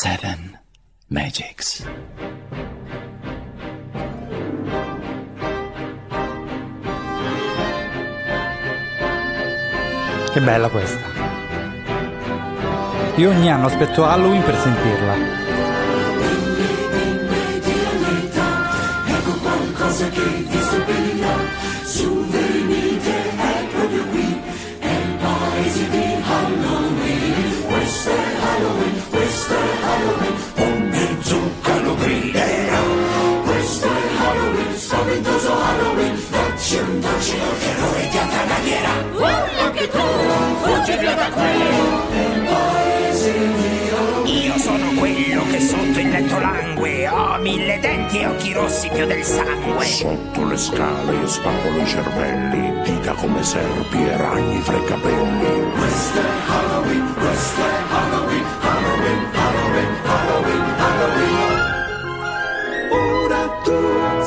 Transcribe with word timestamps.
Seven 0.00 0.56
Magics. 1.08 1.84
Che 10.32 10.40
bella 10.40 10.68
questa. 10.68 11.00
Io 13.16 13.30
ogni 13.30 13.50
anno 13.50 13.66
aspetto 13.66 14.04
Halloween 14.04 14.44
per 14.44 14.56
sentirla. 14.56 15.14
qualcosa 19.42 20.08
che 20.10 20.46
stupirà 20.60 22.47
dacci 37.18 37.34
un 37.34 37.58
terrore 37.58 38.08
ti 38.08 38.16
attanagherà 38.16 38.94
urla 39.12 39.64
anche 39.64 39.88
tu 39.88 39.98
fuggi 40.62 40.96
via 40.98 41.14
da 41.14 41.30
qui 41.30 41.76
Io 44.44 44.58
sono 44.58 44.92
quello 44.96 45.44
che 45.50 45.60
sotto 45.60 45.98
il 45.98 46.08
letto 46.08 46.38
langue 46.38 47.08
Ho 47.08 47.38
mille 47.38 47.78
denti 47.80 48.20
e 48.20 48.26
occhi 48.26 48.52
rossi 48.52 48.88
più 48.88 49.04
del 49.04 49.24
sangue 49.24 49.84
Sotto 49.84 50.44
le 50.44 50.56
scale 50.56 51.12
io 51.12 51.26
spapolo 51.26 51.80
i 51.80 51.86
cervelli, 51.86 52.82
dita 52.82 53.12
come 53.14 53.42
serpi 53.42 53.96
e 53.96 54.16
ragni 54.16 54.60
fra 54.60 54.76
i 54.76 54.84
capelli. 54.84 55.72
Questo 55.72 56.18
è 56.18 56.24
Halloween, 56.46 57.14
questo 57.14 57.60
è 57.60 57.74
Halloween, 57.90 58.44
Halloween, 58.60 59.26
Halloween, 59.34 59.88
Halloween, 60.04 60.74
Halloween. 60.78 61.47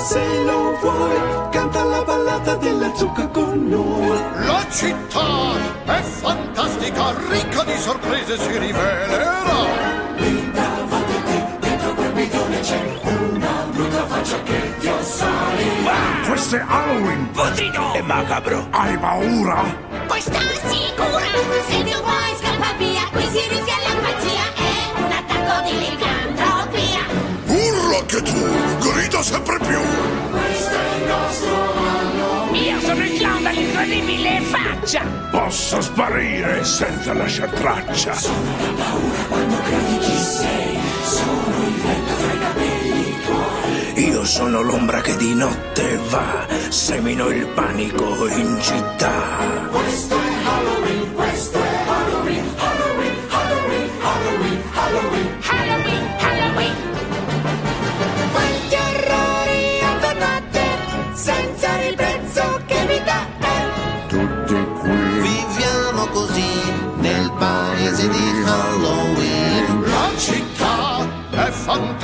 Se 0.03 0.43
lo 0.43 0.75
vuoi, 0.81 1.49
canta 1.51 1.83
la 1.83 2.01
ballata 2.03 2.55
della 2.55 2.91
zucca 2.95 3.27
con 3.27 3.67
noi. 3.67 4.19
La 4.45 4.65
città 4.71 5.53
è 5.85 6.01
fantastica, 6.01 7.13
ricca 7.29 7.63
di 7.63 7.77
sorprese 7.77 8.37
si 8.37 8.57
rivelerà. 8.57 9.43
Lì 10.15 10.51
davanti 10.51 11.13
a 11.13 11.21
te, 11.21 11.45
dentro 11.59 11.93
quel 11.93 12.11
bidone 12.13 12.59
c'è 12.61 12.99
una 13.03 13.67
brutta 13.71 14.05
faccia 14.07 14.41
che 14.43 14.77
ti 14.79 14.87
assali. 14.87 15.69
Questo 16.27 16.55
è 16.55 16.63
Halloween! 16.67 17.29
Putrido 17.31 17.93
e 17.93 18.01
macabro 18.01 18.67
Hai 18.71 18.97
paura? 18.97 19.63
Puoi 20.07 20.21
star 20.21 20.41
sicura, 20.41 21.25
se 21.67 21.83
tu 21.83 22.01
vuoi 22.01 22.35
scappa 22.39 22.73
via, 22.77 23.07
qui 23.11 23.23
si 23.23 23.47
rischia 23.49 23.75
la 23.87 23.99
pazzia, 24.01 24.45
è 24.55 24.99
un 24.99 25.11
attacco 25.11 25.69
di 25.69 25.77
licantropia. 25.79 26.60
Urla 28.11 28.19
che 28.19 28.21
tu, 28.23 28.89
grida 28.91 29.23
sempre 29.23 29.57
più! 29.59 29.79
Questo 30.31 30.75
è 30.75 30.95
il 30.97 31.07
nostro 31.07 31.73
anno. 31.77 32.55
Io 32.55 32.79
sono 32.81 33.03
il 33.05 33.17
clown 33.17 33.43
dall'incredibile 33.43 34.41
faccia 34.41 35.01
Posso 35.31 35.81
sparire 35.81 36.63
senza 36.65 37.13
lasciar 37.13 37.49
traccia. 37.51 38.13
Sono 38.13 38.57
la 38.59 38.83
paura 38.83 39.23
quando 39.29 39.57
credi 39.61 39.97
chi 39.99 40.17
sei, 40.17 40.77
sono 41.03 41.65
il 41.65 41.73
vento 41.73 42.13
fra 42.13 42.33
i 42.33 42.39
capelli 42.39 43.17
tuoi. 43.23 44.09
Io 44.09 44.25
sono 44.25 44.61
l'ombra 44.61 45.01
che 45.01 45.15
di 45.15 45.33
notte 45.33 45.99
va 46.09 46.47
Semino 46.69 47.29
il 47.29 47.45
panico 47.47 48.27
in 48.27 48.57
città 48.61 49.67
Questo 49.69 50.15
è 50.15 50.45
Halloween, 50.45 51.13
questo 51.13 51.61
è 51.61 51.70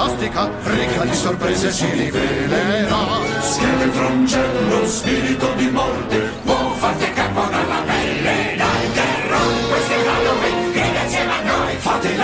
fantastica, 0.07 0.49
ricca 0.63 1.03
di 1.03 1.15
sorprese 1.15 1.71
si 1.71 1.85
rivelerà. 1.89 2.97
Scheletron 3.41 4.23
c'è 4.25 4.45
spirito 4.85 5.53
di 5.55 5.69
morte, 5.69 6.17
può 6.43 6.71
farti 6.77 7.11
capo 7.13 7.41
dalla 7.49 7.81
pelle 7.85 8.55
dal 8.55 8.93
terror. 8.93 9.69
Questo 9.69 9.93
è 9.93 10.07
Halloween, 10.07 10.71
grida 10.71 11.03
insieme 11.03 11.31
a 11.31 11.41
noi, 11.43 11.75
fate 11.75 12.15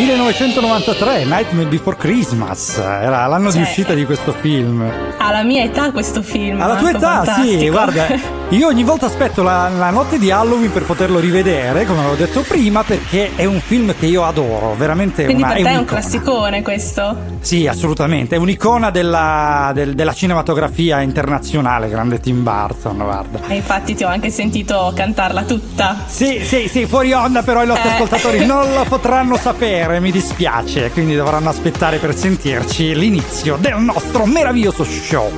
1993, 0.00 1.24
Nightmare 1.26 1.66
Before 1.66 1.94
Christmas, 1.94 2.78
era 2.78 3.26
l'anno 3.26 3.48
di 3.50 3.58
Cioè, 3.58 3.62
uscita 3.62 3.92
di 3.92 4.06
questo 4.06 4.32
film. 4.32 4.82
Alla 5.18 5.42
mia 5.42 5.62
età 5.62 5.92
questo 5.92 6.22
film. 6.22 6.58
Alla 6.58 6.76
tua 6.76 6.88
età, 6.90 7.20
sì, 7.20 7.26
fantastico. 7.26 7.70
guarda, 7.70 8.06
io 8.48 8.66
ogni 8.66 8.82
volta 8.82 9.04
aspetto 9.06 9.42
la, 9.42 9.68
la 9.68 9.90
notte 9.90 10.18
di 10.18 10.30
Halloween 10.30 10.72
per 10.72 10.84
poterlo 10.84 11.18
rivedere, 11.18 11.84
come 11.84 11.98
avevo 11.98 12.14
detto 12.14 12.40
prima, 12.40 12.82
perché 12.82 13.32
è 13.36 13.44
un 13.44 13.60
film 13.60 13.94
che 13.98 14.06
io 14.06 14.24
adoro, 14.24 14.74
veramente 14.74 15.24
Quindi 15.24 15.42
una, 15.42 15.52
per 15.52 15.62
te 15.64 15.68
è 15.68 15.76
un 15.76 15.84
classicone 15.84 16.62
questo? 16.62 17.16
Sì, 17.40 17.66
assolutamente, 17.66 18.36
è 18.36 18.38
un'icona 18.38 18.88
della, 18.90 19.70
del- 19.74 19.94
della 19.94 20.14
cinematografia 20.14 21.02
internazionale, 21.02 21.90
grande 21.90 22.20
Tim 22.20 22.42
Burton, 22.42 22.96
guarda. 22.96 23.40
E 23.48 23.56
infatti 23.56 23.94
ti 23.94 24.02
ho 24.04 24.08
anche 24.08 24.30
sentito 24.30 24.92
cantarla 24.94 25.42
tutta. 25.42 25.94
Sì, 26.06 26.40
sì, 26.42 26.68
sì, 26.68 26.86
fuori 26.86 27.12
onda 27.12 27.42
però 27.42 27.62
i 27.62 27.66
nostri 27.66 27.88
Eh. 27.90 27.92
ascoltatori 27.92 28.46
non 28.46 28.72
lo 28.72 28.84
potranno 28.88 29.36
sapere, 29.40 29.89
mi 29.98 30.12
dispiace, 30.12 30.90
quindi 30.90 31.16
dovranno 31.16 31.48
aspettare 31.48 31.98
per 31.98 32.14
sentirci 32.14 32.94
l'inizio 32.94 33.56
del 33.56 33.78
nostro 33.78 34.26
meraviglioso 34.26 34.84
show. 34.84 35.32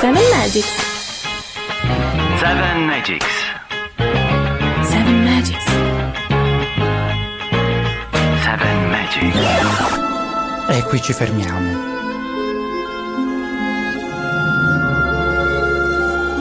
Seven 0.00 0.22
Magics. 0.32 0.70
Seven 2.38 2.86
Magics. 2.86 3.26
Seven 4.82 5.24
Magics. 5.24 5.64
Seven 8.42 8.88
Magics. 8.88 9.36
E 10.68 10.82
qui 10.84 11.02
ci 11.02 11.12
fermiamo. 11.12 11.98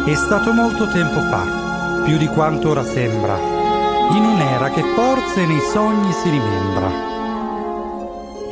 È 0.05 0.15
stato 0.15 0.53
molto 0.53 0.87
tempo 0.87 1.19
fa, 1.19 2.03
più 2.05 2.17
di 2.17 2.27
quanto 2.27 2.69
ora 2.69 2.83
sembra, 2.83 3.37
in 3.37 4.23
un'era 4.23 4.69
che 4.69 4.81
forse 4.95 5.45
nei 5.45 5.61
sogni 5.71 6.13
si 6.13 6.29
rimembra. 6.29 7.18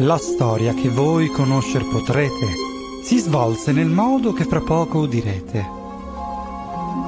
La 0.01 0.19
storia 0.19 0.75
che 0.75 0.89
voi 0.89 1.27
conoscer 1.29 1.83
potrete 1.83 2.45
si 3.03 3.17
svolse 3.17 3.71
nel 3.71 3.87
modo 3.87 4.31
che 4.31 4.43
fra 4.43 4.61
poco 4.61 4.99
udirete. 4.99 5.67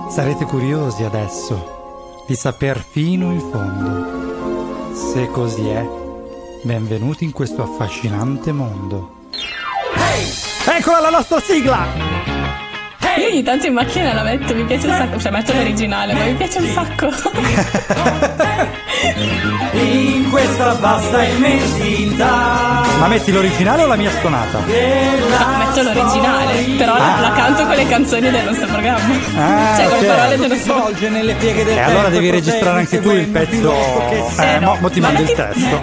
Sarete 0.10 0.46
curiosi 0.46 1.04
adesso 1.04 2.24
di 2.26 2.34
saper 2.34 2.84
fino 2.84 3.32
in 3.32 3.42
fondo. 3.42 4.96
Se 4.96 5.28
così 5.28 5.68
è, 5.68 5.88
benvenuti 6.63 7.25
in 7.25 7.31
questo 7.31 7.62
affascinante 7.62 8.52
mondo. 8.52 9.28
Eccola 10.66 11.00
la 11.00 11.10
nostra 11.12 11.40
sigla! 11.42 11.86
Io 13.19 13.28
ogni 13.28 13.44
tanto 13.44 13.68
in 13.68 13.74
macchina 13.74 14.13
la 14.13 14.24
metto, 14.24 14.56
mi 14.56 14.63
piace 14.63 14.88
un 14.88 14.94
sacco. 14.94 15.19
Cioè, 15.19 15.31
metto 15.31 15.54
l'originale, 15.54 16.13
ma 16.13 16.24
mi 16.24 16.34
piace 16.34 16.58
un 16.58 16.68
sacco. 16.74 17.10
In 19.71 20.30
questa 20.30 20.74
vasta 20.74 21.24
immensità. 21.24 22.81
Ma 23.00 23.07
metti 23.07 23.31
l'originale 23.31 23.83
o 23.83 23.88
la 23.88 23.95
mia 23.95 24.12
stonata? 24.12 24.57
No, 24.59 24.65
metto 25.57 25.81
l'originale, 25.83 26.62
però 26.77 26.97
la, 26.97 27.15
Ah. 27.18 27.19
la 27.21 27.31
canto 27.31 27.65
con 27.65 27.75
le 27.75 27.88
canzoni 27.88 28.30
del 28.30 28.44
nostro 28.45 28.68
programma. 28.68 29.13
Ah, 29.38 29.75
cioè, 29.77 29.88
con 29.89 30.00
le 30.00 30.09
ok. 30.09 30.15
parole 30.15 30.38
del 30.38 30.50
nostro 30.50 30.74
Svolge 30.80 31.09
nelle 31.09 31.33
pieghe 31.36 31.63
del 31.63 31.77
E 31.77 31.81
allora 31.81 32.09
devi 32.09 32.30
registrare 32.30 32.80
anche 32.80 33.00
tu 33.00 33.09
il 33.12 33.27
pezzo. 33.27 33.74
seguendo 33.74 34.41
Eh, 34.41 34.59
mo, 34.59 34.77
mo 34.81 34.89
ti 34.89 35.00
Ma 35.00 35.07
mando 35.12 35.21
il 35.30 35.36
testo. 35.36 35.80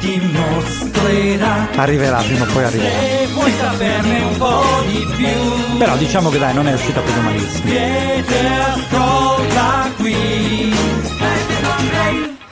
Ti 0.00 0.20
mostrerà 0.32 1.66
Arriverà, 1.76 2.16
prima 2.18 2.44
o 2.44 2.46
poi 2.52 2.64
arriverà. 2.64 2.98
e 3.00 3.26
vuoi 3.32 3.52
saperne 3.60 4.20
un 4.20 4.36
po' 4.36 4.62
di 4.86 5.06
più. 5.16 5.78
Però 5.78 5.96
diciamo 5.96 6.28
che 6.30 6.38
dai, 6.38 6.54
non 6.54 6.68
è 6.68 6.72
uscita 6.74 7.00
proprio 7.00 7.22
malissimo. 7.24 7.64
Vieni, 7.64 8.24
ascolta 8.60 9.90
qui. 9.96 10.25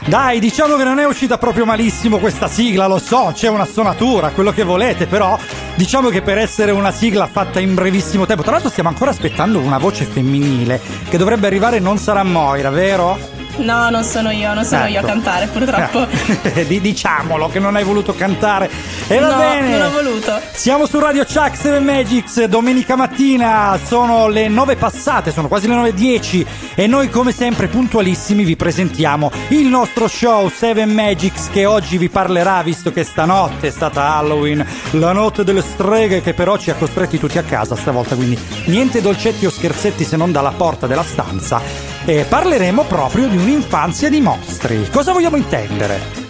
Dai, 0.06 0.39
diciamo 0.39 0.77
che 0.77 0.85
non 0.85 0.99
è 0.99 1.06
uscita 1.06 1.39
proprio 1.39 1.65
malissimo 1.65 2.19
questa 2.19 2.47
sigla, 2.47 2.87
lo 2.87 2.99
so, 2.99 3.33
c'è 3.35 3.49
una 3.49 3.65
stonatura, 3.65 4.31
quello 4.31 4.53
che 4.53 4.62
volete, 4.62 5.06
però 5.06 5.39
diciamo 5.77 6.11
che 6.11 6.21
per 6.21 6.37
essere 6.37 6.73
una 6.73 6.93
sigla 6.93 7.27
fatta 7.27 7.59
in 7.59 7.73
brevissimo 7.73 8.27
tempo, 8.27 8.43
tra 8.43 8.53
l'altro 8.53 8.69
stiamo 8.69 8.91
ancora 8.91 9.12
aspettando 9.12 9.61
una 9.61 9.79
voce 9.79 10.05
femminile 10.05 10.79
che 11.09 11.17
dovrebbe 11.17 11.47
arrivare 11.47 11.79
non 11.79 11.97
sarà 11.97 12.23
Moira, 12.23 12.69
vero? 12.69 13.33
No, 13.56 13.89
non 13.89 14.03
sono 14.03 14.31
io, 14.31 14.53
non 14.53 14.65
sono 14.65 14.87
io 14.87 14.97
a 14.97 14.99
Ecco. 14.99 15.06
cantare, 15.06 15.47
purtroppo. 15.47 16.06
Eh, 16.43 16.67
di- 16.67 16.81
diciamolo 16.81 17.49
che 17.49 17.59
non 17.59 17.77
hai 17.77 17.85
voluto 17.85 18.15
cantare. 18.15 18.69
E 19.06 19.19
va 19.19 19.31
no, 19.31 19.37
bene. 19.37 19.79
non 19.79 19.87
ho 19.87 19.91
voluto. 19.91 20.41
Siamo 20.53 20.87
su 20.87 20.99
Radio 20.99 21.25
Chuck 21.25 21.56
7 21.56 21.79
Magics, 21.81 22.45
domenica 22.45 22.97
mattina 22.97 23.79
sono 23.85 24.29
le 24.29 24.49
9 24.49 24.77
passate, 24.77 25.31
sono 25.33 25.49
quasi 25.49 25.69
le 25.69 25.75
9.10 25.75 26.47
e 26.75 26.87
noi 26.87 27.09
come 27.11 27.33
sempre 27.33 27.69
puntualissimi 27.69 28.45
vi 28.45 28.56
presentiamo 28.56 29.31
il 29.49 29.67
nostro 29.67 30.09
show 30.09 30.49
7 30.49 30.85
Magics 30.87 31.49
che 31.51 31.65
oggi 31.65 31.97
vi 31.99 32.09
parlerà, 32.09 32.62
visto 32.62 32.93
che 32.93 33.05
stanotte 33.05 33.69
è 33.69 33.71
stata 33.71 34.15
Halloween, 34.17 34.65
la 34.93 35.12
notte 35.12 35.45
delle 35.45 35.62
streghe 35.62 36.21
che 36.23 36.35
però 36.35 36.56
ci 36.59 36.71
ha 36.71 36.75
costretti 36.75 37.19
tutti 37.19 37.39
a 37.39 37.43
casa 37.43 37.77
stavolta, 37.77 38.15
quindi 38.17 38.39
niente 38.67 39.01
dolcetti 39.01 39.47
o 39.47 39.51
scherzetti 39.51 40.05
se 40.05 40.17
non 40.17 40.33
dalla 40.33 40.53
porta 40.53 40.87
della 40.87 41.05
stanza. 41.05 41.94
E 42.06 42.27
parleremo 42.29 42.85
proprio 42.85 43.29
di 43.29 43.37
un'infanzia 43.39 44.11
di 44.11 44.21
mostri. 44.21 44.91
Cosa 44.91 45.12
vogliamo 45.12 45.37
intendere? 45.37 46.24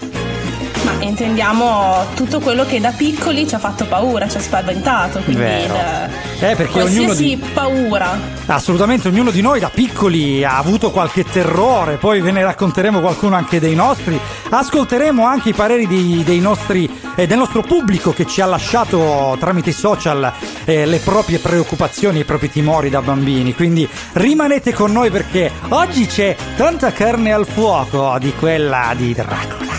Ma 1.05 1.11
intendiamo 1.11 2.07
tutto 2.15 2.41
quello 2.41 2.65
che 2.65 2.81
da 2.81 2.91
piccoli 2.91 3.47
ci 3.47 3.55
ha 3.55 3.59
fatto 3.59 3.85
paura, 3.85 4.27
ci 4.27 4.39
ha 4.39 4.41
spaventato. 4.41 5.19
Quindi 5.21 5.43
Vero. 5.43 5.75
eh, 5.75 6.51
Eh, 6.51 6.57
perché 6.57 6.81
ognuno 6.81 7.05
qualsiasi 7.05 7.25
di- 7.25 7.37
paura. 7.53 8.19
Assolutamente, 8.47 9.09
ognuno 9.09 9.31
di 9.31 9.43
noi 9.43 9.61
da 9.61 9.69
piccoli 9.69 10.43
ha 10.45 10.57
avuto 10.57 10.91
qualche 10.91 11.25
terrore, 11.25 11.97
poi 11.97 12.23
ve 12.23 12.31
ne 12.33 12.43
racconteremo 12.43 13.01
qualcuno 13.01 13.37
anche 13.37 13.61
dei 13.61 13.75
nostri. 13.75 14.19
Ascolteremo 14.49 15.27
anche 15.27 15.51
i 15.51 15.53
pareri 15.53 15.87
di- 15.87 16.23
dei 16.25 16.41
nostri, 16.41 16.91
eh, 17.17 17.27
del 17.27 17.37
nostro 17.37 17.61
pubblico 17.61 18.13
che 18.15 18.27
ci 18.27 18.41
ha 18.41 18.47
lasciato 18.47 19.37
tramite 19.39 19.71
i 19.71 19.75
social 19.75 20.33
eh, 20.65 20.87
le 20.87 20.99
proprie 21.01 21.39
preoccupazioni 21.39 22.19
e 22.19 22.21
i 22.23 22.25
propri 22.25 22.51
timori 22.51 22.89
da 22.89 23.03
bambini. 23.03 23.55
Quindi 23.55 23.87
rimanete 24.15 24.73
con 24.73 24.91
noi 24.91 25.11
perché 25.11 25.51
oggi 25.69 26.07
c'è 26.07 26.35
tanta 26.57 26.93
carne 26.93 27.31
al 27.33 27.47
fuoco 27.47 28.17
di 28.19 28.33
quella 28.39 28.93
di 28.97 29.13
Dracula. 29.13 29.74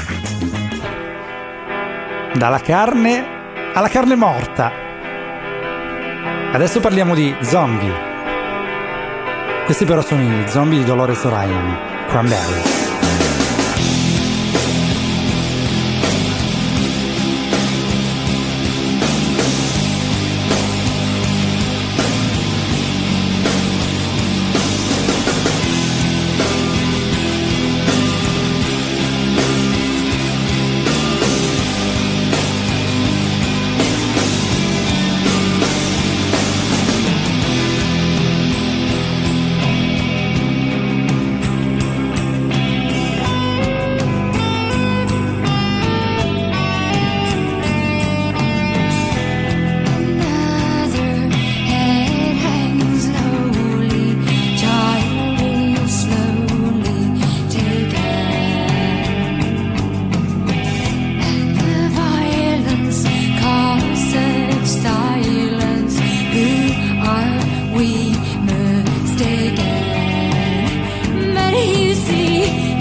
Dalla 2.36 2.60
carne 2.60 3.26
alla 3.74 3.88
carne 3.88 4.16
morta. 4.16 4.70
Adesso 6.52 6.82
parliamo 6.82 7.16
di 7.16 7.34
zombie. 7.42 7.94
Questi 9.64 9.86
però 9.86 10.02
sono 10.02 10.22
i 10.22 10.50
zombie 10.50 10.80
di 10.80 10.86
Dolores 10.86 11.24
O'Ryan, 11.24 11.78
Cranberry. 12.08 12.85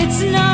It's 0.06 0.23
not. 0.23 0.54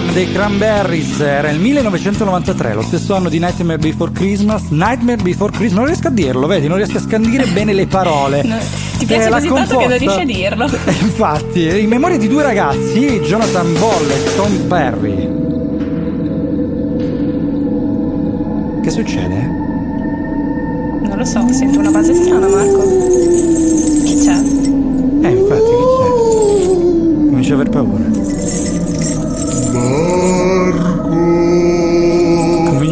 O'Ryan 0.00 0.12
dei 0.14 0.32
Cranberries 0.32 1.20
era 1.20 1.50
il 1.50 1.58
1993, 1.60 2.74
lo 2.74 2.82
stesso 2.82 3.14
anno 3.14 3.28
di 3.28 3.38
Nightmare 3.38 3.78
Before 3.78 4.10
Christmas. 4.12 4.62
Nightmare 4.70 5.22
Before 5.22 5.50
Christmas, 5.52 5.72
non 5.78 5.84
riesco 5.86 6.08
a 6.08 6.10
dirlo, 6.10 6.46
vedi, 6.46 6.66
non 6.68 6.76
riesco 6.78 6.96
a 6.96 7.00
scandire 7.00 7.44
bene 7.52 7.72
le 7.74 7.86
parole. 7.86 8.42
No, 8.42 8.56
ti 8.98 9.04
piace 9.06 9.28
Eh, 9.28 9.30
così 9.30 9.48
tanto 9.48 9.76
che 9.76 9.86
non 9.86 9.98
composta- 9.98 9.98
riesci 9.98 10.20
a 10.20 10.24
dirlo. 10.24 10.64
Infatti, 11.02 11.80
in 11.80 11.88
memoria 11.88 12.16
di 12.18 12.28
due 12.28 12.42
ragazzi, 12.42 13.20
Jonathan 13.20 13.72
Ball 13.78 14.10
e 14.10 14.34
Tom 14.36 14.56
Perry. 14.68 15.28
Che 18.82 18.90
succede? 18.90 19.36
Non 21.02 21.14
lo 21.18 21.24
so, 21.24 21.46
sento 21.52 21.78
una 21.78 21.90
base 21.90 22.14
strana, 22.14 22.48
Marco. 22.48 22.80
Chi 24.04 24.16
c'è? 24.24 24.32
Eh, 25.22 25.30
infatti, 25.30 25.70
che 25.70 25.86
c'è? 25.98 27.28
Comincio 27.28 27.52
a 27.52 27.54
aver 27.56 27.68
paura. 27.68 28.19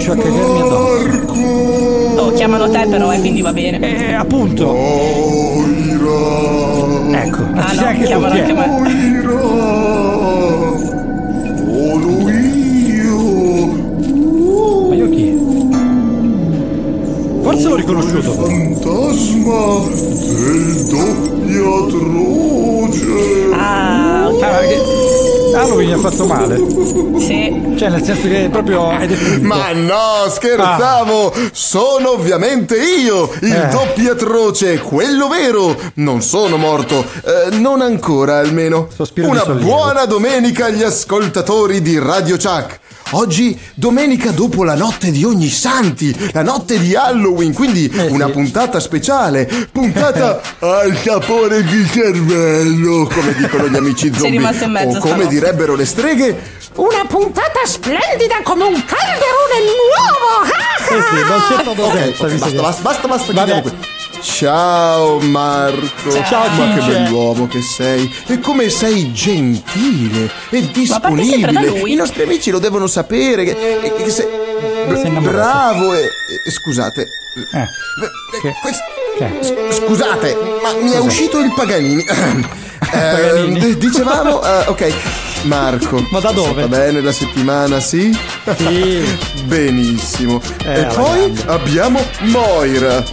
Comincio 0.08 0.12
a 0.12 0.16
cagarmi 0.16 0.60
addosso. 0.60 2.20
Oh, 2.20 2.32
chiamano 2.32 2.70
te 2.70 2.86
però, 2.88 3.12
e 3.12 3.20
quindi 3.20 3.42
va 3.42 3.52
bene. 3.52 3.78
Eh, 3.78 4.14
appunto. 4.14 4.74
Ecco, 7.10 7.42
ma 7.52 7.62
Ah 7.62 7.68
ci 7.68 7.74
no, 7.76 7.80
sei 7.82 7.88
anche 7.88 8.00
tu, 8.00 8.06
chiamano 8.06 8.32
chi 8.32 8.38
è? 8.38 8.42
anche 8.42 8.54
me. 8.54 8.66
Sono 11.66 12.30
io. 12.30 13.16
Ma 14.88 14.94
io 14.94 15.08
chi? 15.10 15.38
Forse 17.42 17.68
l'ho 17.68 17.76
riconosciuto. 17.76 18.32
Fantasma 18.32 19.84
del 19.88 20.86
doppiatroce. 21.49 23.49
Ah, 23.52 24.28
ok. 24.28 24.43
Ah, 24.43 24.49
perché 24.59 24.81
Halloween 25.55 25.88
mi 25.88 25.93
ha 25.95 25.99
fatto 25.99 26.26
male. 26.26 26.57
Sì. 27.19 27.75
Cioè, 27.76 27.88
nel 27.90 28.02
senso 28.05 28.28
che 28.28 28.49
proprio 28.50 28.90
è 28.90 29.07
definito. 29.07 29.47
Ma 29.47 29.73
no, 29.73 30.28
scherzavo! 30.28 31.33
Sono 31.52 32.12
ovviamente 32.12 32.76
io, 32.76 33.31
il 33.40 33.52
Eh. 33.52 33.69
doppiatroce, 33.71 34.78
quello 34.81 35.28
vero! 35.28 35.76
Non 35.95 36.23
sono 36.23 36.57
morto, 36.57 37.05
eh, 37.25 37.57
non 37.57 37.81
ancora 37.81 38.38
almeno. 38.38 38.88
Sospiro 38.95 39.26
di 39.28 39.33
Una 39.33 39.45
buona 39.55 40.05
domenica 40.05 40.67
agli 40.67 40.83
ascoltatori 40.83 41.81
di 41.81 41.99
Radio 41.99 42.37
Chuck. 42.37 42.81
Oggi, 43.12 43.58
domenica 43.74 44.32
dopo 44.32 44.64
la 44.64 44.74
notte 44.74 45.10
di 45.10 45.24
ogni 45.24 45.48
santi, 45.48 46.14
la 46.32 46.42
notte 46.42 46.78
di 46.78 46.94
Halloween, 46.94 47.54
quindi 47.54 47.88
Eh, 47.90 48.08
una 48.08 48.28
puntata 48.28 48.78
speciale, 48.80 49.46
puntata 49.72 50.40
al 50.60 50.94
sapore 51.02 51.64
di 51.64 51.86
cervello, 51.90 53.06
come 53.10 53.34
dicono 53.34 53.66
gli 53.68 53.76
amici 53.76 54.12
zombie. 54.14 54.38
o 54.84 54.98
come 54.98 55.26
direbbero 55.26 55.74
le 55.74 55.86
streghe, 55.86 56.56
Una 56.74 57.04
puntata 57.08 57.60
splendida 57.64 58.40
come 58.44 58.64
un 58.64 58.84
calderone 58.84 59.58
nuovo! 59.64 60.44
Sì, 60.86 60.94
sì, 60.94 61.22
non 61.28 61.40
c'è 61.48 61.54
stato 61.62 61.82
Ok, 61.82 61.98
senza, 61.98 62.24
ok, 62.26 62.30
visto 62.32 62.62
basta, 62.62 62.82
basta, 62.82 63.08
basta, 63.08 63.32
basta, 63.32 63.60
qui. 63.62 63.72
Ciao 64.20 65.18
Marco, 65.20 66.10
Ciao, 66.25 66.48
ma 66.56 66.75
che 66.75 66.80
bell'uomo 66.87 67.46
che 67.46 67.60
sei 67.62 68.12
e 68.26 68.38
come 68.40 68.68
sei 68.68 69.12
gentile 69.12 70.30
e 70.50 70.68
disponibile. 70.72 71.80
I 71.87 71.94
nostri 71.94 72.22
amici 72.22 72.50
lo 72.50 72.58
devono 72.58 72.87
sapere 72.87 73.44
che, 73.44 73.54
che- 73.54 73.94
che 73.94 74.10
sei 74.10 74.26
bravo 75.20 75.94
e, 75.94 76.04
e- 76.44 76.50
scusate. 76.50 77.08
Eh, 77.52 77.58
Eh, 77.62 77.68
Che? 78.40 78.54
quest- 78.60 78.82
che? 79.18 79.72
scusate, 79.72 80.37
ma 80.62 80.72
mi 80.80 80.90
è 80.92 80.98
uscito 80.98 81.38
il 81.38 81.52
Paganini. 81.54 82.04
Eh, 82.90 82.96
Paganini? 82.96 83.60
d- 83.60 83.76
dicevamo, 83.76 84.40
eh, 84.46 84.64
ok, 84.68 84.92
Marco. 85.42 86.02
Ma 86.10 86.20
da 86.20 86.30
dove? 86.30 86.62
Va 86.62 86.68
bene 86.68 87.02
la 87.02 87.12
settimana, 87.12 87.80
sì? 87.80 88.16
Sì. 88.56 89.04
Benissimo. 89.44 90.40
Eh, 90.64 90.80
e 90.80 90.84
poi 90.87 91.30
grande. 91.32 91.42
abbiamo 91.48 92.00
Moira. 92.20 93.04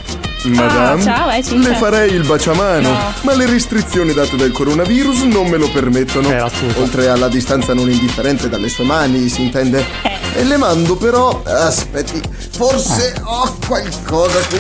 Madame, 0.50 1.02
ciao, 1.02 1.30
eh, 1.30 1.44
le 1.58 1.76
farei 1.76 2.14
il 2.14 2.24
baciamano, 2.26 2.90
No. 2.90 3.14
ma 3.22 3.34
le 3.34 3.46
restrizioni 3.46 4.14
date 4.14 4.36
dal 4.36 4.52
coronavirus 4.52 5.22
non 5.24 5.48
me 5.48 5.58
lo 5.58 5.70
permettono. 5.72 6.30
Eh. 6.30 6.42
Oltre 6.78 7.08
alla 7.08 7.28
distanza 7.28 7.74
non 7.74 7.90
indifferente 7.90 8.50
dalle 8.50 8.70
sue 8.70 8.84
mani, 8.86 9.28
si 9.30 9.42
intende. 9.42 9.86
Eh. 10.04 10.15
E 10.38 10.44
le 10.44 10.58
mando 10.58 10.96
però. 10.98 11.42
Aspetti, 11.46 12.22
forse 12.52 13.14
ho 13.24 13.56
qualcosa 13.68 14.38
qui. 14.50 14.60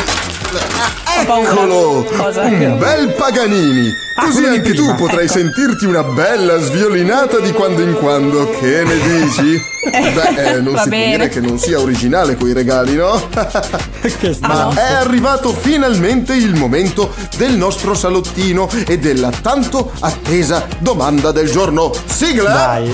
Ah, 1.06 1.24
paura. 1.26 1.50
eccolo! 1.52 1.90
Un 2.08 2.78
bel 2.78 3.14
Paganini! 3.18 3.90
Ah, 4.18 4.26
Così 4.28 4.46
anche 4.46 4.74
tu 4.74 4.96
potrai 4.96 5.26
ecco. 5.26 5.34
sentirti 5.34 5.84
una 5.86 6.04
bella 6.04 6.58
sviolinata 6.60 7.40
di 7.40 7.52
quando 7.52 7.82
in 7.82 7.94
quando. 7.96 8.50
Che 8.52 8.84
ne 8.86 8.96
dici? 9.02 9.62
Beh, 9.92 10.54
eh, 10.54 10.62
non 10.62 10.74
Va 10.76 10.84
si 10.84 10.88
può 10.90 10.98
bene. 10.98 11.16
dire 11.18 11.28
che 11.30 11.42
non 11.42 11.60
sia 11.60 11.80
originale 11.80 12.36
quei 12.36 12.54
regali, 12.54 12.96
no? 12.96 13.22
Ah, 14.42 14.64
no. 14.64 14.74
È 14.74 14.94
arrivato 14.94 15.52
finalmente 15.52 16.34
il 16.36 16.54
momento 16.56 17.12
del 17.38 17.54
nostro 17.54 17.94
salottino 17.96 18.70
e 18.88 18.98
della 19.00 19.30
tanto 19.42 19.92
attesa 20.00 20.66
domanda 20.78 21.32
del 21.32 21.50
giorno. 21.52 21.92
Sigla! 22.06 22.54
Dai. 22.54 22.94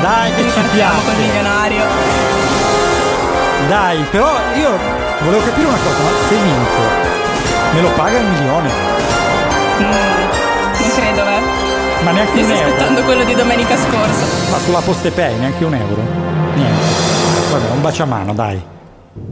Dai, 0.00 0.34
che 0.34 0.42
ci 0.50 0.60
piace. 0.72 1.04
col 1.04 1.16
milionario. 1.16 1.84
Dai, 3.68 3.98
però 4.10 4.30
io 4.54 4.78
volevo 5.20 5.44
capire 5.44 5.66
una 5.66 5.76
cosa, 5.78 6.02
ma 6.02 6.10
se 6.28 6.36
vinco, 6.36 6.82
me 7.72 7.80
lo 7.80 7.88
paga 7.90 8.18
il 8.18 8.26
milione? 8.26 8.70
Non 9.78 10.90
credo, 10.94 11.22
eh. 11.26 12.04
Ma 12.04 12.10
neanche 12.12 12.38
Io 12.38 12.44
un 12.44 12.44
sto 12.44 12.54
euro. 12.54 12.66
aspettando 12.74 13.02
quello 13.02 13.24
di 13.24 13.34
domenica 13.34 13.76
scorsa. 13.76 14.24
Ma 14.50 14.58
sulla 14.58 14.80
poste 14.80 15.10
pay, 15.10 15.36
neanche 15.38 15.64
un 15.64 15.74
euro? 15.74 16.02
Niente. 16.54 16.84
Vabbè, 17.50 17.70
un 17.70 17.80
baciamano, 17.80 18.32
dai. 18.34 18.62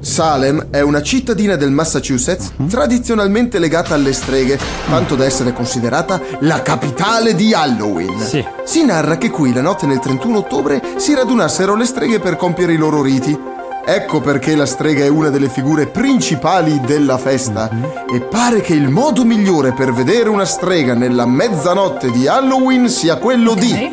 Salem 0.01 0.67
è 0.71 0.81
una 0.81 1.03
cittadina 1.03 1.57
del 1.57 1.71
Massachusetts 1.71 2.53
tradizionalmente 2.69 3.59
legata 3.59 3.95
alle 3.95 4.13
streghe, 4.13 4.59
tanto 4.89 5.15
da 5.17 5.25
essere 5.25 5.53
considerata 5.53 6.21
la 6.41 6.61
capitale 6.63 7.35
di 7.35 7.55
Halloween. 7.55 8.21
Sì. 8.21 8.45
Si 8.65 8.85
narra 8.85 9.17
che 9.17 9.31
qui 9.31 9.53
la 9.53 9.63
notte 9.63 9.87
del 9.87 10.01
31 10.01 10.39
ottobre 10.39 10.83
si 10.97 11.15
radunassero 11.15 11.75
le 11.75 11.87
streghe 11.87 12.19
per 12.21 12.37
compiere 12.37 12.75
i 12.75 12.77
loro 12.77 13.03
riti. 13.03 13.53
Ecco 13.87 14.21
perché 14.21 14.55
la 14.57 14.65
strega 14.67 15.05
è 15.05 15.09
una 15.09 15.29
delle 15.29 15.49
figure 15.51 15.87
principali 15.87 16.81
della 16.81 17.19
festa 17.19 17.71
e 18.11 18.21
pare 18.21 18.63
che 18.63 18.73
il 18.73 18.89
modo 18.89 19.25
migliore 19.25 19.73
per 19.75 19.93
vedere 19.93 20.31
una 20.31 20.47
strega 20.47 20.95
nella 20.95 21.27
mezzanotte 21.27 22.11
di 22.11 22.27
Halloween 22.27 22.89
sia 22.89 23.17
quello 23.17 23.55
di 23.55 23.69
Sì. 23.69 23.91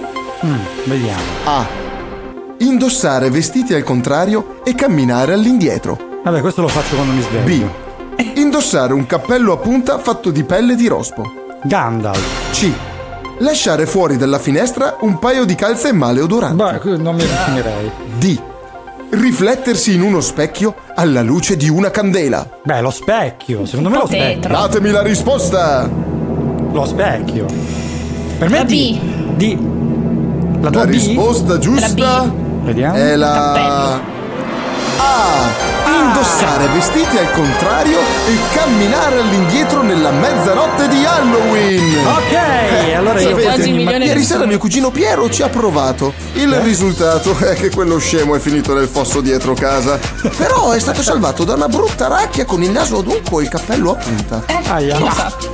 Vediamo. 0.85 1.21
A. 1.45 1.80
Indossare 2.61 3.31
vestiti 3.31 3.73
al 3.73 3.81
contrario 3.83 4.61
e 4.63 4.75
camminare 4.75 5.33
all'indietro. 5.33 5.97
Vabbè, 6.23 6.41
questo 6.41 6.61
lo 6.61 6.67
faccio 6.67 6.93
quando 6.95 7.13
mi 7.13 7.21
sveglio. 7.23 7.73
B. 8.17 8.37
Indossare 8.37 8.93
un 8.93 9.07
cappello 9.07 9.53
a 9.53 9.57
punta 9.57 9.97
fatto 9.97 10.29
di 10.29 10.43
pelle 10.43 10.75
di 10.75 10.85
rospo. 10.87 11.23
Gandalf. 11.63 12.51
C. 12.51 12.71
Lasciare 13.39 13.87
fuori 13.87 14.15
dalla 14.15 14.37
finestra 14.37 14.97
un 15.01 15.17
paio 15.17 15.43
di 15.45 15.55
calze 15.55 15.91
maleodoranti. 15.91 16.55
Beh, 16.63 16.77
qui 16.77 17.01
non 17.01 17.15
mi 17.15 17.25
raffinerei. 17.25 17.91
D. 18.19 18.39
Riflettersi 19.09 19.95
in 19.95 20.03
uno 20.03 20.21
specchio 20.21 20.75
alla 20.93 21.23
luce 21.23 21.57
di 21.57 21.67
una 21.67 21.89
candela. 21.89 22.47
Beh, 22.63 22.81
lo 22.81 22.91
specchio. 22.91 23.65
Secondo 23.65 23.89
me 23.89 23.97
lo 23.97 24.05
specchio. 24.05 24.49
Datemi 24.49 24.91
la 24.91 25.01
risposta! 25.01 25.89
Lo 26.71 26.85
specchio. 26.85 27.47
Per 28.37 28.49
me 28.51 28.57
La 28.59 28.63
D. 28.63 28.99
D. 29.35 29.57
La 30.61 30.69
tua 30.69 30.81
La 30.81 30.85
B? 30.85 30.91
risposta 30.91 31.57
giusta 31.57 32.40
Vediamo. 32.61 32.95
è 32.95 33.15
la 33.15 33.31
Cappello. 33.33 34.19
Indossare 36.01 36.67
vestiti 36.69 37.15
al 37.17 37.31
contrario 37.31 37.99
e 37.99 38.35
camminare 38.55 39.19
all'indietro 39.19 39.83
nella 39.83 40.09
mezzanotte 40.09 40.87
di 40.87 41.05
Halloween. 41.05 42.07
Ok, 42.07 42.93
allora 42.95 43.21
io 43.21 43.39
Sapete, 43.39 43.69
ieri 43.69 44.23
sera 44.23 44.45
mio 44.45 44.57
cugino 44.57 44.89
Piero 44.89 45.29
ci 45.29 45.43
ha 45.43 45.49
provato. 45.49 46.13
Il 46.33 46.51
risultato 46.61 47.37
è 47.37 47.53
che 47.53 47.69
quello 47.69 47.99
scemo 47.99 48.33
è 48.35 48.39
finito 48.39 48.73
nel 48.73 48.87
fosso 48.87 49.21
dietro 49.21 49.53
casa. 49.53 49.99
Però 50.35 50.71
è 50.71 50.79
stato 50.79 51.03
salvato 51.03 51.43
da 51.43 51.53
una 51.53 51.67
brutta 51.67 52.07
racchia 52.07 52.45
con 52.45 52.63
il 52.63 52.71
naso 52.71 52.97
adunco 52.97 53.39
e 53.39 53.43
il 53.43 53.49
cappello 53.49 53.91
a 53.91 53.95
punta. 53.95 54.43
Aia. 54.69 54.97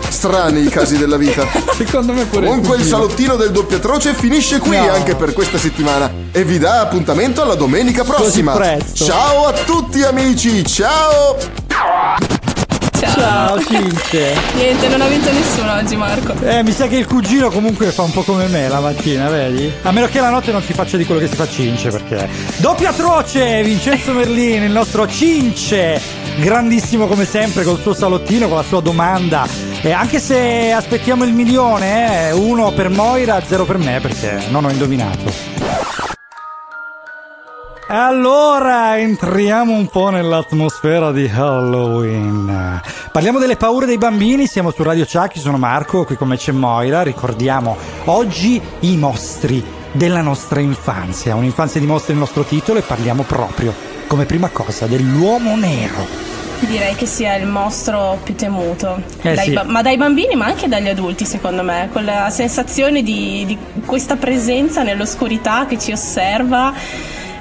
Strani 0.08 0.64
i 0.64 0.70
casi 0.70 0.98
della 0.98 1.18
vita. 1.18 1.46
Secondo 1.76 2.14
me 2.14 2.24
pure 2.24 2.48
Comunque 2.48 2.78
il 2.78 2.84
salottino 2.84 3.36
del 3.36 3.52
doppiatroce 3.52 4.14
finisce 4.14 4.60
qui 4.60 4.78
No. 4.78 4.92
anche 4.92 5.16
per 5.16 5.34
questa 5.34 5.58
settimana 5.58 6.10
e 6.32 6.44
vi 6.44 6.58
dà 6.60 6.82
appuntamento 6.82 7.42
alla 7.42 7.56
domenica 7.56 8.04
prossima. 8.04 8.56
Ciao 8.94 9.46
a 9.48 9.54
tutti 9.66 10.04
amici, 10.04 10.36
ciao! 10.38 11.36
Ciao. 11.68 12.16
Ciao, 13.00 13.60
Cince. 13.64 14.36
Niente, 14.54 14.88
non 14.88 15.02
ha 15.02 15.08
vinto 15.08 15.32
nessuno 15.32 15.74
oggi, 15.74 15.96
Marco. 15.96 16.34
Eh, 16.44 16.62
mi 16.62 16.72
sa 16.72 16.88
che 16.88 16.98
il 16.98 17.08
cugino 17.08 17.50
comunque 17.50 17.88
fa 17.88 18.04
un 18.04 18.12
po' 18.12 18.22
come 18.22 18.46
me 18.48 18.68
la 18.68 18.80
mattina, 18.80 19.30
vedi? 19.30 19.72
A 19.82 19.92
meno 19.92 20.08
che 20.08 20.20
la 20.20 20.30
notte 20.30 20.52
non 20.52 20.62
si 20.62 20.74
faccia 20.74 20.96
di 20.98 21.06
quello 21.06 21.20
che 21.22 21.28
si 21.28 21.36
fa 21.36 21.48
Cince, 21.48 21.90
perché. 21.90 22.30
Doppia 22.58 22.90
atroce! 22.90 23.64
Vincenzo 23.64 24.14
Merlini, 24.14 24.66
il 24.66 24.72
nostro 24.72 25.08
Cince! 25.08 26.00
Grandissimo 26.38 27.08
come 27.08 27.26
sempre 27.26 27.64
col 27.64 27.80
suo 27.80 27.96
salottino, 27.96 28.48
con 28.48 28.58
la 28.58 28.64
sua 28.64 28.80
domanda 28.80 29.48
E 29.82 29.92
anche 29.92 30.20
se 30.20 30.72
aspettiamo 30.72 31.24
il 31.24 31.34
milione, 31.34 32.28
eh, 32.28 32.32
uno 32.32 32.72
per 32.74 32.90
Moira, 32.90 33.42
zero 33.44 33.66
per 33.66 33.80
me 33.80 34.00
perché 34.00 34.44
non 34.50 34.66
ho 34.66 34.70
indovinato. 34.70 36.17
Allora 37.90 39.00
entriamo 39.00 39.72
un 39.72 39.88
po' 39.88 40.10
nell'atmosfera 40.10 41.14
di 41.14 41.32
Halloween. 41.34 42.82
Parliamo 43.14 43.40
delle 43.40 43.56
paure 43.56 43.86
dei 43.86 43.98
bambini, 43.98 44.46
siamo 44.46 44.72
su 44.72 44.84
Radio 44.84 45.06
Chucky, 45.06 45.40
sono 45.40 45.58
Marco, 45.58 46.04
qui 46.04 46.18
con 46.18 46.28
me 46.28 46.36
c'è 46.36 46.52
Moira. 46.52 47.02
Ricordiamo 47.02 47.78
oggi 48.06 48.62
i 48.82 48.98
mostri 48.98 49.64
della 49.94 50.20
nostra 50.20 50.60
infanzia. 50.60 51.36
Un'infanzia 51.36 51.80
di 51.80 51.86
mostri 51.86 52.10
è 52.10 52.16
il 52.16 52.20
nostro 52.20 52.44
titolo 52.44 52.80
e 52.80 52.82
parliamo 52.82 53.24
proprio, 53.24 53.74
come 54.08 54.26
prima 54.26 54.50
cosa, 54.50 54.86
dell'uomo 54.86 55.56
nero. 55.56 56.06
Direi 56.60 56.94
che 56.96 57.06
sia 57.06 57.36
il 57.36 57.48
mostro 57.48 58.20
più 58.22 58.36
temuto. 58.36 59.02
Eh 59.22 59.34
Dai 59.34 59.46
sì. 59.46 59.54
ba- 59.54 59.64
ma 59.64 59.82
dai 59.82 59.96
bambini, 59.96 60.36
ma 60.36 60.48
anche 60.48 60.68
dagli 60.68 60.90
adulti, 60.90 61.24
secondo 61.24 61.64
me. 61.64 61.88
Quella 61.90 62.30
sensazione 62.32 63.02
di, 63.02 63.46
di 63.46 63.58
questa 63.86 64.18
presenza 64.18 64.84
nell'oscurità 64.84 65.66
che 65.66 65.80
ci 65.80 65.94
osserva. 65.94 66.74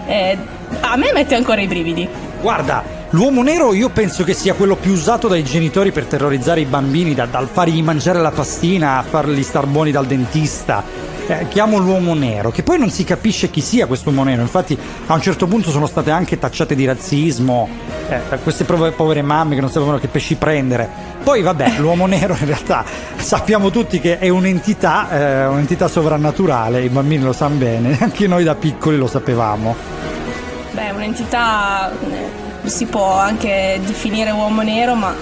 Eh, 0.06 0.36
a 0.80 0.96
me 0.96 1.10
mette 1.12 1.34
ancora 1.34 1.60
i 1.60 1.66
brividi. 1.66 2.08
Guarda, 2.40 2.82
l'uomo 3.10 3.42
nero 3.42 3.72
io 3.72 3.88
penso 3.88 4.24
che 4.24 4.34
sia 4.34 4.54
quello 4.54 4.76
più 4.76 4.92
usato 4.92 5.26
dai 5.28 5.42
genitori 5.42 5.90
per 5.90 6.04
terrorizzare 6.04 6.60
i 6.60 6.64
bambini, 6.64 7.14
da- 7.14 7.26
dal 7.26 7.48
fargli 7.50 7.82
mangiare 7.82 8.20
la 8.20 8.30
pastina 8.30 8.98
a 8.98 9.02
farli 9.02 9.42
star 9.42 9.66
buoni 9.66 9.90
dal 9.90 10.06
dentista. 10.06 10.82
Eh, 11.28 11.48
chiamo 11.48 11.78
l'uomo 11.78 12.14
nero, 12.14 12.52
che 12.52 12.62
poi 12.62 12.78
non 12.78 12.88
si 12.88 13.02
capisce 13.02 13.50
chi 13.50 13.60
sia 13.60 13.86
questo 13.86 14.10
uomo 14.10 14.22
nero. 14.22 14.42
Infatti, 14.42 14.78
a 15.06 15.12
un 15.12 15.20
certo 15.20 15.48
punto 15.48 15.70
sono 15.70 15.86
state 15.88 16.12
anche 16.12 16.38
tacciate 16.38 16.76
di 16.76 16.84
razzismo, 16.84 17.68
eh, 18.08 18.20
queste 18.44 18.62
prove- 18.62 18.92
povere 18.92 19.22
mamme 19.22 19.56
che 19.56 19.60
non 19.60 19.70
sapevano 19.70 19.98
che 19.98 20.06
pesci 20.06 20.36
prendere. 20.36 20.88
Poi, 21.24 21.42
vabbè, 21.42 21.78
l'uomo 21.80 22.06
nero 22.06 22.36
in 22.38 22.46
realtà 22.46 22.84
sappiamo 23.16 23.70
tutti 23.70 23.98
che 23.98 24.20
è 24.20 24.28
un'entità, 24.28 25.10
eh, 25.10 25.46
un'entità 25.46 25.88
sovrannaturale, 25.88 26.84
i 26.84 26.88
bambini 26.88 27.24
lo 27.24 27.32
sanno 27.32 27.56
bene, 27.56 27.98
anche 28.00 28.28
noi 28.28 28.44
da 28.44 28.54
piccoli 28.54 28.96
lo 28.96 29.08
sapevamo. 29.08 30.05
Beh, 30.76 30.90
un'entità 30.90 31.90
eh, 31.90 32.68
si 32.68 32.84
può 32.84 33.16
anche 33.16 33.80
definire 33.82 34.30
uomo 34.30 34.60
nero, 34.60 34.94
ma 34.94 35.14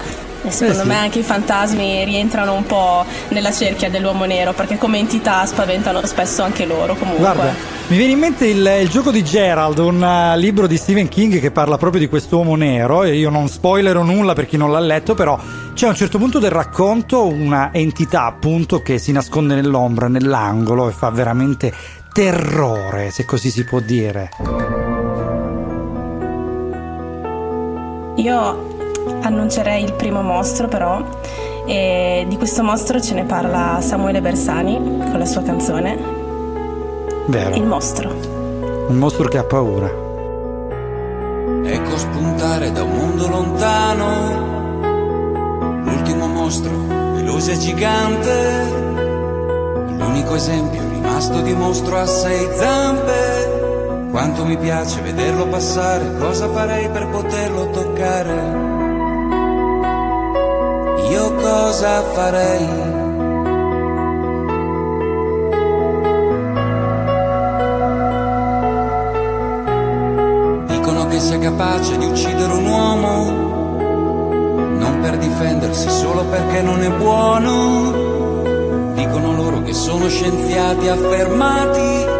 eh, 0.43 0.51
secondo 0.51 0.81
Eh 0.81 0.83
sì. 0.83 0.87
me 0.89 0.97
anche 0.97 1.19
i 1.19 1.23
fantasmi 1.23 2.03
rientrano 2.03 2.53
un 2.53 2.65
po' 2.65 3.05
nella 3.29 3.53
cerchia 3.53 3.89
dell'uomo 3.89 4.25
nero, 4.25 4.51
perché 4.51 4.77
come 4.77 4.97
entità 4.99 5.45
spaventano 5.45 6.05
spesso 6.05 6.43
anche 6.43 6.65
loro 6.65 6.95
comunque. 6.95 7.23
Guarda, 7.23 7.53
mi 7.87 7.95
viene 7.95 8.11
in 8.11 8.19
mente 8.19 8.47
il, 8.47 8.79
il 8.81 8.89
gioco 8.89 9.11
di 9.11 9.23
Gerald, 9.23 9.77
un 9.77 10.03
eh, 10.03 10.37
libro 10.37 10.67
di 10.67 10.75
Stephen 10.75 11.07
King 11.07 11.39
che 11.39 11.51
parla 11.51 11.77
proprio 11.77 12.01
di 12.01 12.09
quest'uomo 12.09 12.57
nero. 12.57 13.03
E 13.03 13.15
io 13.15 13.29
non 13.29 13.47
spoilerò 13.47 14.03
nulla 14.03 14.33
per 14.33 14.47
chi 14.47 14.57
non 14.57 14.73
l'ha 14.73 14.79
letto, 14.81 15.13
però 15.13 15.39
c'è 15.73 15.85
a 15.85 15.89
un 15.91 15.95
certo 15.95 16.17
punto 16.17 16.37
del 16.37 16.51
racconto 16.51 17.25
una 17.27 17.69
entità 17.71 18.25
appunto 18.25 18.81
che 18.81 18.97
si 18.97 19.13
nasconde 19.13 19.55
nell'ombra, 19.55 20.09
nell'angolo 20.09 20.89
e 20.89 20.91
fa 20.91 21.09
veramente 21.11 21.73
terrore, 22.11 23.09
se 23.09 23.23
così 23.23 23.49
si 23.49 23.63
può 23.63 23.79
dire. 23.79 25.04
Io 28.15 28.73
annuncerei 29.21 29.83
il 29.83 29.93
primo 29.93 30.21
mostro 30.21 30.67
però 30.67 31.03
e 31.67 32.25
di 32.27 32.37
questo 32.37 32.63
mostro 32.63 33.01
ce 33.01 33.13
ne 33.15 33.23
parla 33.23 33.79
Samuele 33.81 34.21
Bersani 34.21 34.77
con 34.77 35.17
la 35.17 35.25
sua 35.25 35.41
canzone 35.41 35.91
Il 35.93 36.01
Vero, 37.27 37.63
mostro. 37.65 38.09
un 38.87 38.95
mostro 38.97 39.27
che 39.27 39.37
ha 39.37 39.43
paura. 39.43 40.03
Ecco 41.65 41.97
spuntare 41.97 42.71
da 42.71 42.83
un 42.83 42.91
mondo 42.91 43.27
lontano 43.27 44.53
l'ultimo 45.83 46.27
mostro, 46.27 46.71
veloce 47.13 47.53
e 47.53 47.57
gigante, 47.57 48.69
l'unico 49.97 50.35
esempio 50.35 50.81
rimasto 50.89 51.41
di 51.41 51.53
mostro 51.53 51.97
a 51.97 52.05
sei 52.05 52.47
zampe. 52.53 53.64
Quanto 54.15 54.45
mi 54.45 54.55
piace 54.55 55.01
vederlo 55.01 55.45
passare, 55.47 56.15
cosa 56.17 56.47
farei 56.47 56.87
per 56.87 57.05
poterlo 57.09 57.69
toccare? 57.69 58.33
Io 61.09 61.33
cosa 61.33 62.01
farei? 62.01 62.65
Dicono 70.67 71.07
che 71.07 71.19
sia 71.19 71.39
capace 71.39 71.97
di 71.97 72.05
uccidere 72.05 72.53
un 72.53 72.67
uomo, 72.67 73.25
non 74.77 74.99
per 75.01 75.17
difendersi, 75.17 75.89
solo 75.89 76.23
perché 76.23 76.61
non 76.61 76.81
è 76.81 76.89
buono. 76.89 78.93
Dicono 78.93 79.33
loro 79.33 79.61
che 79.63 79.73
sono 79.73 80.07
scienziati 80.07 80.87
affermati, 80.87 82.14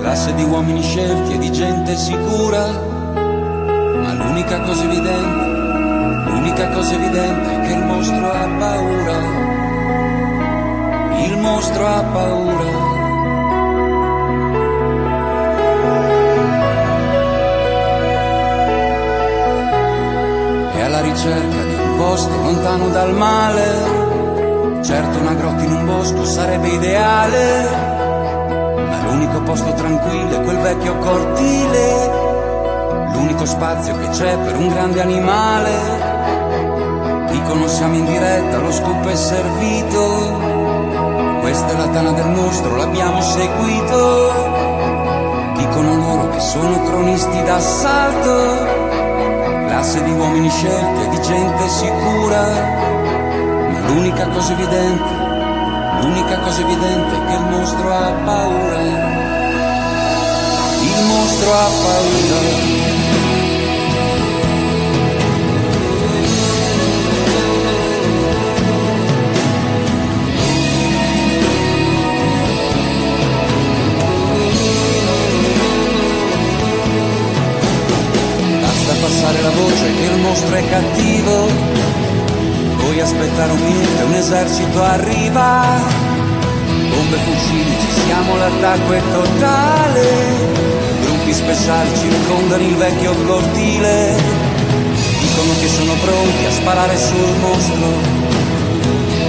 classe 0.00 0.34
di 0.34 0.42
uomini 0.42 0.82
scelti 0.82 1.34
e 1.34 1.38
di 1.38 1.52
gente 1.52 1.94
sicura. 1.96 2.66
Ma 2.66 4.12
l'unica 4.14 4.60
cosa 4.60 4.82
evidente, 4.84 6.30
l'unica 6.30 6.68
cosa 6.70 6.94
evidente 6.94 7.54
è 7.54 7.60
che 7.66 7.72
il 7.72 7.84
mostro 7.84 8.32
ha 8.32 8.48
paura. 8.58 9.18
Il 11.24 11.36
mostro 11.38 11.86
ha 11.86 12.02
paura. 12.02 12.88
è 20.72 20.82
alla 20.82 21.00
ricerca 21.02 21.62
di 21.64 21.74
un 21.74 21.96
posto 21.98 22.34
lontano 22.36 22.88
dal 22.88 23.14
male. 23.14 23.98
Certo 24.82 25.18
una 25.18 25.34
grotta 25.34 25.62
in 25.62 25.72
un 25.72 25.84
bosco 25.84 26.24
sarebbe 26.24 26.68
ideale, 26.68 27.89
l'unico 29.10 29.42
posto 29.42 29.72
tranquillo 29.74 30.40
è 30.40 30.42
quel 30.42 30.58
vecchio 30.58 30.96
cortile, 30.98 32.10
l'unico 33.12 33.44
spazio 33.44 33.98
che 33.98 34.08
c'è 34.08 34.38
per 34.38 34.56
un 34.56 34.68
grande 34.68 35.00
animale. 35.00 35.72
Dicono 37.30 37.66
siamo 37.66 37.96
in 37.96 38.06
diretta, 38.06 38.58
lo 38.58 38.70
scoop 38.70 39.06
è 39.06 39.16
servito. 39.16 40.58
Questa 41.40 41.68
è 41.68 41.76
la 41.76 41.88
tana 41.88 42.12
del 42.12 42.28
mostro, 42.28 42.76
l'abbiamo 42.76 43.20
seguito. 43.20 44.32
Dicono 45.56 45.96
loro 45.96 46.28
che 46.30 46.40
sono 46.40 46.82
cronisti 46.84 47.42
d'assalto 47.42 48.88
classe 49.66 50.02
di 50.02 50.10
uomini 50.10 50.50
scelti 50.50 51.02
e 51.02 51.08
di 51.08 51.22
gente 51.22 51.68
sicura, 51.68 52.42
ma 53.70 53.86
l'unica 53.86 54.26
cosa 54.28 54.52
evidente, 54.52 55.19
l'unica 56.00 56.38
cosa 56.40 56.60
evidente 56.60 57.16
è 57.16 57.24
che 57.26 57.34
il 57.34 57.44
mostro 57.50 57.92
ha 57.92 58.12
paura, 58.24 58.80
il 60.80 61.04
mostro 61.06 61.52
ha 61.52 61.68
paura. 61.82 62.78
Basta 78.60 78.94
passare 79.00 79.42
la 79.42 79.50
voce 79.50 79.94
che 79.94 80.04
il 80.04 80.20
mostro 80.20 80.54
è 80.54 80.68
cattivo. 80.68 81.79
Puoi 82.90 83.02
aspettare 83.02 83.52
un 83.52 83.62
minuto 83.62 84.00
e 84.00 84.02
un 84.02 84.14
esercito 84.14 84.82
arriva. 84.82 85.78
Bombe 86.90 87.16
fucili, 87.18 87.70
ci 87.78 88.00
siamo, 88.00 88.36
l'attacco 88.36 88.92
è 88.92 89.02
totale. 89.12 90.08
Gruppi 91.00 91.32
speciali 91.32 91.96
circondano 91.96 92.64
il 92.64 92.74
vecchio 92.74 93.14
cortile. 93.26 94.16
Dicono 95.20 95.52
che 95.60 95.68
sono 95.68 95.92
pronti 96.02 96.44
a 96.44 96.50
sparare 96.50 96.96
sul 96.98 97.36
mostro. 97.38 97.86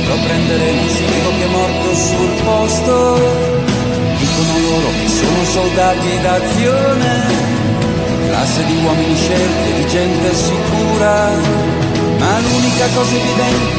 Lo 0.08 0.16
prenderemo, 0.26 0.82
scrivo 0.90 1.30
che 1.38 1.44
è 1.44 1.50
morto 1.50 1.96
sul 1.96 2.32
posto. 2.44 3.16
Dicono 4.18 4.60
loro 4.70 4.90
che 4.90 5.08
sono 5.08 5.44
soldati 5.44 6.20
d'azione 6.20 7.60
classe 8.28 8.66
di 8.66 8.76
uomini 8.84 9.16
scelti 9.16 9.74
di 9.74 9.88
gente 9.88 10.34
sicura, 10.34 11.30
ma 12.22 12.40
l'unica 12.40 12.88
cosa 12.94 13.16
evidente, 13.16 13.76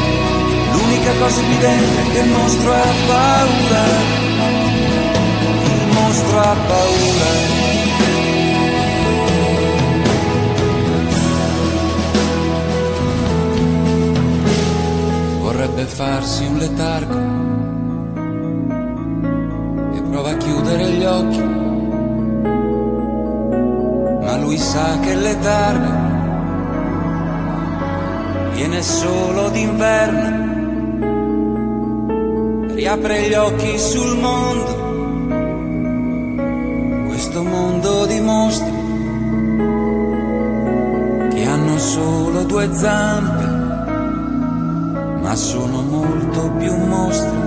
l'unica 0.72 1.12
cosa 1.20 1.40
evidente 1.40 2.02
è 2.02 2.10
che 2.10 2.18
il 2.18 2.30
mostro 2.30 2.72
ha 2.72 2.92
paura, 3.06 3.84
il 5.64 5.86
mostro 5.92 6.40
ha 6.40 6.56
paura. 6.66 7.30
Vorrebbe 15.40 15.84
farsi 15.84 16.44
un 16.44 16.56
letargo 16.58 17.18
e 19.94 20.02
prova 20.10 20.30
a 20.30 20.36
chiudere 20.36 20.90
gli 20.90 21.04
occhi. 21.04 21.42
Ma 24.24 24.36
lui 24.38 24.58
sa 24.58 24.98
che 25.00 25.14
letargo 25.14 26.11
viene 28.72 28.82
solo 28.82 29.50
d'inverno. 29.50 30.40
Riapre 32.74 33.28
gli 33.28 33.34
occhi 33.34 33.78
sul 33.78 34.16
mondo, 34.18 34.72
questo 37.06 37.42
mondo 37.42 38.06
di 38.06 38.18
mostri 38.20 38.80
che 41.34 41.44
hanno 41.44 41.76
solo 41.78 42.44
due 42.44 42.72
zampe, 42.72 43.44
ma 45.20 45.34
sono 45.34 45.82
molto 45.82 46.50
più 46.52 46.74
mostri. 46.74 47.40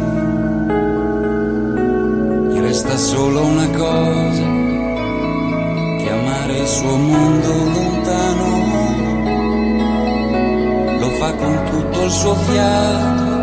Gli 2.50 2.60
resta 2.60 2.96
solo 2.98 3.42
una 3.42 3.70
cosa, 3.70 4.44
chiamare 6.04 6.60
il 6.60 6.68
suo 6.68 6.96
mondo 6.96 7.52
lontano, 7.74 8.44
lo 8.48 8.55
fa 11.26 11.34
con 11.34 11.64
tutto 11.72 12.04
il 12.04 12.12
suo 12.12 12.36
fiato 12.36 13.34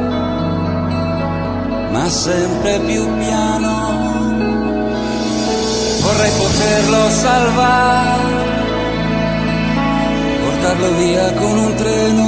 ma 1.90 2.08
sempre 2.08 2.78
più 2.80 3.06
piano. 3.18 3.90
Vorrei 6.00 6.30
poterlo 6.38 7.10
salvare, 7.10 8.20
portarlo 10.42 10.92
via 10.96 11.32
con 11.34 11.58
un 11.58 11.74
treno, 11.74 12.26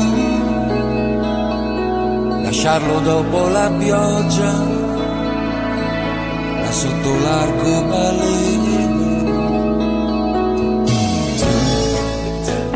lasciarlo 2.43 3.01
dopo 3.01 3.49
la 3.49 3.71
pioggia, 3.79 4.53
là 6.61 6.71
sotto 6.71 7.19
l'arcobaleno. 7.25 8.84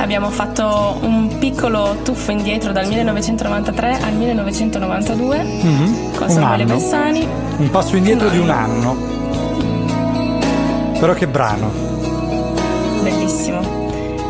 Abbiamo 0.08 0.30
fatto 0.30 0.96
un 1.02 1.36
piccolo 1.38 1.96
tuffo 2.02 2.30
indietro 2.30 2.72
dal 2.72 2.86
1993 2.86 3.98
al 4.02 4.14
1992 4.14 5.36
Mhm. 5.42 6.12
con 6.16 6.28
Un 6.28 6.30
Samuele 6.32 6.62
anno. 6.62 6.74
Bersani. 6.76 7.28
Un 7.58 7.68
passo 7.70 7.94
indietro 7.94 8.30
di 8.30 8.38
un 8.38 8.48
anno. 8.48 8.96
Però 10.98 11.12
che 11.12 11.26
brano. 11.28 11.70
Bellissimo. 13.02 13.60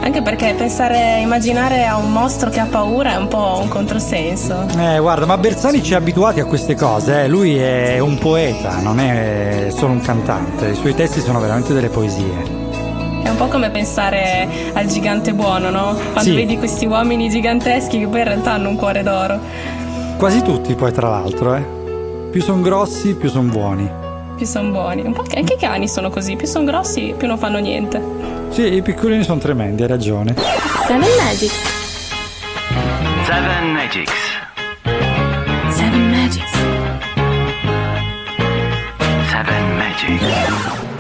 Anche 0.03 0.21
perché 0.21 0.53
pensare, 0.59 1.21
immaginare 1.21 1.87
a 1.87 1.97
un 1.97 2.11
mostro 2.11 2.51
che 2.51 2.59
ha 2.59 2.67
paura 2.69 3.13
è 3.13 3.17
un 3.17 3.29
po' 3.29 3.59
un 3.63 3.69
controsenso. 3.69 4.67
Eh, 4.77 4.99
guarda, 4.99 5.27
ma 5.27 5.39
Bersani 5.39 5.81
ci 5.81 5.95
ha 5.95 5.99
abituati 5.99 6.41
a 6.41 6.45
queste 6.45 6.75
cose. 6.75 7.23
eh. 7.23 7.29
Lui 7.29 7.57
è 7.57 8.01
un 8.01 8.19
poeta, 8.19 8.81
non 8.81 8.99
è 8.99 9.69
solo 9.71 9.93
un 9.93 10.01
cantante. 10.01 10.71
I 10.71 10.75
suoi 10.75 10.97
testi 10.97 11.21
sono 11.21 11.39
veramente 11.39 11.73
delle 11.73 11.89
poesie. 11.89 12.58
Po' 13.39 13.47
come 13.47 13.71
pensare 13.71 14.49
al 14.75 14.87
gigante 14.87 15.33
buono, 15.33 15.71
no? 15.71 15.95
Quando 15.95 16.21
Sì. 16.31 16.35
vedi 16.35 16.59
questi 16.59 16.87
uomini 16.87 17.29
giganteschi 17.31 18.01
che 18.01 18.07
poi 18.09 18.19
in 18.19 18.25
realtà 18.25 18.53
hanno 18.53 18.69
un 18.69 18.77
cuore 18.77 19.03
d'oro. 19.05 19.39
Quasi 20.17 20.43
tutti, 20.43 20.75
poi, 20.75 20.93
tra 20.93 21.09
l'altro, 21.09 21.55
eh. 21.55 21.65
Più 22.33 22.43
sono 22.43 22.61
grossi, 22.61 23.15
più 23.15 23.29
sono 23.29 23.49
buoni. 23.49 23.89
Più 24.37 24.45
sono 24.45 24.71
buoni. 24.71 25.03
Un 25.03 25.13
po' 25.13 25.23
che 25.23 25.39
anche 25.39 25.55
i 25.55 25.57
cani 25.57 25.89
sono 25.89 26.11
così. 26.11 26.35
Più 26.35 26.47
sono 26.49 26.65
grossi, 26.65 27.15
più 27.17 27.29
non 27.29 27.39
fanno 27.39 27.59
niente. 27.59 28.03
Sì, 28.51 28.75
i 28.75 28.83
piccolini 28.83 29.23
sono 29.23 29.39
tremendi, 29.39 29.83
hai 29.83 29.89
ragione. 29.89 30.35
Seven 30.87 31.09
Magics. 31.23 31.55
Seven 33.25 33.73
Magics. 33.73 34.28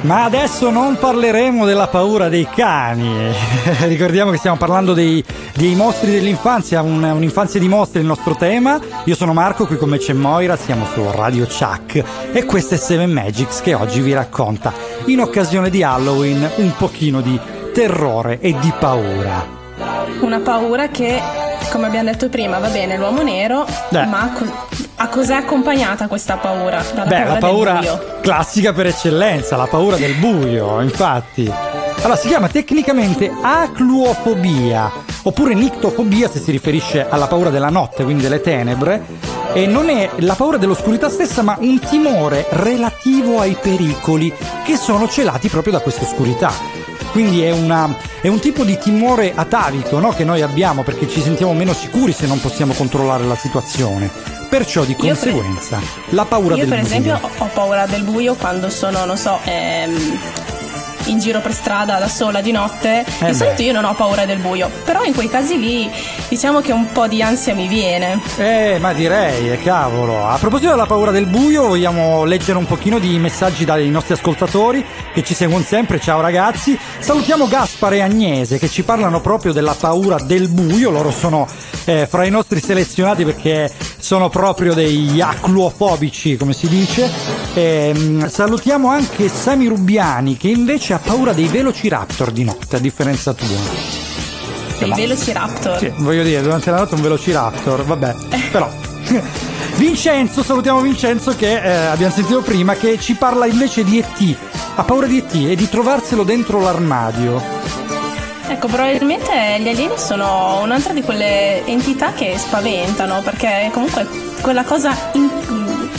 Ma 0.03 0.23
adesso 0.25 0.71
non 0.71 0.97
parleremo 0.97 1.65
della 1.67 1.89
paura 1.89 2.29
dei 2.29 2.47
cani. 2.49 3.33
Ricordiamo 3.83 4.31
che 4.31 4.37
stiamo 4.39 4.57
parlando 4.57 4.95
dei, 4.95 5.23
dei 5.57 5.75
mostri 5.75 6.13
dell'infanzia, 6.13 6.83
un- 6.83 7.03
un'infanzia 7.03 7.59
di 7.59 7.67
mostri 7.69 7.99
è 7.99 8.03
il 8.03 8.07
nostro 8.09 8.37
tema. 8.37 8.79
Io 9.05 9.15
sono 9.17 9.33
Marco, 9.33 9.67
qui 9.67 9.77
con 9.77 9.89
me 9.89 9.99
c'è 9.99 10.13
Moira, 10.13 10.57
siamo 10.57 10.87
su 10.93 11.03
Radio 11.11 11.47
Chuck 11.47 12.03
e 12.33 12.45
questo 12.45 12.75
è 12.75 12.79
Seven 12.79 13.11
Magics 13.11 13.61
che 13.61 13.75
oggi 13.75 14.01
vi 14.01 14.13
racconta, 14.13 14.73
in 15.07 15.21
occasione 15.21 15.69
di 15.69 15.83
Halloween, 15.83 16.49
un 16.57 16.73
pochino 16.77 17.21
di 17.21 17.39
terrore 17.73 18.39
e 18.41 18.55
di 18.59 18.73
paura. 18.79 19.45
Una 20.21 20.39
paura 20.39 20.89
che, 20.89 21.21
come 21.73 21.87
abbiamo 21.87 22.11
detto 22.11 22.29
prima, 22.29 22.59
va 22.59 22.69
bene, 22.69 22.97
l'uomo 22.97 23.23
nero, 23.23 23.67
Eh. 23.91 24.05
ma 24.07 24.33
co- 24.33 24.67
a 25.01 25.09
cos'è 25.09 25.35
accompagnata 25.35 26.09
questa 26.09 26.37
paura? 26.37 26.83
Dalla 26.93 27.05
Beh, 27.09 27.25
la 27.25 27.31
del 27.31 27.39
paura 27.39 27.75
buio. 27.79 28.19
classica 28.21 28.73
per 28.73 28.87
eccellenza, 28.87 29.57
la 29.57 29.67
paura 29.67 29.97
del 29.97 30.15
buio, 30.15 30.81
infatti. 30.81 31.51
Allora, 32.01 32.17
si 32.17 32.29
chiama 32.29 32.49
tecnicamente 32.49 33.31
acluofobia, 33.41 34.91
oppure 35.23 35.55
nictofobia 35.55 36.29
se 36.29 36.41
si 36.41 36.51
riferisce 36.51 37.07
alla 37.09 37.27
paura 37.27 37.51
della 37.51 37.71
notte, 37.71 38.05
quindi 38.05 38.23
delle 38.23 38.41
tenebre, 38.41 39.03
e 39.53 39.67
non 39.67 39.89
è 39.89 40.11
la 40.19 40.35
paura 40.35 40.57
dell'oscurità 40.59 41.09
stessa, 41.09 41.43
ma 41.43 41.57
un 41.61 41.79
timore 41.81 42.47
relativo 42.51 43.41
ai 43.41 43.57
pericoli 43.61 44.33
che 44.65 44.77
sono 44.77 45.09
celati 45.09 45.49
proprio 45.49 45.73
da 45.73 45.81
questa 45.81 46.05
oscurità. 46.05 46.53
Quindi 47.13 47.43
è, 47.43 47.51
una- 47.53 47.93
è 48.21 48.29
un 48.29 48.39
tipo 48.39 48.65
di 48.65 48.77
timore 48.79 49.33
atavico 49.35 49.99
no, 49.99 50.11
che 50.11 50.25
noi 50.25 50.43
abbiamo 50.43 50.83
perché 50.83 51.09
ci 51.09 51.21
sentiamo 51.23 51.55
meno 51.55 51.73
sicuri 51.73 52.13
se 52.13 52.27
non 52.27 52.39
possiamo 52.41 52.75
controllare 52.75 53.25
la 53.25 53.37
situazione. 53.37 54.38
Perciò 54.49 54.85
di 54.85 54.93
Io 54.93 54.97
per- 54.97 55.07
conseguenza 55.09 55.79
la 56.11 56.25
paura 56.25 56.55
Io 56.55 56.61
del 56.65 56.69
per 56.69 56.79
buio. 56.81 56.89
esempio 56.91 57.19
ho 57.21 57.31
ho 57.45 57.51
paura 57.53 57.87
del 57.87 58.03
buio 58.03 58.35
quando 58.35 58.71
sono, 58.71 59.05
non 59.05 59.17
so, 59.19 59.39
ehm, 59.45 60.19
in 61.09 61.19
giro 61.19 61.41
per 61.41 61.53
strada 61.53 61.99
da 61.99 62.09
sola 62.09 62.41
di 62.41 62.53
notte. 62.53 63.05
Eh 63.21 63.27
di 63.27 63.35
solito 63.35 63.63
io 63.63 63.73
non 63.73 63.85
ho 63.85 63.95
paura 63.95 64.25
del 64.25 64.39
buio, 64.39 64.71
però 64.85 65.05
in 65.05 65.15
quei 65.15 65.29
casi 65.29 65.59
lì 65.59 65.91
diciamo 66.29 66.61
che 66.61 66.73
un 66.73 66.91
po' 66.93 67.07
di 67.07 67.23
ansia 67.23 67.55
mi 67.55 67.67
viene. 67.67 68.21
Eh, 68.37 68.79
ma 68.81 68.93
direi, 68.93 69.51
eh, 69.51 69.59
cavolo. 69.63 70.27
A 70.27 70.37
proposito 70.39 70.71
della 70.71 70.87
paura 70.87 71.11
del 71.11 71.27
buio, 71.27 71.69
vogliamo 71.69 72.25
leggere 72.25 72.59
un 72.59 72.67
pochino 72.67 72.99
di 72.99 73.19
messaggi 73.19 73.65
dai 73.65 73.89
nostri 73.91 74.15
ascoltatori 74.15 74.85
che 75.13 75.23
ci 75.23 75.35
seguono 75.35 75.65
sempre. 75.65 76.01
Ciao 76.01 76.21
ragazzi. 76.21 76.79
Salutiamo 76.99 77.49
Gaspare 77.49 77.97
e 77.97 78.01
Agnese 78.03 78.59
che 78.59 78.69
ci 78.69 78.83
parlano 78.83 79.21
proprio 79.21 79.53
della 79.53 79.75
paura 79.79 80.19
del 80.19 80.49
buio. 80.49 80.91
Loro 80.91 81.11
sono 81.11 81.47
eh, 81.85 82.07
fra 82.09 82.25
i 82.25 82.31
nostri 82.31 82.61
selezionati 82.61 83.25
perché 83.25 83.73
sono 83.99 84.29
proprio 84.29 84.75
degli 84.75 85.21
acluofobici, 85.21 86.37
come 86.37 86.53
si 86.53 86.69
dice. 86.69 87.11
Ehm, 87.55 88.29
salutiamo 88.29 88.89
anche 88.89 89.29
Sami 89.29 89.67
Rubbiani 89.67 90.37
che 90.37 90.49
invece 90.49 90.95
ha 90.95 90.98
paura 90.99 91.33
dei 91.33 91.47
velociraptor 91.47 92.31
di 92.31 92.45
notte, 92.45 92.77
a 92.77 92.79
differenza 92.79 93.33
tua. 93.33 93.47
Dei 94.79 94.93
velociraptor. 94.95 95.79
Sì, 95.79 95.93
voglio 95.97 96.23
dire, 96.23 96.43
durante 96.43 96.71
la 96.71 96.79
notte 96.79 96.95
un 96.95 97.03
velociraptor, 97.03 97.85
vabbè, 97.85 98.15
però. 98.53 98.71
Vincenzo, 99.77 100.43
salutiamo 100.43 100.81
Vincenzo 100.81 101.35
che 101.37 101.61
eh, 101.61 101.87
abbiamo 101.87 102.13
sentito 102.13 102.43
prima, 102.43 102.75
che 102.75 102.99
ci 102.99 103.15
parla 103.15 103.47
invece 103.47 103.85
di 103.85 103.99
ET. 103.99 104.37
Ha 104.75 104.85
paura 104.85 105.07
di 105.07 105.19
ET 105.19 105.35
e 105.35 105.55
di 105.55 105.69
trovarselo 105.69 106.25
dentro 106.25 106.61
l'armadio. 106.61 107.41
Ecco, 108.49 108.67
probabilmente 108.67 109.31
gli 109.61 109.69
alieni 109.69 109.93
sono 109.97 110.61
un'altra 110.63 110.93
di 110.95 111.03
quelle 111.03 111.65
entità 111.67 112.13
che 112.13 112.35
spaventano, 112.39 113.21
perché 113.23 113.71
comunque 113.73 114.07
quella 114.41 114.65
cosa, 114.65 114.97
in- 115.13 115.31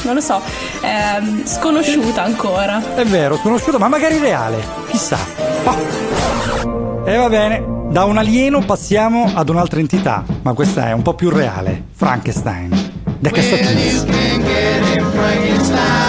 non 0.04 0.16
lo 0.16 0.22
so, 0.22 0.42
ehm, 0.82 1.46
sconosciuta 1.46 2.24
ancora. 2.24 2.96
È 2.96 3.06
vero, 3.06 3.38
sconosciuto, 3.38 3.78
ma 3.78 3.88
magari 3.88 4.18
reale, 4.18 4.64
chissà. 4.90 5.18
Oh. 5.64 5.76
E 7.06 7.16
va 7.16 7.30
bene, 7.30 7.64
da 7.90 8.04
un 8.06 8.18
alieno 8.18 8.64
passiamo 8.64 9.32
ad 9.34 9.50
un'altra 9.50 9.80
entità, 9.80 10.24
ma 10.44 10.54
questa 10.54 10.88
è 10.88 10.92
un 10.92 11.02
po' 11.02 11.16
più 11.16 11.30
reale, 11.30 11.86
Frankenstein. 11.94 12.70
The 13.20 13.30
him 13.34 15.12
Frankenstein. 15.12 16.09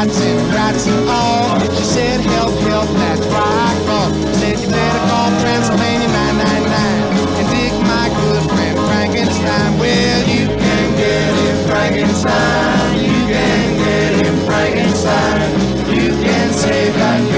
Rats 0.00 0.18
and 0.22 0.54
rats 0.54 0.86
and 0.86 1.08
all. 1.10 1.60
She 1.76 1.84
said, 1.84 2.20
help, 2.20 2.54
help, 2.60 2.88
that's 2.96 3.20
rock 3.26 3.76
roll. 3.84 4.08
Said, 4.40 4.58
you 4.58 4.70
better 4.70 4.98
call 5.12 5.28
Transylvania 5.44 6.08
999 6.08 7.36
and 7.36 7.46
dig 7.52 7.72
my 7.84 8.08
good 8.08 8.42
friend 8.48 8.78
Frankenstein. 8.88 9.76
Well, 9.76 10.20
you 10.24 10.46
can 10.56 10.96
get 10.96 11.36
him 11.44 11.56
Frankenstein. 11.68 12.96
You 12.96 13.20
can 13.28 13.76
get 13.76 14.24
him 14.24 14.36
Frankenstein. 14.48 15.52
You 15.92 16.08
can 16.24 16.48
save 16.54 16.94
that 16.94 17.29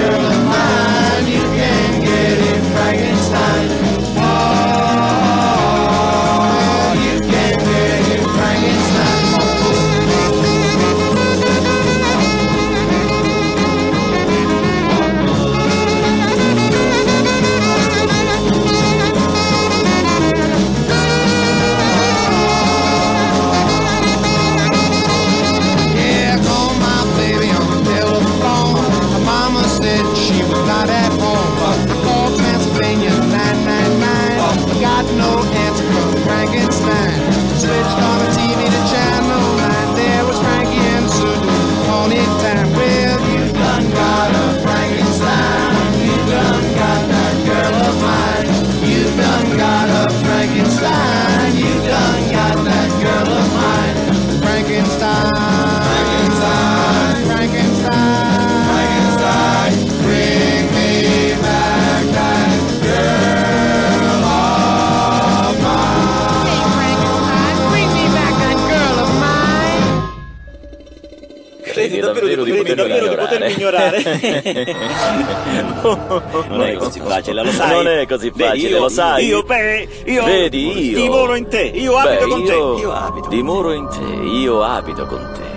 Non 76.48 76.62
è 76.62 76.74
così 76.76 77.00
facile, 77.00 77.42
lo 77.44 77.50
sai. 77.50 77.72
Non 77.74 77.86
è 77.88 78.06
così 78.06 78.32
facile, 78.34 78.68
io- 78.68 78.78
lo 78.80 78.88
sai. 78.88 79.26
Io, 79.26 79.42
beh, 79.42 79.88
io 80.06 80.24
Vedi, 80.24 80.90
io. 80.90 81.00
dimoro 81.00 81.34
in 81.34 81.48
te, 81.48 81.62
io 81.62 81.94
Beh, 81.94 82.16
abito 82.16 82.28
con 82.28 82.44
te. 82.44 82.52
io 82.52 82.78
Io 82.78 82.92
abito. 82.92 83.28
Dimoro 83.28 83.72
in 83.72 83.88
te, 83.88 84.04
io 84.24 84.62
abito 84.62 85.06
con 85.06 85.30
te. 85.34 85.50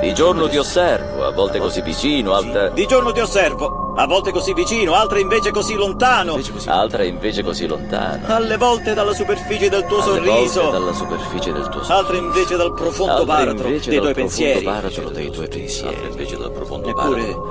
Di 0.00 0.12
giorno 0.12 0.46
ti 0.46 0.58
osservo, 0.58 1.24
a 1.24 1.30
volte 1.32 1.58
così 1.58 1.80
vicino, 1.80 2.34
altre... 2.34 2.70
Di 2.74 2.86
giorno 2.86 3.12
ti 3.12 3.20
osservo, 3.20 3.94
a 3.96 4.06
volte 4.06 4.30
così 4.30 4.52
vicino, 4.52 4.92
altre 4.92 5.20
invece 5.20 5.50
così 5.50 5.72
lontano. 5.74 6.38
altre 6.66 7.06
invece 7.06 7.42
così 7.42 7.66
lontano. 7.66 8.26
Alle 8.26 8.58
volte 8.58 8.92
dalla 8.92 9.14
superficie 9.14 9.70
del 9.70 9.86
tuo 9.86 10.02
Alle 10.02 10.04
sorriso, 10.26 10.60
volte 10.64 10.78
dalla 10.78 10.92
superficie 10.92 11.50
del 11.50 11.62
tuo 11.70 11.82
sorriso. 11.82 11.92
altre 11.94 12.16
invece 12.18 12.56
dal 12.56 12.74
profondo 12.74 13.12
Altre 13.12 13.26
baratro 13.26 13.68
dei 13.68 13.78
tuoi 13.80 13.80
profondo 13.88 14.12
pensieri. 14.12 14.64
baratro 14.64 15.08
dei 15.08 15.30
tuoi 15.30 15.48
pensieri. 15.48 15.94
Altre 15.94 16.08
invece 16.10 16.36
dal 16.36 16.52
profondo 16.52 16.88
Eppure, 16.90 17.20
baratro. 17.22 17.45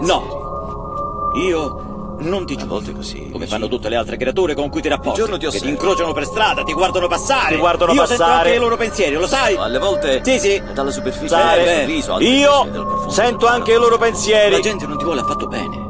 No, 0.00 1.30
io 1.34 1.82
non 2.20 2.44
ti 2.46 2.56
giudico 2.56 2.96
così, 2.96 3.28
come 3.30 3.46
fanno 3.46 3.68
tutte 3.68 3.88
le 3.88 3.94
altre 3.96 4.16
creature 4.16 4.54
con 4.54 4.68
cui 4.70 4.80
ti 4.82 4.88
rapporti. 4.88 5.18
giorno 5.20 5.36
ti 5.38 5.46
che 5.46 5.60
ti 5.60 5.68
incrociano 5.68 6.12
per 6.12 6.24
strada, 6.24 6.62
ti 6.64 6.72
guardano 6.72 7.06
passare. 7.06 7.54
Ti 7.54 7.60
guardano 7.60 7.92
io 7.92 8.06
sento 8.06 8.22
passare. 8.24 8.44
anche 8.48 8.56
i 8.56 8.60
loro 8.60 8.76
pensieri, 8.76 9.14
lo 9.14 9.26
sai? 9.26 9.54
No, 9.54 9.62
alle 9.62 9.78
volte 9.78 10.20
Sì, 10.24 10.38
sì. 10.38 10.62
dalla 10.74 10.90
superficie 10.90 11.28
Sai, 11.28 11.62
beh, 11.62 11.80
sorriso, 11.80 12.18
io 12.20 13.08
sento 13.08 13.46
anche 13.46 13.72
i 13.72 13.76
loro 13.78 13.98
pensieri. 13.98 14.50
La 14.50 14.60
gente 14.60 14.86
non 14.86 14.98
ti 14.98 15.04
vuole 15.04 15.20
affatto 15.20 15.46
bene. 15.46 15.86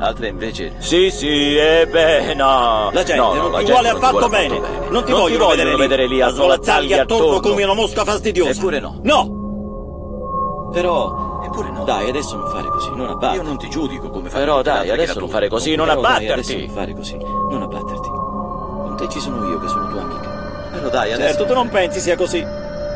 Altre 0.00 0.28
invece... 0.28 0.74
Sì, 0.80 1.10
sì, 1.10 1.56
eh 1.56 1.86
beh, 1.90 2.34
no. 2.34 2.90
La 2.92 3.02
gente 3.04 3.14
No, 3.14 3.32
no, 3.32 3.42
non 3.42 3.52
la 3.52 3.58
ti 3.60 3.64
gente 3.64 3.72
vuole 3.80 3.88
non 3.92 4.02
affatto 4.02 4.18
vuole 4.18 4.36
bene. 4.36 4.60
bene. 4.60 4.68
Non 4.68 4.84
ti 4.86 4.90
Non 4.90 5.04
ti 5.04 5.12
vogliono, 5.12 5.44
vogliono 5.46 5.76
vedere 5.78 6.06
lì 6.06 6.20
a 6.20 6.28
svolazzargli 6.28 6.88
svolazzargli 6.88 6.92
attorno 6.92 7.24
attorno. 7.36 7.48
come 7.48 7.64
una 7.64 7.74
mosca 7.74 8.04
fastidiosa. 8.04 8.50
Eppure 8.50 8.80
no. 8.80 8.98
No! 9.02 10.68
Però, 10.72 11.33
eppure 11.44 11.70
no. 11.70 11.84
Dai, 11.84 12.08
adesso 12.08 12.36
non 12.36 12.48
fare 12.50 12.68
così, 12.68 12.90
non 12.94 13.08
abbatterti. 13.10 13.36
Io 13.36 13.42
non 13.42 13.58
ti 13.58 13.68
giudico 13.68 14.10
come 14.10 14.28
fare 14.30 14.44
Però 14.44 14.62
dai, 14.62 14.90
adesso 14.90 15.18
non 15.20 15.28
fare 15.28 15.48
così, 15.48 15.74
non 15.74 15.86
Però 15.86 16.00
dai, 16.00 16.10
abbatterti. 16.10 16.32
adesso 16.52 16.58
non 16.66 16.68
fare 16.74 16.94
così, 16.94 17.16
non 17.50 17.62
abbatterti. 17.62 18.08
Con 18.08 18.94
te 18.96 19.08
ci 19.08 19.20
sono 19.20 19.48
io 19.48 19.58
che 19.60 19.68
sono 19.68 19.88
tua 19.88 20.02
amica. 20.02 20.30
Però 20.72 20.88
dai, 20.88 21.12
adesso... 21.12 21.28
Certo, 21.28 21.44
tu 21.46 21.54
non 21.54 21.68
pensi 21.68 22.00
sia 22.00 22.16
così. 22.16 22.38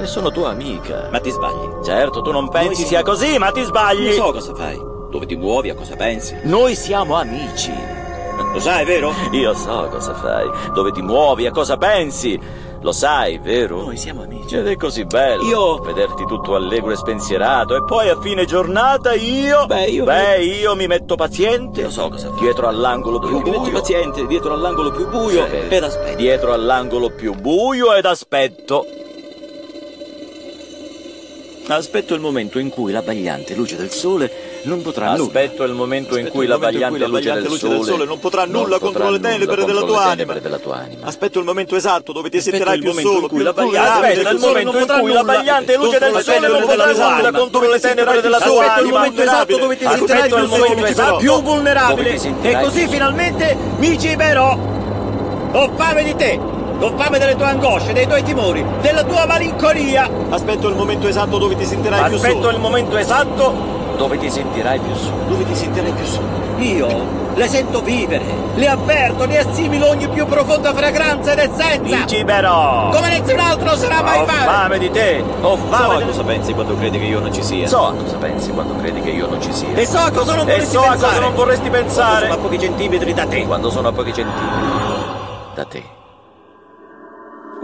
E 0.00 0.06
sono 0.06 0.30
tua 0.30 0.50
amica. 0.50 1.08
Ma 1.10 1.18
ti 1.20 1.30
sbagli. 1.30 1.84
Certo, 1.84 2.22
tu 2.22 2.30
non 2.30 2.48
pensi 2.48 2.66
Noi 2.66 2.76
sia 2.76 2.86
siamo- 2.86 3.04
così, 3.04 3.38
ma 3.38 3.50
ti 3.50 3.62
sbagli. 3.62 4.02
Io 4.06 4.12
so 4.12 4.32
cosa 4.32 4.54
fai, 4.54 4.80
dove 5.10 5.26
ti 5.26 5.34
muovi, 5.36 5.70
a 5.70 5.74
cosa 5.74 5.96
pensi. 5.96 6.36
Noi 6.42 6.74
siamo 6.76 7.14
amici. 7.16 7.72
Lo 8.52 8.60
sai, 8.60 8.84
vero? 8.84 9.12
Io 9.32 9.52
so 9.54 9.88
cosa 9.90 10.14
fai, 10.14 10.48
dove 10.72 10.92
ti 10.92 11.02
muovi, 11.02 11.46
a 11.46 11.50
cosa 11.50 11.76
pensi. 11.76 12.40
Lo 12.80 12.92
sai, 12.92 13.38
vero? 13.38 13.82
Noi 13.82 13.96
siamo 13.96 14.22
amici. 14.22 14.56
Ed 14.56 14.66
è 14.68 14.76
così 14.76 15.04
bello 15.04 15.42
Io- 15.42 15.78
vederti 15.80 16.24
tutto 16.26 16.54
allegro 16.54 16.92
e 16.92 16.96
spensierato 16.96 17.74
e 17.74 17.82
poi 17.84 18.08
a 18.08 18.20
fine 18.20 18.44
giornata 18.44 19.12
io 19.14 19.66
Beh, 19.66 19.84
io- 19.86 20.04
Beh, 20.04 20.42
io 20.44 20.76
mi 20.76 20.86
metto 20.86 21.16
paziente 21.16 21.80
Io 21.80 21.90
so 21.90 22.08
cosa 22.08 22.28
fai. 22.30 22.38
dietro 22.38 22.68
all'angolo 22.68 23.18
più 23.18 23.30
Io 23.30 23.38
mi 23.38 23.50
metto 23.50 23.60
buio 23.62 23.72
paziente 23.72 24.26
dietro 24.26 24.52
all'angolo 24.54 24.90
più 24.92 25.08
buio 25.08 25.44
Sì. 25.46 25.56
ed 25.74 25.82
aspetto. 25.82 26.16
dietro 26.16 26.52
all'angolo 26.52 27.10
più 27.10 27.34
buio 27.34 27.94
ed 27.94 28.04
aspetto 28.04 28.86
Aspetto 31.74 32.14
il 32.14 32.20
momento 32.20 32.58
in 32.58 32.70
cui 32.70 32.92
l'abbagliante 32.92 33.54
luce 33.54 33.76
del 33.76 33.90
sole 33.90 34.30
non 34.62 34.82
potrà 34.82 35.10
nulla. 35.10 35.22
Aspetto 35.24 35.64
il 35.64 35.72
momento 35.72 36.14
in 36.16 36.26
Aspetto 36.26 36.32
cui 36.32 36.44
il 36.44 36.48
la 36.50 36.56
momento 36.56 36.78
in 36.78 36.88
cui 36.88 36.98
bagliante 36.98 36.98
la 36.98 37.06
luce, 37.06 37.20
bagliante 37.20 37.40
del, 37.42 37.50
luce 37.50 37.68
del 37.68 37.76
sole 37.76 37.90
sole 37.92 38.04
non 38.06 38.18
potrà 38.18 38.44
nulla 38.46 38.78
contro 38.78 39.10
le 39.10 39.20
tenebre 39.20 39.46
nulla 39.46 39.64
della 39.66 39.80
tua 39.82 39.96
anima. 39.98 40.10
tenebre 40.14 40.40
della 40.40 40.58
tua 40.58 40.76
anima. 40.76 41.06
Aspetto 41.06 41.38
il 41.38 41.44
momento 41.44 41.76
esatto 41.76 42.12
dove 42.12 42.30
ti 42.30 42.36
Aspetto 42.38 42.56
sentirai 42.56 42.78
più 42.80 42.92
solo, 42.92 43.28
più 43.28 43.38
la 43.38 43.52
bagliante- 43.52 43.78
vulnerabile, 43.78 44.12
aspetta 44.12 44.30
il 44.30 44.38
momento 44.38 44.78
in 44.78 44.86
cui 44.86 45.12
la 45.12 45.20
nulla 45.20 45.22
bagliante 45.22 45.76
luce 45.76 45.98
del 45.98 46.12
le 46.12 46.22
sole 46.22 46.48
non 46.48 46.60
potrà 46.60 46.84
nulla 46.92 47.14
anima. 47.14 47.38
contro 47.38 47.68
le 47.70 47.80
tenebre 47.80 48.20
della 48.20 48.40
tua 48.40 48.46
Aspetto 48.46 48.72
il 48.72 48.84
anima. 48.84 48.96
momento 48.98 49.22
esatto 49.22 49.56
dove 49.58 49.76
ti 49.76 49.84
Aspetto 49.84 50.06
sentirai 50.06 50.28
più 50.28 50.94
solo, 50.94 51.16
più 51.18 51.42
vulnerabile 51.42 52.20
e 52.42 52.60
così 52.60 52.88
finalmente 52.88 53.56
mi 53.78 53.98
ciberò. 53.98 54.58
Ho 55.52 55.70
fame 55.76 56.02
di 56.04 56.14
te. 56.16 56.56
Ho 56.80 56.92
fame 56.96 57.18
delle 57.18 57.34
tue 57.34 57.44
angosce, 57.46 57.92
dei 57.92 58.06
tuoi 58.06 58.22
timori, 58.22 58.64
della 58.80 59.02
tua 59.02 59.26
malinconia. 59.26 60.08
Aspetto 60.30 60.68
il 60.68 60.76
momento 60.76 61.08
esatto 61.08 61.38
dove 61.38 61.56
ti 61.56 61.64
sentirai 61.64 62.08
più 62.08 62.16
solo. 62.18 62.28
Aspetto 62.28 62.48
il 62.50 62.60
momento 62.60 62.96
esatto 62.96 63.76
dove 63.96 64.16
ti 64.18 64.30
sentirai 64.30 64.78
più 64.78 64.94
solo. 64.94 65.16
dove 65.28 65.44
ti 65.44 65.54
sentirai 65.56 65.92
più 65.92 66.04
solo. 66.04 66.26
Io 66.58 67.16
le 67.34 67.48
sento 67.48 67.80
vivere, 67.82 68.24
le 68.54 68.66
avverto, 68.68 69.24
ne 69.26 69.38
assimilo 69.38 69.88
ogni 69.88 70.08
più 70.08 70.24
profonda 70.26 70.72
fragranza 70.72 71.32
ed 71.32 71.38
essenza. 71.38 71.96
Mi 71.96 72.06
ciberò. 72.06 72.90
Come 72.90 73.08
nessun 73.18 73.38
altro 73.40 73.76
sarà 73.76 74.00
mai 74.02 74.20
Ho 74.20 74.26
fare. 74.26 74.44
fame 74.50 74.78
di 74.78 74.90
te. 74.90 75.24
Ho 75.40 75.56
So 75.56 75.62
fame 75.68 75.94
a 75.94 75.98
di 75.98 76.04
cosa 76.04 76.22
pensi 76.22 76.52
quando 76.54 76.76
credi 76.76 76.98
che 77.00 77.04
io 77.06 77.18
non 77.20 77.32
ci 77.32 77.42
sia. 77.42 77.66
So 77.66 77.94
cosa 77.98 78.16
pensi 78.18 78.50
quando 78.52 78.76
credi 78.76 79.00
che 79.00 79.10
io 79.10 79.26
non 79.26 79.40
ci 79.42 79.52
sia. 79.52 79.74
E 79.74 79.84
so 79.84 79.98
a 79.98 80.10
cosa 80.12 80.34
non 80.36 80.48
E 80.48 80.52
vorresti 80.52 80.70
so 80.76 80.80
a 80.80 80.88
pensare. 80.90 81.08
cosa 81.12 81.20
non 81.20 81.34
vorresti 81.34 81.68
Quando 81.68 81.86
pensare. 81.86 82.20
sono 82.22 82.34
a 82.34 82.38
pochi 82.38 82.58
centimetri 82.60 83.14
da 83.14 83.26
te. 83.26 83.46
Quando 83.46 83.70
sono 83.70 83.88
a 83.88 83.92
pochi 83.92 84.12
centimetri 84.14 84.66
da 85.54 85.64
te. 85.64 85.82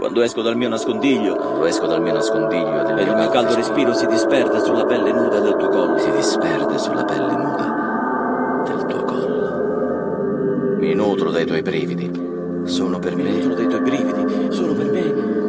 Quando 0.05 0.21
esco 0.21 0.43
dal 0.43 0.55
mio 0.55 0.69
nascondiglio 0.69 1.33
Quando 1.33 1.65
esco 1.65 1.87
dal 1.87 1.99
mio 1.99 2.13
nascondiglio 2.13 2.95
ed 2.95 3.07
il 3.07 3.15
mio 3.15 3.27
caldo 3.29 3.55
respiro 3.55 3.91
si 3.95 4.05
disperde 4.05 4.59
sulla 4.59 4.85
pelle 4.85 5.11
nuda 5.11 5.39
del 5.39 5.55
tuo 5.55 5.67
collo. 5.69 5.97
si 5.97 6.11
disperde 6.11 6.77
sulla 6.77 7.03
pelle 7.05 7.35
nuda 7.35 8.63
del 8.67 8.85
tuo 8.85 9.03
collo. 9.03 10.75
Mi 10.77 10.93
nutro 10.93 11.31
dei 11.31 11.47
tuoi 11.47 11.63
brividi. 11.63 12.11
Sono 12.65 12.99
per 12.99 13.15
Mi 13.15 13.23
me 13.23 13.31
nutro 13.31 13.55
dei 13.55 13.67
tuoi 13.67 13.81
brividi, 13.81 14.51
sono 14.51 14.73
per 14.73 14.91
me 14.91 15.44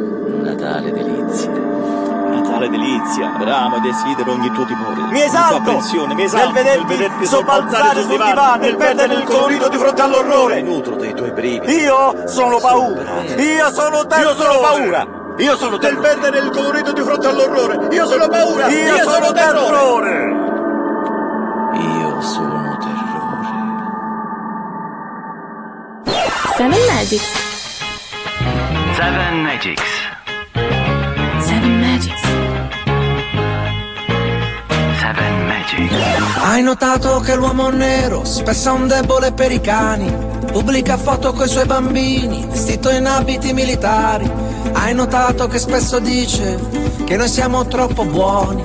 una 0.47 0.55
tale 0.55 0.91
delizia. 0.93 1.49
una 1.49 2.41
tale 2.41 2.69
delizia. 2.69 3.27
Bramo 3.37 3.75
e 3.75 3.79
desidero 3.81 4.31
ogni 4.31 4.49
tuo 4.51 4.63
timore. 4.65 5.01
Mi 5.09 5.21
esalto 5.21 5.55
ogni 5.55 5.63
tua 5.63 5.71
apprensione, 5.71 6.13
mi 6.13 6.23
esalto 6.23 6.61
nel 6.61 6.85
vederti 6.85 7.25
sobbalzare 7.25 8.01
sul 8.01 8.11
divano, 8.11 8.55
nel 8.61 8.77
perdere 8.77 9.13
il 9.15 9.23
colorito 9.23 9.67
di 9.67 9.77
fronte 9.77 10.01
all'orrore. 10.01 10.61
Nutro 10.61 10.95
dei 10.95 11.13
tuoi 11.13 11.31
brividi. 11.31 11.73
Io 11.81 12.27
sono 12.27 12.59
paura. 12.59 13.23
Io 13.23 13.71
sono 13.71 14.05
terrore. 14.07 14.29
Io 14.29 14.35
sono 14.35 14.59
paura. 14.61 15.07
Io 15.37 15.55
sono 15.55 15.77
Del 15.77 15.89
terrore. 15.89 16.07
perdere 16.07 16.39
il 16.39 16.49
colorito 16.49 16.93
di 16.93 17.01
fronte 17.01 17.27
all'orrore. 17.27 17.87
Io 17.93 18.05
sono 18.07 18.27
paura. 18.27 18.67
Io, 18.67 18.97
sono 19.03 19.31
terrore. 19.33 20.35
Io 21.73 22.21
sono 22.21 22.77
terrore. 22.79 23.05
Seven 26.55 26.79
Magics. 26.87 27.31
Seven 28.95 29.43
Magics. 29.43 30.06
Hai 36.57 36.63
notato 36.63 37.19
che 37.19 37.35
l'uomo 37.35 37.69
nero 37.69 38.25
spesso 38.25 38.69
è 38.69 38.71
un 38.71 38.87
debole 38.87 39.31
per 39.31 39.51
i 39.51 39.61
cani? 39.61 40.11
Pubblica 40.51 40.97
foto 40.97 41.31
coi 41.31 41.47
suoi 41.47 41.67
bambini, 41.67 42.47
vestito 42.49 42.89
in 42.89 43.05
abiti 43.05 43.53
militari. 43.53 44.27
Hai 44.71 44.91
notato 44.95 45.45
che 45.45 45.59
spesso 45.59 45.99
dice 45.99 46.59
che 47.05 47.15
noi 47.15 47.27
siamo 47.27 47.67
troppo 47.67 48.05
buoni 48.05 48.63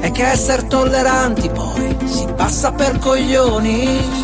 e 0.00 0.10
che 0.10 0.24
essere 0.24 0.66
tolleranti 0.68 1.50
poi 1.50 1.94
si 2.06 2.26
passa 2.34 2.72
per 2.72 2.96
coglioni? 2.96 4.22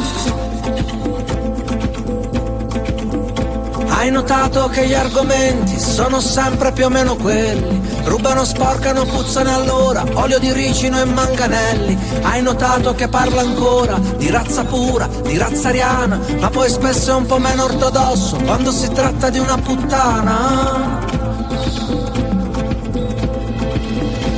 Hai 4.00 4.10
notato 4.10 4.68
che 4.68 4.86
gli 4.86 4.94
argomenti 4.94 5.78
sono 5.78 6.20
sempre 6.20 6.72
più 6.72 6.86
o 6.86 6.88
meno 6.88 7.16
quelli? 7.16 7.82
Rubano, 8.04 8.46
sporcano, 8.46 9.04
puzzano 9.04 9.54
allora, 9.54 10.02
olio 10.14 10.38
di 10.38 10.50
ricino 10.52 10.98
e 10.98 11.04
manganelli. 11.04 11.98
Hai 12.22 12.40
notato 12.40 12.94
che 12.94 13.08
parla 13.08 13.42
ancora 13.42 13.98
di 14.16 14.30
razza 14.30 14.64
pura, 14.64 15.06
di 15.06 15.36
razza 15.36 15.68
ariana, 15.68 16.18
ma 16.38 16.48
poi 16.48 16.70
spesso 16.70 17.10
è 17.10 17.14
un 17.14 17.26
po' 17.26 17.38
meno 17.38 17.64
ortodosso 17.64 18.36
quando 18.36 18.72
si 18.72 18.90
tratta 18.90 19.28
di 19.28 19.38
una 19.38 19.58
puttana. 19.58 20.98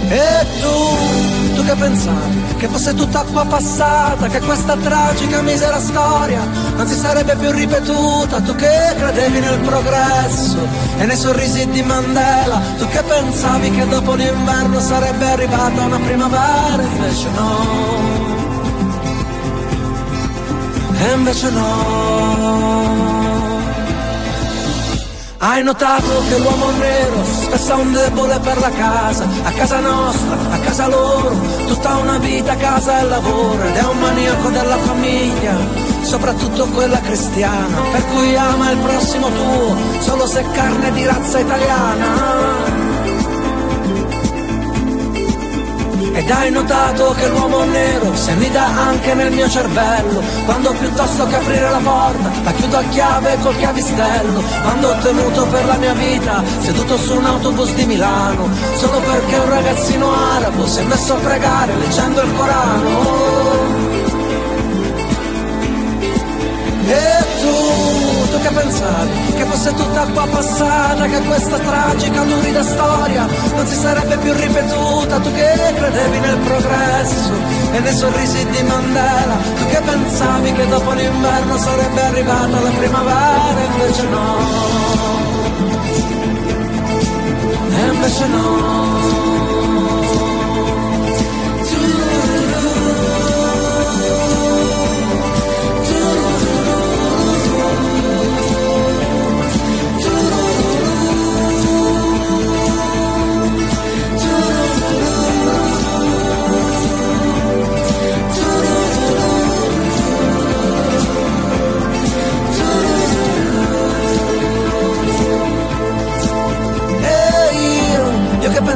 E 0.08 0.46
tu, 0.60 1.31
tu 1.62 1.68
che 1.68 1.74
pensavi? 1.76 2.42
Che 2.58 2.68
fosse 2.68 2.94
tutta 2.94 3.20
acqua 3.20 3.44
passata, 3.44 4.26
che 4.28 4.40
questa 4.40 4.76
tragica 4.76 5.40
misera 5.42 5.78
storia 5.78 6.46
non 6.76 6.86
si 6.86 6.94
sarebbe 6.94 7.36
più 7.36 7.50
ripetuta, 7.50 8.40
tu 8.40 8.54
che 8.54 8.94
credevi 8.96 9.38
nel 9.38 9.58
progresso 9.60 10.58
e 10.98 11.06
nei 11.06 11.16
sorrisi 11.16 11.68
di 11.68 11.82
Mandela, 11.82 12.60
tu 12.78 12.86
che 12.88 13.02
pensavi 13.02 13.70
che 13.70 13.86
dopo 13.86 14.14
l'inverno 14.14 14.80
sarebbe 14.80 15.24
arrivata 15.30 15.82
una 15.82 15.98
primavera, 15.98 16.82
invece 16.82 17.28
no. 17.30 18.10
E 20.98 21.12
invece 21.14 21.50
no. 21.50 23.21
Hai 25.44 25.60
notato 25.64 26.22
che 26.28 26.38
l'uomo 26.38 26.70
nero 26.70 27.24
spesso 27.24 27.72
è 27.72 27.74
un 27.74 27.92
debole 27.92 28.38
per 28.38 28.58
la 28.58 28.70
casa, 28.70 29.26
a 29.42 29.50
casa 29.50 29.80
nostra, 29.80 30.36
a 30.50 30.58
casa 30.60 30.86
loro, 30.86 31.36
tutta 31.66 31.96
una 31.96 32.16
vita 32.18 32.54
casa 32.54 33.00
e 33.00 33.04
lavoro 33.06 33.60
ed 33.64 33.74
è 33.74 33.82
un 33.82 33.98
maniaco 33.98 34.50
della 34.50 34.78
famiglia, 34.78 35.56
soprattutto 36.02 36.68
quella 36.68 37.00
cristiana, 37.00 37.80
per 37.90 38.06
cui 38.06 38.36
ama 38.36 38.70
il 38.70 38.78
prossimo 38.78 39.30
tuo, 39.30 39.76
solo 39.98 40.26
se 40.28 40.44
carne 40.52 40.92
di 40.92 41.04
razza 41.06 41.40
italiana. 41.40 42.81
Ed 46.14 46.30
hai 46.30 46.50
notato 46.50 47.14
che 47.18 47.28
l'uomo 47.28 47.64
nero 47.64 48.14
si 48.14 48.30
annida 48.30 48.64
anche 48.64 49.14
nel 49.14 49.32
mio 49.32 49.48
cervello 49.48 50.22
Quando 50.44 50.72
piuttosto 50.72 51.26
che 51.26 51.36
aprire 51.36 51.70
la 51.70 51.80
porta 51.82 52.30
la 52.44 52.52
chiudo 52.52 52.76
a 52.76 52.82
chiave 52.90 53.38
col 53.40 53.56
chiavistello 53.56 54.42
Quando 54.62 54.88
ho 54.88 54.98
tenuto 54.98 55.46
per 55.46 55.64
la 55.64 55.76
mia 55.76 55.94
vita 55.94 56.42
seduto 56.60 56.96
su 56.98 57.16
un 57.16 57.24
autobus 57.24 57.74
di 57.74 57.86
Milano 57.86 58.48
Solo 58.74 59.00
perché 59.00 59.36
un 59.36 59.48
ragazzino 59.48 60.12
arabo 60.12 60.66
si 60.66 60.80
è 60.80 60.82
messo 60.84 61.14
a 61.14 61.18
pregare 61.18 61.76
leggendo 61.76 62.22
il 62.22 62.32
Corano. 62.34 63.50
Tu 66.84 67.31
che 68.42 68.50
pensavi? 68.50 69.32
Che 69.36 69.44
fosse 69.44 69.74
tutta 69.74 70.02
acqua 70.02 70.26
passata, 70.26 71.06
che 71.06 71.20
questa 71.20 71.58
tragica, 71.58 72.24
lurida 72.24 72.62
storia 72.62 73.26
non 73.54 73.66
si 73.66 73.76
sarebbe 73.76 74.16
più 74.18 74.32
ripetuta, 74.32 75.18
tu 75.20 75.32
che 75.32 75.72
credevi 75.76 76.18
nel 76.18 76.38
progresso 76.38 77.32
e 77.72 77.78
nei 77.80 77.94
sorrisi 77.94 78.46
di 78.46 78.62
Mandela, 78.64 79.36
tu 79.56 79.66
che 79.66 79.80
pensavi 79.80 80.52
che 80.52 80.68
dopo 80.68 80.90
l'inverno 80.92 81.56
sarebbe 81.56 82.02
arrivata 82.02 82.60
la 82.60 82.70
primavera, 82.70 83.60
invece 83.72 84.02
no. 84.08 84.36
E 87.70 87.86
invece 87.92 88.26
no. 88.26 89.61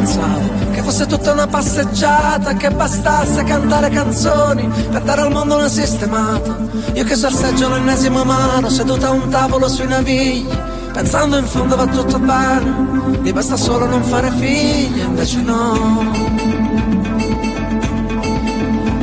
Pensavo 0.07 0.71
che 0.71 0.83
fosse 0.83 1.07
tutta 1.07 1.33
una 1.33 1.47
passeggiata, 1.49 2.55
che 2.55 2.71
bastasse 2.71 3.43
cantare 3.43 3.91
canzoni 3.91 4.69
per 4.91 5.03
dare 5.03 5.23
al 5.23 5.33
mondo 5.33 5.57
una 5.57 5.69
sistemata. 5.69 6.57
Io 6.95 7.05
che 7.05 7.17
sorseggio 7.17 7.69
l'ennesimo 7.69 8.25
mano, 8.25 8.69
seduta 8.69 9.09
a 9.09 9.11
un 9.11 9.29
tavolo 9.29 9.69
sui 9.69 9.89
navigli, 9.89 10.47
pensando 10.93 11.39
in 11.39 11.47
fondo 11.47 11.75
va 11.75 11.87
tutto 11.87 12.19
bene, 12.21 13.19
mi 13.21 13.33
basta 13.33 13.57
solo 13.57 13.87
non 13.87 14.03
fare 14.05 14.31
figli, 14.31 15.01
invece 15.01 15.41
no. 15.41 16.13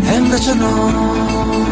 E 0.06 0.16
invece 0.16 0.54
no. 0.54 1.63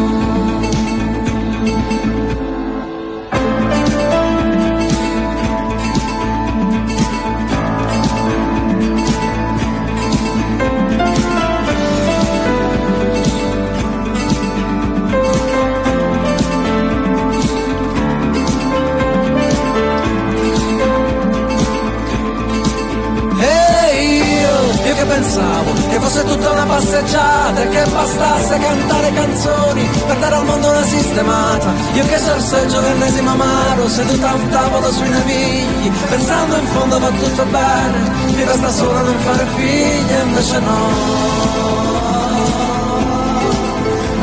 Fosse 26.02 26.24
tutta 26.24 26.50
una 26.50 26.64
passeggiata 26.64 27.62
e 27.62 27.68
che 27.68 27.84
bastasse 27.92 28.58
cantare 28.58 29.12
canzoni 29.12 29.88
per 30.06 30.18
dare 30.18 30.34
al 30.34 30.44
mondo 30.44 30.68
una 30.68 30.84
sistemata. 30.84 31.72
Io 31.92 32.04
che 32.06 32.18
sorseggio 32.18 32.80
l'ennesimo 32.80 33.30
amaro, 33.30 33.88
seduta 33.88 34.30
a 34.30 34.34
un 34.34 34.48
tavolo 34.48 34.90
sui 34.90 35.08
navigli, 35.08 35.90
pensando 36.08 36.56
in 36.56 36.66
fondo 36.66 36.98
va 36.98 37.08
tutto 37.08 37.44
bene, 37.44 37.98
mi 38.34 38.44
basta 38.44 38.70
solo 38.70 39.00
non 39.00 39.18
fare 39.18 39.46
figli, 39.54 40.14
invece 40.24 40.58
no. 40.58 40.80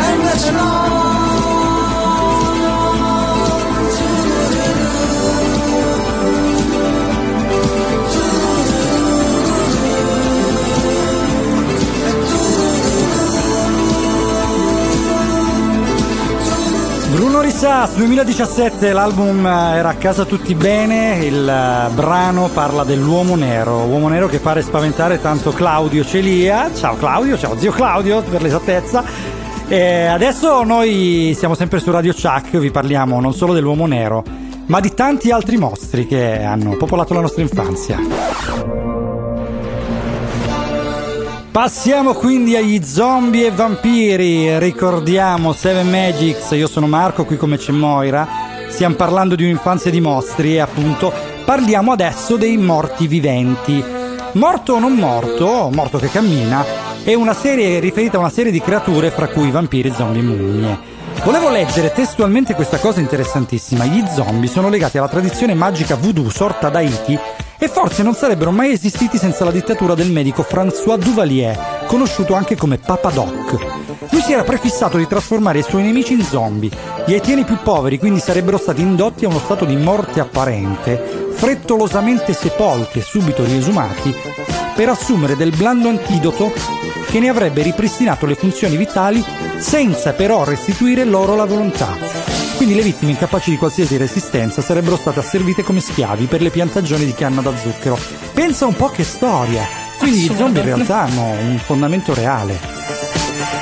E 0.01 0.11
invece 0.13 0.51
no. 0.51 1.08
Bruno 17.19 17.41
Risas 17.41 17.95
2017 17.95 18.93
l'album 18.93 19.45
eh, 19.45 19.75
era 19.75 19.89
a 19.89 19.95
casa 19.95 20.23
tutti 20.23 20.55
bene 20.55 21.17
il 21.17 21.49
eh, 21.49 21.93
brano 21.93 22.47
parla 22.47 22.85
dell'uomo 22.85 23.35
nero 23.35 23.79
uomo 23.79 24.07
nero 24.07 24.29
che 24.29 24.39
pare 24.39 24.61
spaventare 24.61 25.19
tanto 25.19 25.51
Claudio 25.51 26.05
Celia. 26.05 26.73
Ciao 26.73 26.95
Claudio 26.95 27.37
ciao 27.37 27.57
zio 27.57 27.73
Claudio 27.73 28.21
per 28.21 28.41
l'esattezza. 28.41 29.03
E 29.67 30.05
adesso 30.05 30.63
noi 30.63 31.35
siamo 31.37 31.55
sempre 31.55 31.81
su 31.81 31.91
Radio 31.91 32.13
Chuck 32.13 32.57
vi 32.57 32.71
parliamo 32.71 33.19
non 33.19 33.33
solo 33.33 33.51
dell'uomo 33.51 33.85
nero 33.85 34.23
ma 34.67 34.79
di 34.79 34.93
tanti 34.93 35.29
altri 35.29 35.57
mostri 35.57 36.07
che 36.07 36.41
hanno 36.41 36.77
popolato 36.77 37.13
la 37.13 37.19
nostra 37.19 37.41
infanzia 37.41 37.97
Passiamo 41.51 42.13
quindi 42.13 42.55
agli 42.55 42.83
zombie 42.83 43.47
e 43.47 43.51
vampiri. 43.51 44.59
Ricordiamo 44.59 45.51
Seven 45.51 45.89
Magics, 45.89 46.51
io 46.51 46.67
sono 46.67 46.87
Marco, 46.87 47.25
qui 47.25 47.37
come 47.37 47.57
c'è 47.57 47.71
Moira. 47.71 48.27
Stiamo 48.69 48.93
parlando 48.93 49.33
di 49.33 49.43
un'infanzia 49.43 49.89
di 49.89 49.99
mostri 49.99 50.55
e 50.55 50.59
appunto 50.59 51.11
parliamo 51.45 51.91
adesso 51.91 52.37
dei 52.37 52.55
morti 52.57 53.07
viventi. 53.07 53.83
Morto 54.33 54.73
o 54.73 54.79
non 54.79 54.93
morto, 54.93 55.71
morto 55.73 55.97
che 55.97 56.11
cammina, 56.11 56.63
è 57.03 57.15
una 57.15 57.33
serie 57.33 57.79
riferita 57.79 58.17
a 58.17 58.19
una 58.19 58.29
serie 58.29 58.51
di 58.51 58.61
creature 58.61 59.09
fra 59.09 59.27
cui 59.27 59.49
vampiri, 59.49 59.91
zombie 59.91 60.21
e 60.21 60.25
mummie. 60.25 60.79
Volevo 61.23 61.49
leggere 61.49 61.91
testualmente 61.91 62.53
questa 62.53 62.77
cosa 62.77 62.99
interessantissima. 62.99 63.85
Gli 63.85 64.05
zombie 64.13 64.47
sono 64.47 64.69
legati 64.69 64.99
alla 64.99 65.09
tradizione 65.09 65.55
magica 65.55 65.95
voodoo 65.95 66.29
sorta 66.29 66.67
ad 66.67 66.75
Haiti 66.75 67.19
e 67.59 67.67
forse 67.67 68.03
non 68.03 68.15
sarebbero 68.15 68.51
mai 68.51 68.71
esistiti 68.71 69.17
senza 69.17 69.43
la 69.43 69.51
dittatura 69.51 69.93
del 69.93 70.09
medico 70.09 70.45
François 70.49 70.97
Duvalier, 70.97 71.85
conosciuto 71.87 72.33
anche 72.33 72.55
come 72.55 72.77
Papa 72.77 73.09
Doc. 73.09 73.57
Lui 74.11 74.21
si 74.21 74.31
era 74.31 74.43
prefissato 74.43 74.97
di 74.97 75.05
trasformare 75.05 75.59
i 75.59 75.63
suoi 75.63 75.83
nemici 75.83 76.13
in 76.13 76.23
zombie. 76.23 76.71
Gli 77.05 77.13
haitiani 77.13 77.43
più 77.43 77.57
poveri 77.61 77.99
quindi 77.99 78.21
sarebbero 78.21 78.57
stati 78.57 78.81
indotti 78.81 79.25
a 79.25 79.27
uno 79.27 79.39
stato 79.39 79.65
di 79.65 79.75
morte 79.75 80.21
apparente, 80.21 81.27
frettolosamente 81.33 82.33
sepolti 82.33 82.99
e 82.99 83.03
subito 83.03 83.43
riesumati, 83.43 84.15
per 84.73 84.89
assumere 84.89 85.35
del 85.35 85.53
blando 85.53 85.89
antidoto 85.89 86.53
che 87.09 87.19
ne 87.19 87.27
avrebbe 87.27 87.61
ripristinato 87.61 88.25
le 88.25 88.35
funzioni 88.35 88.77
vitali 88.77 89.23
senza 89.57 90.13
però 90.13 90.45
restituire 90.45 91.03
loro 91.03 91.35
la 91.35 91.45
volontà. 91.45 92.18
Quindi 92.59 92.75
le 92.75 92.81
vittime 92.83 93.11
incapaci 93.11 93.51
di 93.51 93.57
qualsiasi 93.57 93.95
resistenza 93.95 94.61
sarebbero 94.61 94.97
state 94.97 95.19
asservite 95.19 95.63
come 95.63 95.79
schiavi 95.79 96.25
per 96.25 96.41
le 96.41 96.49
piantagioni 96.49 97.05
di 97.05 97.13
canna 97.13 97.39
da 97.39 97.55
zucchero. 97.55 97.97
Pensa 98.33 98.65
un 98.65 98.75
po' 98.75 98.89
che 98.89 99.05
storia! 99.05 99.65
Quindi 99.97 100.19
gli 100.19 100.35
zombie 100.35 100.59
in 100.59 100.65
realtà 100.65 101.03
hanno 101.03 101.23
un 101.39 101.57
fondamento 101.63 102.13
reale. 102.13 102.59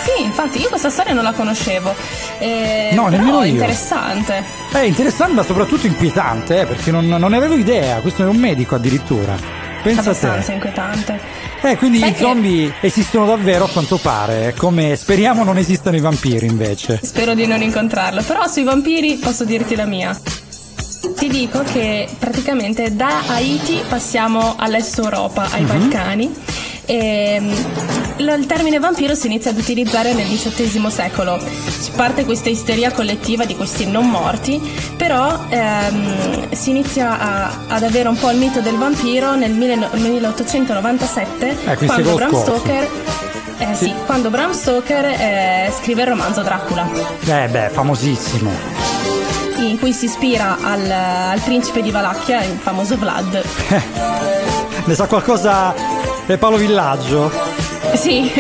Sì, 0.04 0.24
infatti 0.24 0.60
io 0.62 0.70
questa 0.70 0.89
storia 0.89 1.14
non 1.14 1.24
la 1.24 1.34
conoscevo. 1.34 1.93
Eh, 2.39 2.89
No, 2.93 3.08
nemmeno 3.10 3.41
è 3.41 3.45
io. 3.45 3.54
interessante. 3.54 4.43
È 4.72 4.80
interessante 4.80 5.34
ma 5.34 5.43
soprattutto 5.43 5.86
inquietante, 5.86 6.62
eh, 6.62 6.66
perché 6.66 6.89
non, 6.89 7.06
non 7.06 7.30
ne 7.30 7.38
avevo 7.38 7.54
idea, 7.54 8.00
questo 8.00 8.24
è 8.24 8.26
un 8.26 8.38
medico 8.38 8.74
addirittura. 8.74 9.36
Pensa 9.84 10.02
abbastanza 10.02 10.48
te. 10.48 10.54
inquietante. 10.54 11.20
Eh, 11.62 11.78
quindi 11.78 12.00
Sai 12.00 12.10
i 12.10 12.14
che- 12.14 12.20
zombie 12.20 12.74
esistono 12.82 13.26
davvero 13.26 13.66
a 13.66 13.70
quanto 13.70 13.98
pare, 13.98 14.54
come 14.58 14.96
speriamo 14.96 15.44
non 15.44 15.58
esistano 15.58 15.96
i 15.96 16.00
vampiri 16.02 16.46
invece. 16.46 17.00
Spero 17.02 17.34
di 17.34 17.46
non 17.48 17.62
incontrarlo, 17.62 18.22
però 18.24 18.48
sui 18.48 18.64
vampiri 18.64 19.16
posso 19.16 19.44
dirti 19.46 19.76
la 19.76 19.86
mia. 19.86 20.18
Ti 21.16 21.28
dico 21.30 21.64
che 21.64 22.08
praticamente 22.20 22.96
da 22.96 23.22
Haiti 23.28 23.82
passiamo 23.88 24.56
all'est 24.58 24.98
Europa, 25.00 25.48
ai 25.52 25.62
Mhm. 25.62 25.68
Balcani. 25.68 26.34
E 26.86 27.42
il 28.18 28.45
termine 28.47 28.80
vampiro 28.80 29.13
si 29.15 29.28
inizia 29.28 29.51
ad 29.51 29.57
utilizzare 29.57 30.13
nel 30.13 30.28
XVIII 30.28 30.89
secolo. 30.89 31.39
Si 31.80 31.91
parte 31.91 32.26
questa 32.26 32.49
isteria 32.49 32.91
collettiva 32.91 33.45
di 33.45 33.55
questi 33.55 33.86
non 33.86 34.09
morti, 34.09 34.59
però 34.95 35.45
ehm, 35.49 36.51
si 36.51 36.70
inizia 36.72 37.20
a- 37.20 37.51
ad 37.68 37.84
avere 37.84 38.07
un 38.09 38.18
po' 38.18 38.30
il 38.32 38.38
mito 38.38 38.59
del 38.61 38.76
vampiro 38.78 39.36
nel 39.36 39.51
19- 39.53 39.97
1897 39.99 41.57
Eh, 41.65 41.86
quando 41.86 42.15
Bram. 42.15 42.36
Stoker 42.41 42.88
eh, 43.59 43.74
sì, 43.76 43.91
quando 44.05 44.30
Bram 44.30 44.51
Stoker 44.51 45.05
eh, 45.05 45.74
scrive 45.80 46.03
il 46.03 46.07
romanzo 46.09 46.41
Dracula 46.43 46.88
Eh 47.26 47.47
beh, 47.47 47.70
famosissimo. 47.72 48.51
in 49.57 49.80
cui 49.80 49.93
si 49.93 50.05
ispira 50.05 50.57
al, 50.61 50.89
al 50.91 51.39
principe 51.41 51.82
di 51.82 51.89
Valacchia, 51.89 52.43
il 52.43 52.57
famoso 52.61 52.97
Vlad. 52.97 53.43
Ne 54.86 54.93
sa 54.95 55.05
qualcosa 55.07 55.74
Paolo 56.39 56.55
Villaggio? 56.57 57.30
Sì. 57.94 58.32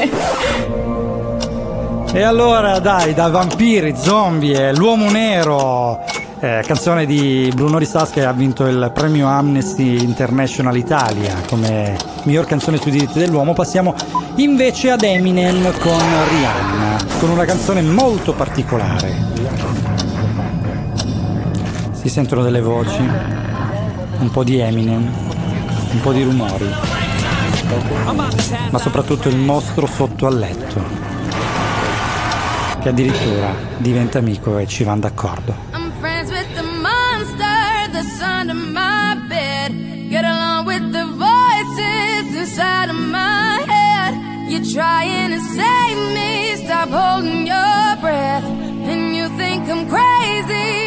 E 2.13 2.23
allora 2.23 2.79
dai, 2.79 3.13
da 3.13 3.27
vampiri, 3.27 3.93
zombie, 3.95 4.73
l'uomo 4.73 5.09
nero, 5.09 5.99
eh, 6.39 6.63
canzone 6.65 7.05
di 7.05 7.51
Bruno 7.53 7.77
Risas 7.77 8.09
che 8.11 8.23
ha 8.23 8.31
vinto 8.31 8.65
il 8.65 8.91
premio 8.93 9.27
Amnesty 9.27 10.01
International 10.03 10.77
Italia 10.77 11.35
come 11.47 11.95
miglior 12.23 12.45
canzone 12.45 12.77
sui 12.77 12.91
diritti 12.91 13.19
dell'uomo, 13.19 13.53
passiamo 13.53 13.93
invece 14.35 14.91
ad 14.91 15.03
Eminem 15.03 15.63
con 15.79 15.99
Rihanna, 16.29 16.97
con 17.19 17.29
una 17.29 17.45
canzone 17.45 17.81
molto 17.81 18.33
particolare. 18.33 19.15
Si 21.91 22.09
sentono 22.09 22.41
delle 22.41 22.61
voci, 22.61 23.01
un 24.19 24.29
po' 24.31 24.43
di 24.43 24.59
Eminem, 24.59 25.11
un 25.91 25.99
po' 26.01 26.11
di 26.11 26.23
rumori, 26.23 26.69
ma 28.69 28.79
soprattutto 28.79 29.29
il 29.29 29.37
mostro 29.37 29.87
sotto 29.87 30.27
al 30.27 30.37
letto 30.37 30.81
che 32.81 32.89
addirittura 32.89 33.53
diventa 33.77 34.19
amico 34.19 34.57
e 34.57 34.67
ci 34.67 34.83
vanno 34.83 35.01
d'accordo. 35.01 35.75
You're 44.49 44.63
trying 44.63 45.31
to 45.31 45.39
save 45.41 46.13
me, 46.13 46.55
stop 46.55 46.89
holding 46.89 47.45
your 47.45 47.97
breath. 47.99 48.45
And 48.45 49.13
you 49.13 49.27
think 49.37 49.67
I'm 49.69 49.89
crazy, 49.89 50.86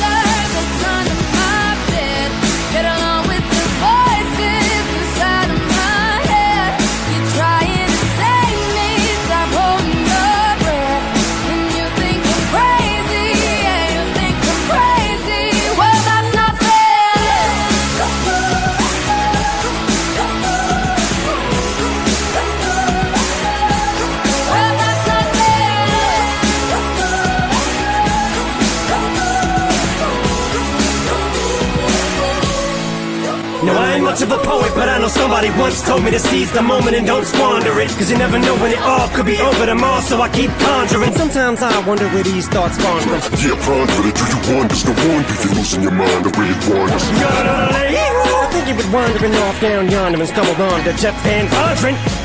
but 34.81 34.89
I 34.89 34.97
know 34.97 35.09
somebody 35.09 35.51
once 35.61 35.85
told 35.85 36.03
me 36.03 36.09
to 36.09 36.17
seize 36.17 36.51
the 36.51 36.63
moment 36.63 36.95
and 36.97 37.05
don't 37.05 37.23
squander 37.23 37.79
it. 37.79 37.89
Cause 38.01 38.09
you 38.09 38.17
never 38.17 38.39
know 38.39 38.55
when 38.57 38.71
it 38.71 38.81
all 38.81 39.07
could 39.09 39.27
be 39.27 39.37
over 39.37 39.67
tomorrow, 39.67 40.01
so 40.01 40.19
I 40.19 40.27
keep 40.29 40.49
conjuring. 40.57 41.13
Sometimes 41.13 41.61
I 41.61 41.69
wonder 41.85 42.09
where 42.09 42.23
these 42.23 42.47
thoughts 42.47 42.81
spawn 42.81 42.99
from. 43.01 43.21
Yeah, 43.37 43.61
ponder 43.61 44.01
it, 44.09 44.15
do 44.17 44.25
you 44.25 44.39
wonder? 44.49 44.73
No 44.81 44.93
wonder 45.05 45.33
you're 45.37 45.53
losing 45.53 45.83
your 45.83 45.91
mind, 45.93 46.25
I 46.25 46.31
really 46.33 46.57
wonder. 46.65 46.97
I 46.97 48.49
think 48.51 48.67
you 48.69 48.73
been 48.73 48.91
wandering 48.91 49.35
off 49.45 49.61
down 49.61 49.91
yonder 49.91 50.17
and 50.17 50.27
stumbled 50.27 50.59
on 50.59 50.83
to 50.85 50.93
Jeff 50.97 51.15
Van 51.21 51.45
Vondren. 51.45 52.20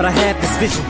but 0.00 0.06
I 0.06 0.12
had 0.12 0.36
this 0.40 0.56
vision. 0.56 0.89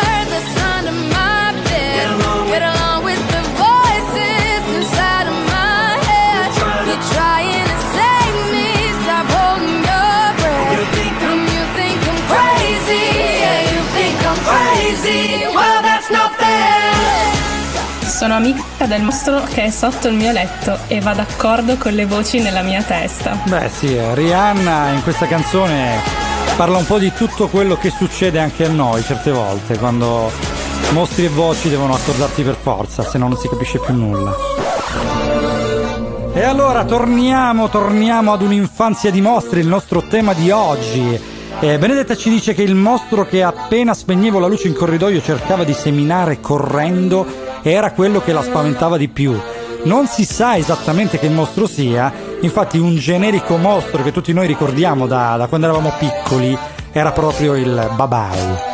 Sono 18.21 18.35
amica 18.35 18.85
del 18.85 19.01
mostro 19.01 19.41
che 19.51 19.63
è 19.63 19.69
sotto 19.71 20.07
il 20.07 20.13
mio 20.13 20.31
letto 20.31 20.77
e 20.85 20.99
va 20.99 21.15
d'accordo 21.15 21.75
con 21.77 21.93
le 21.93 22.05
voci 22.05 22.39
nella 22.39 22.61
mia 22.61 22.83
testa. 22.83 23.35
Beh 23.45 23.67
sì, 23.67 23.97
Rihanna 24.13 24.89
in 24.89 25.01
questa 25.01 25.25
canzone 25.25 25.97
parla 26.55 26.77
un 26.77 26.85
po' 26.85 26.99
di 26.99 27.11
tutto 27.13 27.47
quello 27.47 27.77
che 27.77 27.89
succede 27.89 28.37
anche 28.37 28.65
a 28.65 28.69
noi 28.69 29.01
certe 29.01 29.31
volte, 29.31 29.75
quando 29.79 30.31
mostri 30.91 31.25
e 31.25 31.29
voci 31.29 31.67
devono 31.67 31.95
accordarsi 31.95 32.43
per 32.43 32.57
forza, 32.61 33.01
se 33.01 33.17
no 33.17 33.27
non 33.27 33.37
si 33.39 33.49
capisce 33.49 33.79
più 33.79 33.95
nulla. 33.95 34.35
E 36.35 36.43
allora 36.43 36.85
torniamo, 36.85 37.69
torniamo 37.69 38.33
ad 38.33 38.43
un'infanzia 38.43 39.09
di 39.09 39.19
mostri, 39.19 39.61
il 39.61 39.67
nostro 39.67 40.03
tema 40.03 40.33
di 40.33 40.51
oggi. 40.51 41.19
Eh, 41.59 41.77
Benedetta 41.79 42.15
ci 42.15 42.29
dice 42.29 42.53
che 42.53 42.61
il 42.61 42.75
mostro 42.75 43.25
che 43.25 43.41
appena 43.41 43.95
spegnevo 43.95 44.37
la 44.37 44.47
luce 44.47 44.67
in 44.67 44.75
corridoio 44.75 45.23
cercava 45.23 45.63
di 45.63 45.73
seminare 45.73 46.39
correndo 46.39 47.49
era 47.69 47.91
quello 47.91 48.21
che 48.21 48.33
la 48.33 48.41
spaventava 48.41 48.97
di 48.97 49.07
più. 49.07 49.37
non 49.83 50.05
si 50.05 50.25
sa 50.25 50.57
esattamente 50.57 51.17
che 51.17 51.29
mostro 51.29 51.65
sia, 51.65 52.13
infatti 52.41 52.77
un 52.77 52.95
generico 52.97 53.57
mostro 53.57 54.03
che 54.03 54.11
tutti 54.11 54.31
noi 54.31 54.45
ricordiamo 54.45 55.07
da, 55.07 55.35
da 55.37 55.47
quando 55.47 55.67
eravamo 55.67 55.91
piccoli 55.97 56.57
era 56.91 57.11
proprio 57.11 57.55
il 57.55 57.91
Babau. 57.95 58.70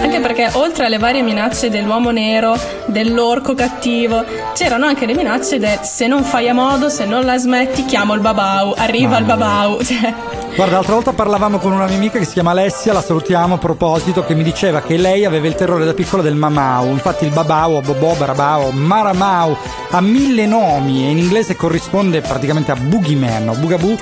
Anche 0.00 0.20
perché 0.20 0.48
oltre 0.52 0.86
alle 0.86 0.98
varie 0.98 1.22
minacce 1.22 1.70
dell'uomo 1.70 2.10
nero, 2.10 2.56
dell'orco 2.86 3.54
cattivo, 3.54 4.24
c'erano 4.54 4.86
anche 4.86 5.06
le 5.06 5.14
minacce 5.14 5.58
del 5.58 5.80
se 5.82 6.06
non 6.06 6.22
fai 6.22 6.48
a 6.48 6.54
modo, 6.54 6.88
se 6.88 7.04
non 7.04 7.24
la 7.24 7.36
smetti, 7.36 7.84
chiamo 7.84 8.14
il 8.14 8.20
babau, 8.20 8.74
arriva 8.76 9.18
il 9.18 9.24
babau. 9.24 9.78
Cioè, 9.88 10.14
Guarda, 10.54 10.74
l'altra 10.74 10.94
volta 10.94 11.12
parlavamo 11.12 11.58
con 11.58 11.72
una 11.72 11.86
mia 11.86 11.96
amica 11.96 12.18
che 12.18 12.24
si 12.24 12.32
chiama 12.32 12.50
Alessia, 12.50 12.92
la 12.92 13.00
salutiamo 13.00 13.54
a 13.54 13.58
proposito, 13.58 14.24
che 14.24 14.34
mi 14.34 14.42
diceva 14.42 14.82
che 14.82 14.96
lei 14.96 15.24
aveva 15.24 15.46
il 15.46 15.54
terrore 15.54 15.84
da 15.84 15.94
piccola 15.94 16.22
del 16.22 16.34
mamau. 16.34 16.90
Infatti 16.90 17.24
il 17.24 17.30
babau, 17.30 17.80
bobò, 17.80 18.14
barabao, 18.14 18.70
maramau 18.70 19.56
ha 19.90 20.00
mille 20.00 20.46
nomi 20.46 21.06
e 21.06 21.10
in 21.10 21.18
inglese 21.18 21.54
corrisponde 21.54 22.20
praticamente 22.22 22.72
a 22.72 22.76
boogeyman 22.76 23.48
o 23.48 23.54
bugaboo. 23.54 23.96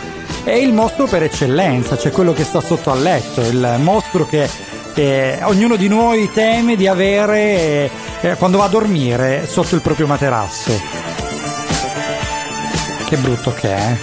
È 0.44 0.52
il 0.52 0.72
mostro 0.72 1.06
per 1.06 1.24
eccellenza, 1.24 1.98
cioè 1.98 2.10
quello 2.10 2.32
che 2.32 2.44
sta 2.44 2.60
sotto 2.60 2.90
al 2.90 3.02
letto, 3.02 3.40
il 3.42 3.76
mostro 3.80 4.26
che 4.26 4.48
eh, 5.02 5.40
ognuno 5.42 5.76
di 5.76 5.88
noi 5.88 6.30
teme 6.32 6.74
di 6.74 6.86
avere 6.86 7.90
eh, 8.20 8.34
quando 8.36 8.58
va 8.58 8.64
a 8.64 8.68
dormire 8.68 9.46
sotto 9.46 9.74
il 9.74 9.80
proprio 9.80 10.06
materasso. 10.06 10.72
Che 13.06 13.16
brutto 13.18 13.52
che 13.52 13.74
è. 13.74 13.96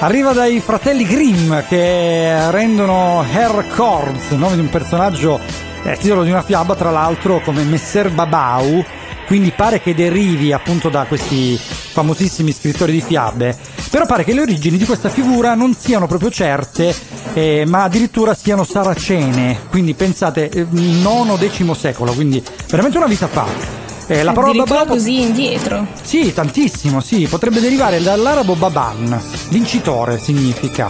Arriva 0.00 0.32
dai 0.32 0.60
fratelli 0.60 1.04
Grimm 1.04 1.58
che 1.68 2.50
rendono 2.52 3.24
Herr 3.32 3.66
Kords, 3.74 4.30
nome 4.30 4.54
di 4.54 4.60
un 4.60 4.68
personaggio, 4.68 5.40
eh, 5.82 5.96
titolo 5.96 6.22
di 6.22 6.30
una 6.30 6.42
fiaba 6.42 6.76
tra 6.76 6.90
l'altro 6.90 7.40
come 7.40 7.64
Messer 7.64 8.10
Babau, 8.10 8.84
quindi 9.26 9.50
pare 9.50 9.80
che 9.80 9.94
derivi 9.94 10.52
appunto 10.52 10.88
da 10.88 11.04
questi 11.04 11.58
famosissimi 11.58 12.52
scrittori 12.52 12.92
di 12.92 13.00
fiabe, 13.00 13.56
però 13.90 14.06
pare 14.06 14.24
che 14.24 14.34
le 14.34 14.42
origini 14.42 14.76
di 14.76 14.84
questa 14.84 15.08
figura 15.08 15.54
non 15.54 15.74
siano 15.74 16.06
proprio 16.06 16.30
certe, 16.30 16.94
eh, 17.34 17.64
ma 17.66 17.84
addirittura 17.84 18.34
siano 18.34 18.64
saracene, 18.64 19.60
quindi 19.70 19.94
pensate, 19.94 20.48
eh, 20.48 20.66
IX-X 20.70 21.70
secolo, 21.72 22.12
quindi 22.12 22.42
veramente 22.68 22.98
una 22.98 23.06
vita 23.06 23.26
fa. 23.26 23.46
Eh, 24.06 24.22
la 24.22 24.32
parola 24.32 24.62
babà 24.62 24.86
così 24.86 25.20
indietro. 25.20 25.86
sì, 26.02 26.32
tantissimo, 26.32 27.00
sì, 27.00 27.26
potrebbe 27.28 27.60
derivare 27.60 28.00
dall'arabo 28.00 28.54
baban, 28.54 29.20
vincitore 29.50 30.18
significa. 30.18 30.86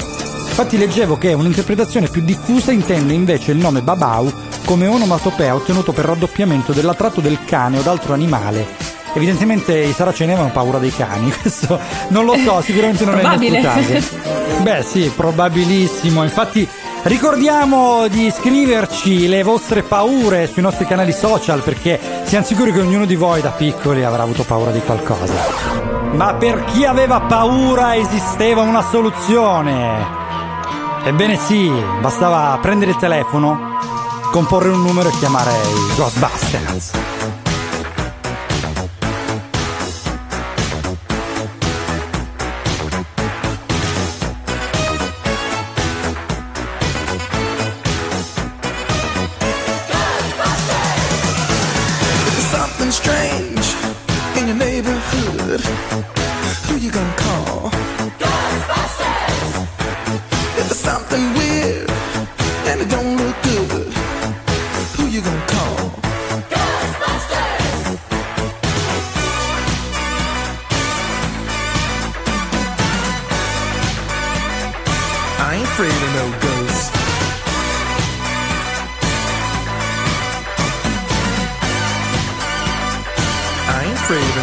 Infatti 0.59 0.78
leggevo 0.78 1.16
che 1.18 1.32
un'interpretazione 1.32 2.09
più 2.09 2.22
diffusa 2.22 2.72
intende 2.72 3.12
invece 3.12 3.53
il 3.53 3.59
nome 3.59 3.82
babau 3.82 4.32
come 4.64 4.86
onomatopea 4.86 5.55
ottenuto 5.55 5.92
per 5.92 6.05
raddoppiamento 6.05 6.72
dell'attratto 6.72 7.20
del 7.20 7.44
cane 7.44 7.78
o 7.78 7.82
d'altro 7.82 8.12
animale. 8.12 8.97
Evidentemente 9.14 9.76
i 9.76 9.92
saraceni 9.92 10.32
avevano 10.32 10.52
paura 10.52 10.78
dei 10.78 10.92
cani, 10.94 11.30
questo 11.40 11.78
non 12.09 12.24
lo 12.24 12.36
so, 12.36 12.61
sicuramente 12.61 13.04
non 13.04 13.16
è 13.16 13.20
Probabile. 13.20 13.59
inesplicabile. 13.59 14.61
Beh 14.62 14.82
sì, 14.82 15.12
probabilissimo, 15.14 16.22
infatti 16.22 16.68
ricordiamo 17.04 18.06
di 18.09 18.30
scriverci 18.30 19.28
le 19.28 19.42
vostre 19.42 19.82
paure 19.82 20.46
sui 20.46 20.62
nostri 20.62 20.84
canali 20.86 21.12
social 21.12 21.62
perché 21.62 21.98
siamo 22.24 22.44
sicuri 22.44 22.72
che 22.72 22.80
ognuno 22.80 23.04
di 23.06 23.14
voi 23.14 23.40
da 23.40 23.50
piccoli 23.50 24.04
avrà 24.04 24.22
avuto 24.24 24.44
paura 24.44 24.70
di 24.70 24.80
qualcosa. 24.80 25.32
Ma 26.12 26.34
per 26.34 26.64
chi 26.64 26.84
aveva 26.84 27.20
paura 27.20 27.96
esisteva 27.96 28.62
una 28.62 28.82
soluzione. 28.82 30.16
Ebbene 31.04 31.36
sì, 31.36 31.70
bastava 32.00 32.59
prendere 32.61 32.90
il 32.90 32.96
telefono, 32.96 33.76
comporre 34.30 34.68
un 34.68 34.82
numero 34.82 35.09
e 35.09 35.12
chiamare 35.18 35.50
i 35.52 35.94
Ghostbusters. 35.96 37.07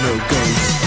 No 0.05 0.17
ghosts. 0.29 0.84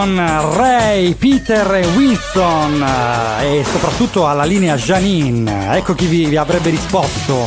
Egon, 0.00 0.16
Ray, 0.54 1.14
Peter 1.14 1.74
e 1.74 1.86
Winston 1.88 2.82
eh, 2.82 3.58
e 3.58 3.64
soprattutto 3.70 4.26
alla 4.26 4.44
linea 4.44 4.74
Janine. 4.76 5.76
Ecco 5.76 5.94
chi 5.94 6.06
vi, 6.06 6.24
vi 6.24 6.36
avrebbe 6.36 6.70
risposto 6.70 7.46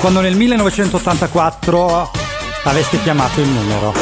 quando 0.00 0.20
nel 0.20 0.34
1984 0.34 2.10
aveste 2.64 3.02
chiamato 3.02 3.40
il 3.42 3.48
numero. 3.48 3.92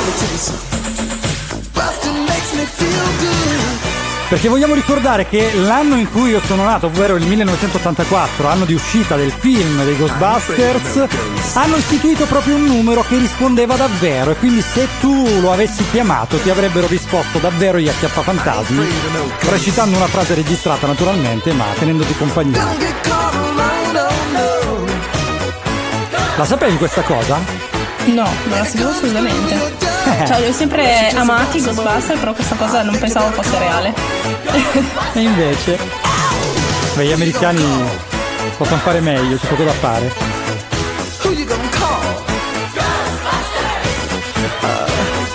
Perché 4.29 4.49
vogliamo 4.49 4.75
ricordare 4.75 5.27
che 5.27 5.55
l'anno 5.55 5.97
in 5.97 6.11
cui 6.11 6.31
io 6.31 6.41
sono 6.45 6.63
nato, 6.63 6.89
ovvero 6.89 7.17
il 7.17 7.25
1984, 7.25 8.47
anno 8.47 8.67
di 8.67 8.75
uscita 8.75 9.17
del 9.17 9.33
film 9.33 9.83
dei 9.85 9.97
Ghostbusters, 9.97 11.07
hanno 11.55 11.77
istituito 11.77 12.27
proprio 12.27 12.57
un 12.57 12.67
numero 12.67 13.03
che 13.09 13.17
rispondeva 13.17 13.77
davvero 13.77 14.33
e 14.33 14.37
quindi 14.37 14.61
se 14.61 14.87
tu 15.01 15.41
lo 15.41 15.51
avessi 15.51 15.83
chiamato 15.91 16.37
ti 16.37 16.51
avrebbero 16.51 16.87
risposto 16.87 17.39
davvero 17.39 17.79
gli 17.79 17.89
acchiappafantasmi, 17.89 18.87
recitando 19.49 19.97
una 19.97 20.09
frase 20.09 20.35
registrata 20.35 20.87
naturalmente 20.87 21.53
ma 21.55 21.65
tenendoti 21.79 22.15
compagnia. 22.19 22.67
La 26.37 26.45
sapevi 26.45 26.77
questa 26.77 27.01
cosa? 27.01 27.39
No, 28.05 28.29
non 28.45 28.59
la 28.59 28.65
seguivo 28.65 28.91
assolutamente. 28.91 29.98
Cioè, 30.27 30.41
li 30.41 30.47
ho 30.49 30.53
sempre 30.53 31.11
amati 31.11 31.59
i 31.59 31.63
Ghostbusters, 31.63 32.19
però 32.19 32.33
questa 32.33 32.55
cosa 32.57 32.83
non 32.83 32.99
pensavo 32.99 33.31
fosse 33.31 33.59
reale. 33.59 33.95
E 35.15 35.21
invece, 35.21 35.79
beh, 36.95 37.05
gli 37.05 37.13
americani 37.13 37.65
possono 38.57 38.79
fare 38.81 39.01
meglio, 39.01 39.37
c'è 39.37 39.47
poco 39.47 39.65
da 39.65 39.73
fare. 39.73 40.13
Who 41.23 41.33
you 41.33 41.45
gonna 41.47 41.69
call? 41.71 42.27
Uh, 44.63 44.87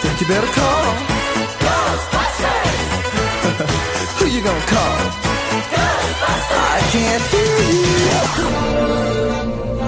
think 0.01 0.21
you 0.21 0.27
better 0.27 0.47
call. 0.53 0.93
Who 4.19 4.25
you 4.27 4.41
gonna 4.41 4.65
call? 4.65 4.97
I 6.55 6.79
can't 6.91 7.23
hear 7.31 8.97
you. 8.97 9.02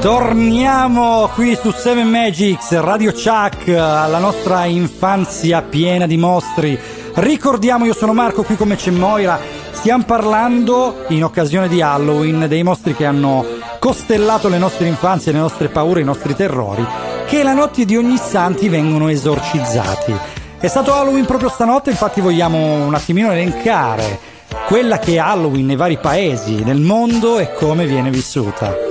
Torniamo 0.05 1.31
qui 1.33 1.55
su 1.55 1.71
Seven 1.71 2.07
Magics, 2.07 2.77
Radio 2.79 3.11
Chuck, 3.11 3.69
alla 3.69 4.19
nostra 4.19 4.65
infanzia 4.65 5.63
piena 5.63 6.05
di 6.05 6.15
mostri. 6.15 6.79
Ricordiamo, 7.15 7.85
io 7.85 7.95
sono 7.95 8.13
Marco, 8.13 8.43
qui 8.43 8.55
come 8.55 8.75
c'è 8.75 8.91
Moira. 8.91 9.39
Stiamo 9.71 10.03
parlando, 10.03 11.05
in 11.07 11.23
occasione 11.23 11.67
di 11.67 11.81
Halloween, 11.81 12.45
dei 12.47 12.61
mostri 12.61 12.93
che 12.93 13.03
hanno 13.03 13.43
costellato 13.79 14.47
le 14.47 14.59
nostre 14.59 14.85
infanzie, 14.85 15.31
le 15.31 15.39
nostre 15.39 15.69
paure, 15.69 16.01
i 16.01 16.05
nostri 16.05 16.35
terrori, 16.35 16.85
che 17.25 17.41
la 17.41 17.53
notte 17.53 17.83
di 17.83 17.97
ogni 17.97 18.17
santi 18.17 18.69
vengono 18.69 19.07
esorcizzati. 19.07 20.15
È 20.59 20.67
stato 20.67 20.93
Halloween 20.93 21.25
proprio 21.25 21.49
stanotte, 21.49 21.89
infatti 21.89 22.21
vogliamo 22.21 22.85
un 22.85 22.93
attimino 22.93 23.31
elencare 23.31 24.19
quella 24.67 24.99
che 24.99 25.13
è 25.13 25.17
Halloween 25.17 25.65
nei 25.65 25.75
vari 25.75 25.97
paesi 25.97 26.61
del 26.61 26.79
mondo 26.79 27.39
e 27.39 27.53
come 27.53 27.87
viene 27.87 28.11
vissuta. 28.11 28.84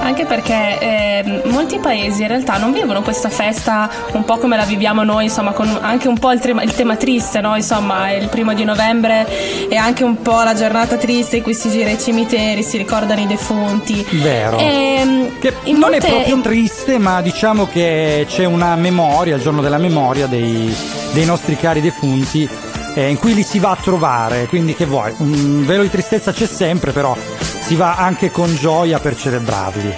Anche 0.00 0.24
perché 0.24 0.78
eh, 0.80 1.42
molti 1.44 1.78
paesi 1.78 2.22
in 2.22 2.28
realtà 2.28 2.56
non 2.56 2.72
vivono 2.72 3.02
questa 3.02 3.28
festa 3.28 3.88
un 4.12 4.24
po' 4.24 4.38
come 4.38 4.56
la 4.56 4.64
viviamo 4.64 5.04
noi, 5.04 5.24
insomma, 5.24 5.52
con 5.52 5.78
anche 5.80 6.08
un 6.08 6.18
po' 6.18 6.32
il, 6.32 6.40
tema, 6.40 6.62
il 6.62 6.74
tema 6.74 6.96
triste, 6.96 7.40
no? 7.40 7.54
Insomma, 7.54 8.10
il 8.12 8.28
primo 8.28 8.54
di 8.54 8.64
novembre 8.64 9.26
è 9.68 9.76
anche 9.76 10.02
un 10.02 10.20
po' 10.22 10.42
la 10.42 10.54
giornata 10.54 10.96
triste 10.96 11.36
in 11.36 11.42
cui 11.42 11.54
si 11.54 11.70
gira 11.70 11.90
ai 11.90 11.98
cimiteri, 11.98 12.62
si 12.62 12.76
ricordano 12.78 13.20
i 13.20 13.26
defunti. 13.26 14.04
Vero. 14.12 14.58
Ehm, 14.58 15.38
Che 15.38 15.52
non 15.66 15.78
molte- 15.80 15.98
è 15.98 16.10
proprio 16.10 16.40
triste, 16.40 16.98
ma 16.98 17.20
diciamo 17.20 17.66
che 17.66 18.26
c'è 18.28 18.44
una 18.46 18.74
memoria, 18.76 19.36
il 19.36 19.42
giorno 19.42 19.60
della 19.60 19.78
memoria 19.78 20.26
dei, 20.26 20.74
dei 21.12 21.24
nostri 21.24 21.56
cari 21.56 21.80
defunti, 21.80 22.48
eh, 22.94 23.08
in 23.08 23.18
cui 23.18 23.34
li 23.34 23.42
si 23.42 23.58
va 23.58 23.70
a 23.70 23.76
trovare. 23.80 24.46
Quindi 24.46 24.74
che 24.74 24.86
vuoi? 24.86 25.12
Un 25.18 25.64
velo 25.64 25.82
di 25.82 25.90
tristezza 25.90 26.32
c'è 26.32 26.46
sempre, 26.46 26.90
però 26.92 27.14
si 27.70 27.76
va 27.76 27.94
anche 27.94 28.32
con 28.32 28.52
gioia 28.56 28.98
per 28.98 29.14
celebrarli. 29.14 29.94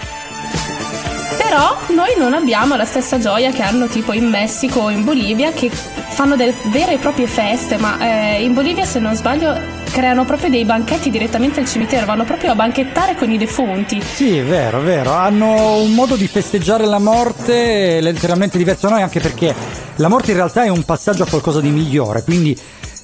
Però 1.38 1.78
noi 1.94 2.14
non 2.18 2.34
abbiamo 2.34 2.76
la 2.76 2.84
stessa 2.84 3.18
gioia 3.18 3.50
che 3.50 3.62
hanno 3.62 3.86
tipo 3.86 4.12
in 4.12 4.28
Messico 4.28 4.80
o 4.80 4.90
in 4.90 5.04
Bolivia 5.04 5.52
che 5.52 5.70
fanno 5.70 6.36
delle 6.36 6.52
vere 6.64 6.92
e 6.92 6.98
proprie 6.98 7.26
feste, 7.26 7.78
ma 7.78 7.98
eh, 7.98 8.42
in 8.42 8.52
Bolivia 8.52 8.84
se 8.84 8.98
non 8.98 9.14
sbaglio 9.14 9.58
creano 9.90 10.26
proprio 10.26 10.50
dei 10.50 10.66
banchetti 10.66 11.08
direttamente 11.08 11.60
al 11.60 11.66
cimitero, 11.66 12.04
vanno 12.04 12.24
proprio 12.24 12.50
a 12.50 12.54
banchettare 12.54 13.16
con 13.16 13.30
i 13.30 13.38
defunti. 13.38 14.02
Sì, 14.02 14.36
è 14.36 14.44
vero, 14.44 14.80
è 14.80 14.82
vero. 14.82 15.12
Hanno 15.12 15.76
un 15.76 15.94
modo 15.94 16.16
di 16.16 16.26
festeggiare 16.26 16.84
la 16.84 16.98
morte 16.98 18.02
letteralmente 18.02 18.58
diverso 18.58 18.88
da 18.88 18.96
noi, 18.96 19.02
anche 19.02 19.20
perché 19.20 19.54
la 19.96 20.08
morte 20.08 20.32
in 20.32 20.36
realtà 20.36 20.64
è 20.64 20.68
un 20.68 20.82
passaggio 20.82 21.22
a 21.22 21.26
qualcosa 21.26 21.62
di 21.62 21.70
migliore, 21.70 22.22
quindi 22.22 22.54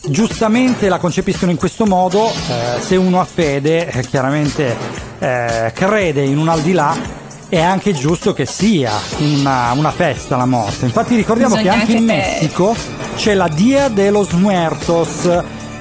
giustamente 0.07 0.89
la 0.89 0.99
concepiscono 0.99 1.51
in 1.51 1.57
questo 1.57 1.87
modo. 1.87 2.29
eh, 2.31 2.81
se 2.81 2.97
uno 2.97 3.21
ha 3.21 3.25
fede, 3.25 3.91
eh, 3.91 4.01
chiaramente 4.07 4.77
eh, 5.19 5.73
crede 5.75 6.23
in 6.23 6.39
un 6.39 6.49
al 6.49 6.61
di 6.61 6.73
là. 6.73 6.97
È 7.51 7.59
anche 7.61 7.95
giusto 7.95 8.35
che 8.35 8.45
sia 8.45 8.93
una, 9.19 9.73
una 9.73 9.91
festa 9.91 10.37
la 10.37 10.45
morte. 10.45 10.85
Infatti 10.85 11.17
ricordiamo 11.17 11.55
Bisogna 11.57 11.73
che 11.75 11.81
anche 11.81 11.93
in 11.93 12.11
anche- 12.11 12.31
Messico 12.41 12.77
c'è 13.17 13.33
la 13.33 13.49
Dia 13.49 13.89
de 13.89 14.11
los 14.11 14.33
Muertos 14.33 15.27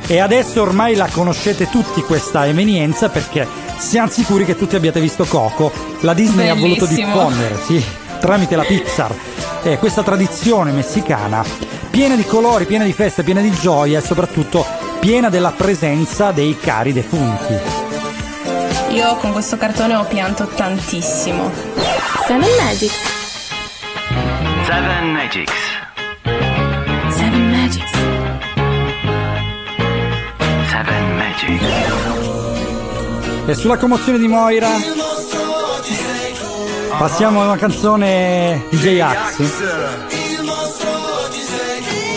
e 0.07 0.19
adesso 0.19 0.61
ormai 0.61 0.95
la 0.95 1.09
conoscete 1.11 1.69
tutti 1.69 2.01
questa 2.03 2.47
evenienza 2.47 3.09
perché 3.09 3.45
siamo 3.77 4.09
sicuri 4.09 4.45
che 4.45 4.55
tutti 4.55 4.77
abbiate 4.77 5.01
visto 5.01 5.25
Coco. 5.25 5.69
La 6.01 6.13
Disney 6.13 6.47
ha 6.47 6.53
voluto 6.55 6.85
Bellissimo. 6.85 7.07
diffondere, 7.07 7.57
sì, 7.65 7.83
tramite 8.21 8.55
la 8.55 8.63
Pixar, 8.63 9.13
eh, 9.63 9.77
questa 9.77 10.03
tradizione 10.03 10.71
messicana 10.71 11.43
piena 11.89 12.15
di 12.15 12.25
colori, 12.25 12.65
piena 12.65 12.83
di 12.83 12.93
feste, 12.93 13.23
piena 13.23 13.41
di 13.41 13.51
gioia 13.51 13.97
e 13.97 14.01
soprattutto 14.01 14.63
piena 14.99 15.29
della 15.29 15.51
presenza 15.51 16.31
dei 16.31 16.55
cari 16.59 16.93
defunti. 16.93 17.53
Io 18.89 19.15
con 19.15 19.31
questo 19.31 19.57
cartone 19.57 19.95
ho 19.95 20.05
pianto 20.05 20.45
tantissimo. 20.45 21.51
Seven 22.25 22.47
Magics. 22.61 22.99
Seven 24.65 25.11
Magics. 25.11 25.53
Seven 27.09 27.49
Magics. 27.49 27.91
Seven 30.69 31.15
Magics. 31.15 31.63
E 33.47 33.53
sulla 33.55 33.77
commozione 33.77 34.19
di 34.19 34.27
Moira 34.27 34.69
passiamo 36.97 37.41
a 37.41 37.45
una 37.45 37.57
canzone 37.57 38.63
di 38.69 38.77
J-Ax 38.77 39.37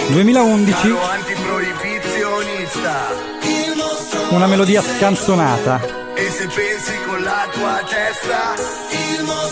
2011 0.09 0.95
antiproibizionista 1.13 3.29
una 4.31 4.47
melodia 4.47 4.81
scanzonata. 4.81 5.81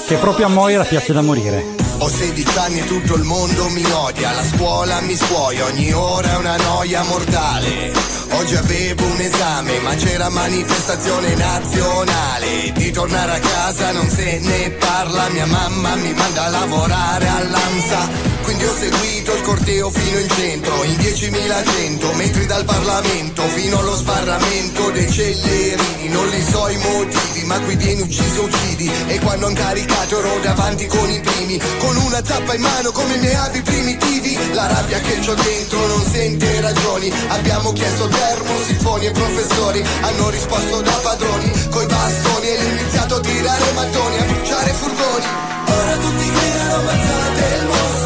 Che 0.06 0.16
proprio 0.16 0.46
a 0.46 0.48
Moira 0.48 0.84
piace 0.84 1.12
da 1.12 1.20
morire. 1.20 1.87
Ho 2.00 2.08
16 2.08 2.58
anni 2.58 2.78
e 2.78 2.84
tutto 2.84 3.16
il 3.16 3.24
mondo 3.24 3.68
mi 3.70 3.84
odia, 3.90 4.32
la 4.32 4.44
scuola 4.44 5.00
mi 5.00 5.16
scuoia, 5.16 5.64
ogni 5.64 5.92
ora 5.92 6.32
è 6.32 6.36
una 6.36 6.56
noia 6.56 7.02
mortale. 7.02 7.92
Oggi 8.30 8.54
avevo 8.54 9.04
un 9.04 9.20
esame, 9.20 9.80
ma 9.80 9.94
c'era 9.96 10.28
manifestazione 10.28 11.34
nazionale. 11.34 12.72
Di 12.72 12.92
tornare 12.92 13.32
a 13.32 13.38
casa 13.40 13.90
non 13.90 14.08
se 14.08 14.38
ne 14.40 14.70
parla, 14.70 15.28
mia 15.30 15.46
mamma 15.46 15.96
mi 15.96 16.12
manda 16.12 16.44
a 16.44 16.48
lavorare 16.50 17.28
all'ANSA. 17.28 18.27
Quindi 18.48 18.64
ho 18.64 18.74
seguito 18.74 19.34
il 19.34 19.42
corteo 19.42 19.90
fino 19.90 20.18
in 20.20 20.28
centro, 20.30 20.82
in 20.84 20.94
10.100 20.94 22.16
metri 22.16 22.46
dal 22.46 22.64
Parlamento, 22.64 23.42
fino 23.42 23.78
allo 23.78 23.94
sbarramento 23.94 24.90
dei 24.90 25.12
cellerini. 25.12 26.08
Non 26.08 26.26
li 26.28 26.42
so 26.42 26.66
i 26.68 26.78
motivi, 26.78 27.44
ma 27.44 27.60
qui 27.60 27.76
viene 27.76 28.00
ucciso 28.00 28.44
uccidi. 28.44 28.90
E 29.08 29.18
quando 29.18 29.48
han 29.48 29.52
caricato 29.52 30.18
ero 30.18 30.38
davanti 30.40 30.86
con 30.86 31.10
i 31.10 31.20
primi, 31.20 31.60
con 31.76 31.94
una 31.98 32.24
zappa 32.24 32.54
in 32.54 32.62
mano 32.62 32.90
come 32.90 33.16
i 33.16 33.18
miei 33.18 33.34
avi 33.34 33.60
primitivi. 33.60 34.38
La 34.54 34.66
rabbia 34.66 34.98
che 35.00 35.18
c'ho 35.18 35.34
dentro 35.34 35.86
non 35.86 36.02
sente 36.10 36.60
ragioni. 36.62 37.12
Abbiamo 37.28 37.74
chiesto 37.74 38.08
termo, 38.08 38.62
sifoni 38.64 39.06
e 39.08 39.10
professori, 39.10 39.84
hanno 40.00 40.30
risposto 40.30 40.80
da 40.80 40.98
padroni, 41.02 41.52
coi 41.68 41.84
bastoni. 41.84 42.46
E 42.48 42.64
iniziato 42.64 43.16
a 43.16 43.20
tirare 43.20 43.72
mattoni, 43.74 44.16
a 44.16 44.24
bruciare 44.24 44.72
furgoni. 44.72 45.26
Ora 45.66 45.96
tutti 45.98 46.30
gridano 46.30 46.74
ammazzate 46.76 47.56
il 47.60 47.66
mostro 47.66 47.97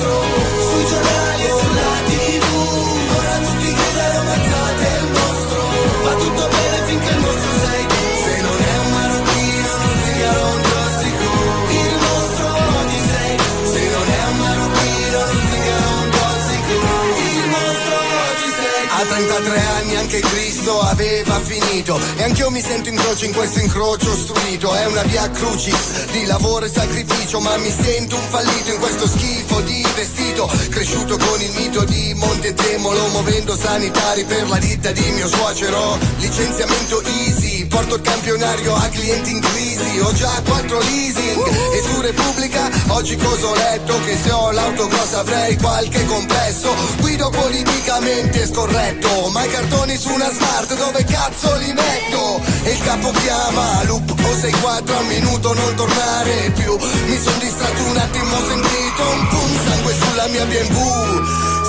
73 19.33 19.61
anni 19.79 19.97
anche 19.97 20.21
Cristo 20.21 20.79
aveva 20.81 21.41
finito. 21.41 21.99
E 22.17 22.25
anch'io 22.25 22.51
mi 22.51 22.61
sento 22.61 22.91
in 22.91 22.97
croce 22.97 23.25
in 23.25 23.33
questo 23.33 23.61
incrocio 23.61 24.15
struito 24.15 24.75
è 24.75 24.85
una 24.85 25.03
via 25.05 25.31
crucis 25.31 26.05
di 26.11 26.27
lavoro 26.27 26.67
e 26.67 26.69
sacrificio 26.69 27.41
ma 27.41 27.57
mi 27.57 27.71
sento 27.71 28.17
un 28.17 28.29
fallito 28.29 28.73
in 28.73 28.79
questo 28.79 29.09
schifo 29.09 29.61
di 29.63 29.87
vestito. 29.95 30.51
Cresciuto 30.69 31.17
con 31.17 31.41
il 31.41 31.51
mito 31.53 31.83
di 31.85 32.13
Monte 32.15 32.53
Temolo 32.53 33.09
muovendo 33.09 33.57
sanitari 33.57 34.25
per 34.25 34.47
la 34.51 34.59
ditta 34.59 34.93
di 34.93 35.11
mio 35.13 35.29
suocero. 35.29 35.99
Licenziamento 36.19 37.03
easy 37.03 37.52
Porto 37.69 37.97
il 37.97 38.01
campionario 38.01 38.75
a 38.75 38.89
clienti 38.89 39.31
in 39.31 39.41
crisi 39.41 39.99
Ho 40.01 40.13
già 40.15 40.41
quattro 40.43 40.79
leasing. 40.79 41.47
E 41.75 41.83
su 41.83 42.01
Repubblica 42.01 42.71
oggi 42.89 43.15
cosa 43.17 43.47
ho 43.47 43.55
letto 43.55 44.01
Che 44.05 44.17
se 44.17 44.31
ho 44.31 44.51
l'autocross 44.53 45.13
avrei 45.13 45.57
qualche 45.59 46.05
complesso. 46.07 46.75
Guido 46.99 47.29
politicamente 47.29 48.47
scorretto. 48.47 49.29
Ma 49.29 49.45
i 49.45 49.51
cartoni 49.51 49.97
su 49.99 50.13
una 50.13 50.31
smart 50.31 50.75
dove 50.77 51.05
cazzo 51.05 51.55
li 51.57 51.73
metto? 51.73 52.41
E 52.63 52.71
il 52.71 52.81
capo 52.81 53.11
chiama 53.11 53.85
Loop 53.85 54.11
o 54.11 54.35
64 54.35 54.97
al 54.97 55.07
minuto 55.07 55.53
non 55.53 55.75
tornare 55.75 56.53
più. 56.57 56.73
Mi 57.07 57.21
son 57.21 57.39
distratto 57.39 57.83
un 57.85 57.97
attimo 57.99 58.35
ho 58.35 58.47
sentito 58.47 59.03
un 59.13 59.29
pum 59.29 59.61
Sangue 59.67 59.95
sulla 59.95 60.27
mia 60.29 60.47
BMW 60.47 61.25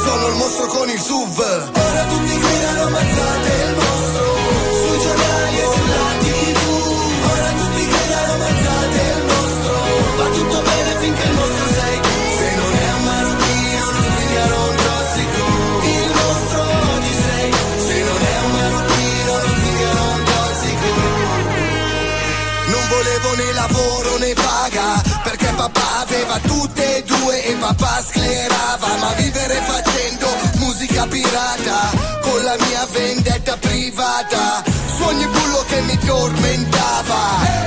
Sono 0.05 0.27
il 0.27 0.35
mostro 0.35 0.65
con 0.67 0.89
il 0.89 0.99
SUV. 0.99 1.39
Ora 1.39 2.03
tutti 2.05 2.39
gridano 2.39 2.81
ammazzate 2.83 3.63
il 3.67 3.75
mostro 3.75 4.02
vendetta 33.53 33.57
privata 33.57 34.63
Su 34.95 35.03
ogni 35.03 35.27
bullo 35.27 35.65
che 35.67 35.81
mi 35.81 35.97
tormentava 35.99 37.62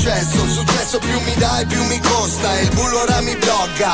successo, 0.00 0.44
il 0.44 0.50
successo 0.50 0.98
più 0.98 1.20
mi 1.20 1.34
dà 1.36 1.58
e 1.60 1.66
più 1.66 1.84
mi 1.84 2.00
costa 2.00 2.58
E 2.58 2.62
il 2.62 2.70
bullo 2.70 3.00
ora 3.02 3.20
mi 3.20 3.36
blocca, 3.36 3.92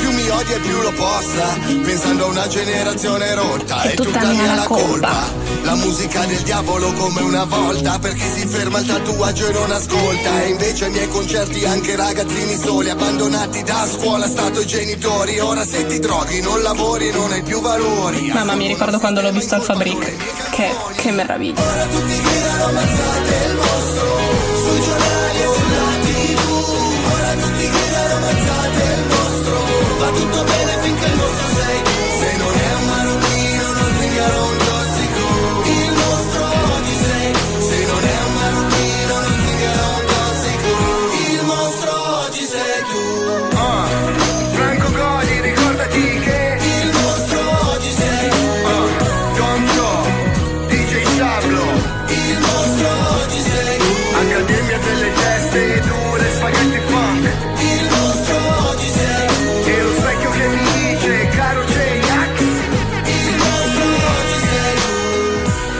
più 0.00 0.10
mi 0.12 0.28
odia 0.28 0.56
e 0.56 0.60
più 0.60 0.80
lo 0.80 0.92
possa 0.92 1.58
Pensando 1.84 2.24
a 2.24 2.28
una 2.28 2.46
generazione 2.46 3.34
rotta, 3.34 3.82
è 3.82 3.94
tutta 3.94 4.30
mia 4.30 4.54
la 4.54 4.66
colpa. 4.66 5.50
La 5.62 5.74
musica 5.74 6.24
del 6.24 6.40
diavolo 6.40 6.92
come 6.94 7.20
una 7.20 7.44
volta 7.44 7.98
Per 7.98 8.14
chi 8.14 8.28
si 8.34 8.46
ferma 8.46 8.78
al 8.78 8.86
tatuaggio 8.86 9.48
e 9.48 9.52
non 9.52 9.70
ascolta. 9.70 10.42
E 10.42 10.48
invece 10.48 10.86
ai 10.86 10.90
miei 10.90 11.08
concerti 11.08 11.64
anche 11.66 11.96
ragazzini 11.96 12.56
soli 12.56 12.90
Abbandonati 12.90 13.62
da 13.62 13.86
scuola, 13.86 14.26
stato 14.26 14.60
i 14.60 14.66
genitori. 14.66 15.38
Ora 15.38 15.64
se 15.64 15.86
ti 15.86 15.98
droghi, 15.98 16.40
non 16.40 16.62
lavori, 16.62 17.10
non 17.10 17.30
hai 17.32 17.42
più 17.42 17.60
valori. 17.60 18.30
Mamma 18.32 18.54
mi 18.54 18.66
ricordo 18.66 18.98
quando 18.98 19.20
l'ho 19.20 19.32
visto 19.32 19.54
al 19.54 19.62
Fabric. 19.62 20.50
Che, 20.50 20.70
che 20.96 21.10
meraviglia. 21.10 21.60
Ora 21.60 21.84
tutti 21.86 22.20
gridano 22.20 22.64
ammazzate 22.64 23.41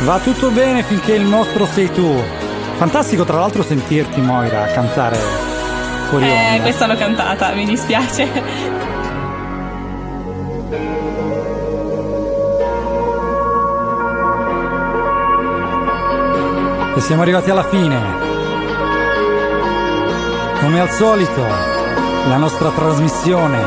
Va 0.05 0.19
tutto 0.19 0.51
bene 0.51 0.83
finché 0.83 1.15
il 1.15 1.25
mostro 1.25 1.65
sei 1.67 1.91
tu. 1.93 2.21
Fantastico 2.77 3.25
tra 3.25 3.39
l'altro 3.39 3.63
sentirti 3.63 4.21
Moira 4.21 4.67
cantare 4.73 5.17
fuori 6.09 6.27
Eh, 6.27 6.51
onda. 6.51 6.63
questa 6.63 6.87
l'ho 6.87 6.97
cantata, 6.97 7.53
mi 7.53 7.65
dispiace. 7.65 8.29
E 16.95 17.01
siamo 17.01 17.23
arrivati 17.23 17.51
alla 17.51 17.65
fine. 17.65 18.01
Come 20.61 20.81
al 20.81 20.91
solito, 20.91 21.43
la 22.29 22.37
nostra 22.37 22.69
trasmissione 22.71 23.59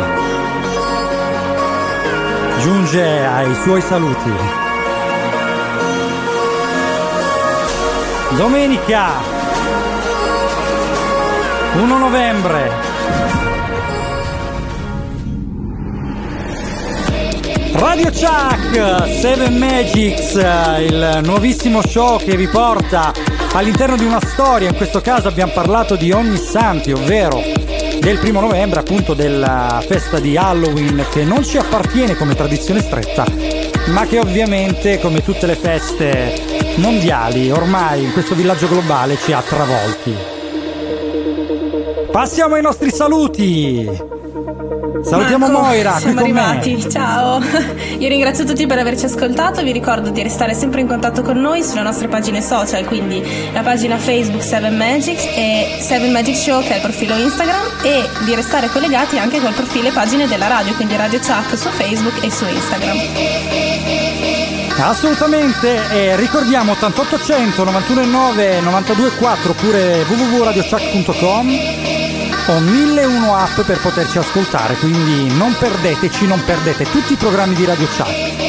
giunge 2.59 3.25
ai 3.25 3.53
suoi 3.55 3.81
saluti. 3.81 4.31
Domenica 8.35 9.11
1 11.73 11.97
novembre. 11.97 12.69
Radio 17.71 18.11
Chuck 18.11 19.07
7 19.21 19.49
Magics, 19.51 20.33
il 20.33 21.21
nuovissimo 21.23 21.81
show 21.81 22.17
che 22.17 22.35
vi 22.35 22.47
porta 22.47 23.13
all'interno 23.53 23.95
di 23.95 24.03
una 24.03 24.19
storia, 24.21 24.67
in 24.67 24.75
questo 24.75 24.99
caso 24.99 25.29
abbiamo 25.29 25.53
parlato 25.53 25.95
di 25.95 26.11
Ogni 26.11 26.37
Santi, 26.37 26.91
ovvero 26.91 27.41
del 28.01 28.19
primo 28.19 28.41
novembre, 28.41 28.81
appunto 28.81 29.13
della 29.13 29.81
festa 29.87 30.19
di 30.19 30.35
Halloween 30.35 31.05
che 31.09 31.23
non 31.23 31.41
ci 31.45 31.57
appartiene 31.57 32.15
come 32.15 32.35
tradizione 32.35 32.81
stretta, 32.81 33.25
ma 33.87 34.05
che 34.05 34.19
ovviamente 34.19 34.99
come 34.99 35.23
tutte 35.23 35.45
le 35.45 35.55
feste 35.55 36.54
mondiali 36.77 37.51
ormai 37.51 38.03
in 38.03 38.13
questo 38.13 38.35
villaggio 38.35 38.67
globale 38.67 39.17
ci 39.17 39.33
ha 39.33 39.41
travolti. 39.41 40.15
Passiamo 42.11 42.55
ai 42.55 42.61
nostri 42.61 42.91
saluti! 42.91 44.13
Salutiamo 45.03 45.47
Marco, 45.47 45.61
Moira, 45.61 45.97
siamo 45.97 46.21
con 46.21 46.31
me. 46.31 46.39
arrivati. 46.41 46.89
Ciao. 46.89 47.41
Io 47.97 48.09
ringrazio 48.09 48.43
tutti 48.43 48.65
per 48.65 48.77
averci 48.77 49.05
ascoltato. 49.05 49.63
Vi 49.63 49.71
ricordo 49.71 50.09
di 50.09 50.21
restare 50.21 50.53
sempre 50.53 50.81
in 50.81 50.87
contatto 50.87 51.21
con 51.21 51.39
noi 51.39 51.63
sulle 51.63 51.81
nostre 51.81 52.07
pagine 52.07 52.41
social, 52.41 52.83
quindi 52.85 53.23
la 53.53 53.61
pagina 53.61 53.97
Facebook 53.97 54.43
7 54.43 54.69
Magic 54.69 55.17
e 55.35 55.77
7 55.79 56.09
Magic 56.09 56.35
Show, 56.35 56.61
che 56.61 56.71
è 56.71 56.75
il 56.75 56.81
profilo 56.81 57.15
Instagram, 57.15 57.61
e 57.83 58.03
di 58.25 58.35
restare 58.35 58.69
collegati 58.69 59.17
anche 59.17 59.39
col 59.39 59.53
profilo 59.53 59.87
e 59.87 59.91
pagine 59.91 60.27
della 60.27 60.47
radio, 60.47 60.73
quindi 60.73 60.95
Radio 60.97 61.19
Chuck 61.19 61.57
su 61.57 61.69
Facebook 61.69 62.23
e 62.23 62.31
su 62.31 62.45
Instagram. 62.45 62.97
Assolutamente, 64.77 65.79
e 65.89 66.15
ricordiamo 66.17 66.73
8800 66.73 67.63
919 67.63 68.59
924 68.59 69.51
oppure 69.51 70.03
www.radiochuck.com 70.03 71.84
ho 72.47 72.59
1001 72.59 73.35
app 73.35 73.61
per 73.61 73.79
poterci 73.79 74.19
ascoltare, 74.19 74.75
quindi 74.75 75.33
non 75.35 75.55
perdeteci, 75.57 76.27
non 76.27 76.43
perdete 76.43 76.83
tutti 76.89 77.13
i 77.13 77.15
programmi 77.15 77.55
di 77.55 77.65
Radio 77.65 77.87
Chuck. 77.87 78.43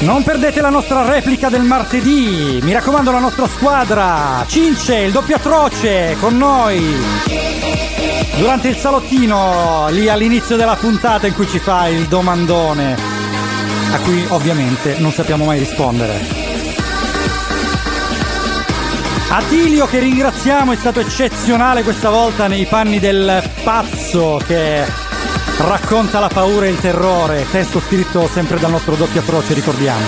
Non 0.00 0.22
perdete 0.22 0.60
la 0.60 0.68
nostra 0.68 1.06
replica 1.06 1.48
del 1.48 1.62
martedì, 1.62 2.60
mi 2.62 2.72
raccomando 2.74 3.10
la 3.10 3.20
nostra 3.20 3.48
squadra, 3.48 4.44
Cince, 4.46 4.96
il 4.96 5.12
doppio 5.12 5.36
atroce 5.36 6.14
con 6.20 6.36
noi. 6.36 6.94
Durante 8.36 8.68
il 8.68 8.76
salottino 8.76 9.88
lì 9.90 10.10
all'inizio 10.10 10.56
della 10.56 10.76
puntata 10.76 11.26
in 11.26 11.32
cui 11.32 11.48
ci 11.48 11.58
fa 11.58 11.88
il 11.88 12.04
domandone 12.06 13.13
a 13.94 13.98
cui 14.00 14.26
ovviamente 14.30 14.96
non 14.98 15.12
sappiamo 15.12 15.44
mai 15.44 15.60
rispondere. 15.60 16.42
Attilio 19.28 19.86
che 19.86 20.00
ringraziamo 20.00 20.72
è 20.72 20.76
stato 20.76 20.98
eccezionale 20.98 21.84
questa 21.84 22.10
volta 22.10 22.48
nei 22.48 22.66
panni 22.66 22.98
del 22.98 23.42
pazzo 23.62 24.40
che 24.44 24.84
racconta 25.58 26.18
la 26.18 26.28
paura 26.28 26.66
e 26.66 26.70
il 26.70 26.80
terrore, 26.80 27.46
testo 27.48 27.80
scritto 27.80 28.28
sempre 28.32 28.58
dal 28.58 28.72
nostro 28.72 28.96
doppio 28.96 29.20
atroce, 29.20 29.54
ricordiamo. 29.54 30.04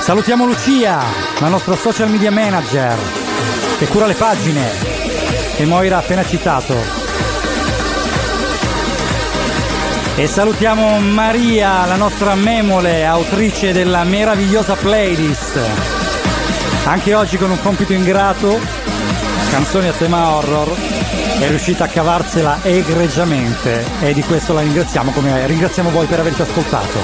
Salutiamo 0.00 0.46
Lucia, 0.46 1.00
la 1.40 1.48
nostra 1.48 1.74
social 1.74 2.10
media 2.10 2.30
manager, 2.30 2.96
che 3.78 3.86
cura 3.86 4.06
le 4.06 4.14
pagine, 4.14 4.70
che 5.56 5.64
Moira 5.64 5.96
ha 5.96 6.00
appena 6.00 6.24
citato. 6.24 7.01
E 10.14 10.26
salutiamo 10.26 11.00
Maria, 11.00 11.86
la 11.86 11.96
nostra 11.96 12.34
memole, 12.34 13.06
autrice 13.06 13.72
della 13.72 14.04
meravigliosa 14.04 14.74
playlist. 14.74 15.58
Anche 16.84 17.14
oggi 17.14 17.38
con 17.38 17.50
un 17.50 17.58
compito 17.62 17.94
ingrato, 17.94 18.60
canzoni 19.50 19.88
a 19.88 19.92
tema 19.92 20.28
horror, 20.28 20.70
è 21.40 21.48
riuscita 21.48 21.84
a 21.84 21.88
cavarsela 21.88 22.58
egregiamente 22.62 23.86
e 24.02 24.12
di 24.12 24.22
questo 24.22 24.52
la 24.52 24.60
ringraziamo 24.60 25.12
come 25.12 25.46
ringraziamo 25.46 25.88
voi 25.90 26.06
per 26.06 26.20
averci 26.20 26.42
ascoltato. 26.42 26.98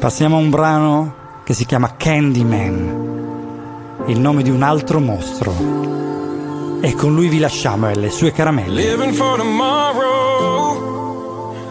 Passiamo 0.00 0.36
a 0.36 0.40
un 0.40 0.50
brano 0.50 1.14
che 1.44 1.54
si 1.54 1.66
chiama 1.66 1.94
Candyman, 1.96 4.04
il 4.06 4.18
nome 4.18 4.42
di 4.42 4.50
un 4.50 4.64
altro 4.64 4.98
mostro. 4.98 6.21
E 6.84 6.94
con 6.96 7.14
lui 7.14 7.28
vi 7.28 7.38
lasciamo 7.38 7.88
e 7.88 7.94
le 7.94 8.10
sue 8.10 8.32
caramelle. 8.32 8.74
Living 8.74 9.12
for 9.14 9.38
tomorrow, 9.38 10.74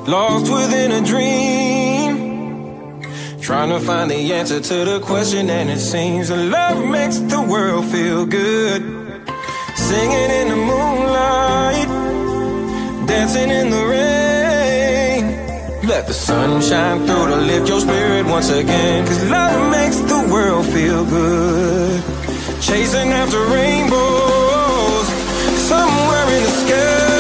lost 0.05 0.49
within 0.49 0.93
a 0.93 1.01
dream. 1.01 3.01
Trying 3.41 3.71
to 3.71 3.79
find 3.79 4.09
the 4.09 4.31
answer 4.33 4.61
to 4.61 4.85
the 4.85 5.01
question, 5.01 5.49
and 5.49 5.69
it 5.69 5.79
seems 5.79 6.29
that 6.29 6.37
love 6.37 6.81
makes 6.85 7.19
the 7.19 7.41
world 7.41 7.83
feel 7.91 8.25
good. 8.25 8.81
Singing 9.75 10.29
in 10.39 10.47
the 10.47 10.55
moonlight, 10.55 11.89
dancing 13.05 13.49
in 13.49 13.69
the 13.69 13.85
rain. 13.85 15.35
Let 15.89 16.07
the 16.07 16.13
sun 16.13 16.61
shine 16.61 17.05
through 17.05 17.27
to 17.27 17.35
lift 17.35 17.67
your 17.67 17.81
spirit 17.81 18.25
once 18.27 18.49
again. 18.49 19.05
Cause 19.05 19.29
love 19.29 19.71
makes 19.71 19.99
the 19.99 20.21
world 20.31 20.65
feel 20.67 21.03
good. 21.03 22.01
Chasing 22.61 23.11
after 23.11 23.43
rainbows, 23.47 24.30
you're 26.41 26.49
scared. 26.49 27.10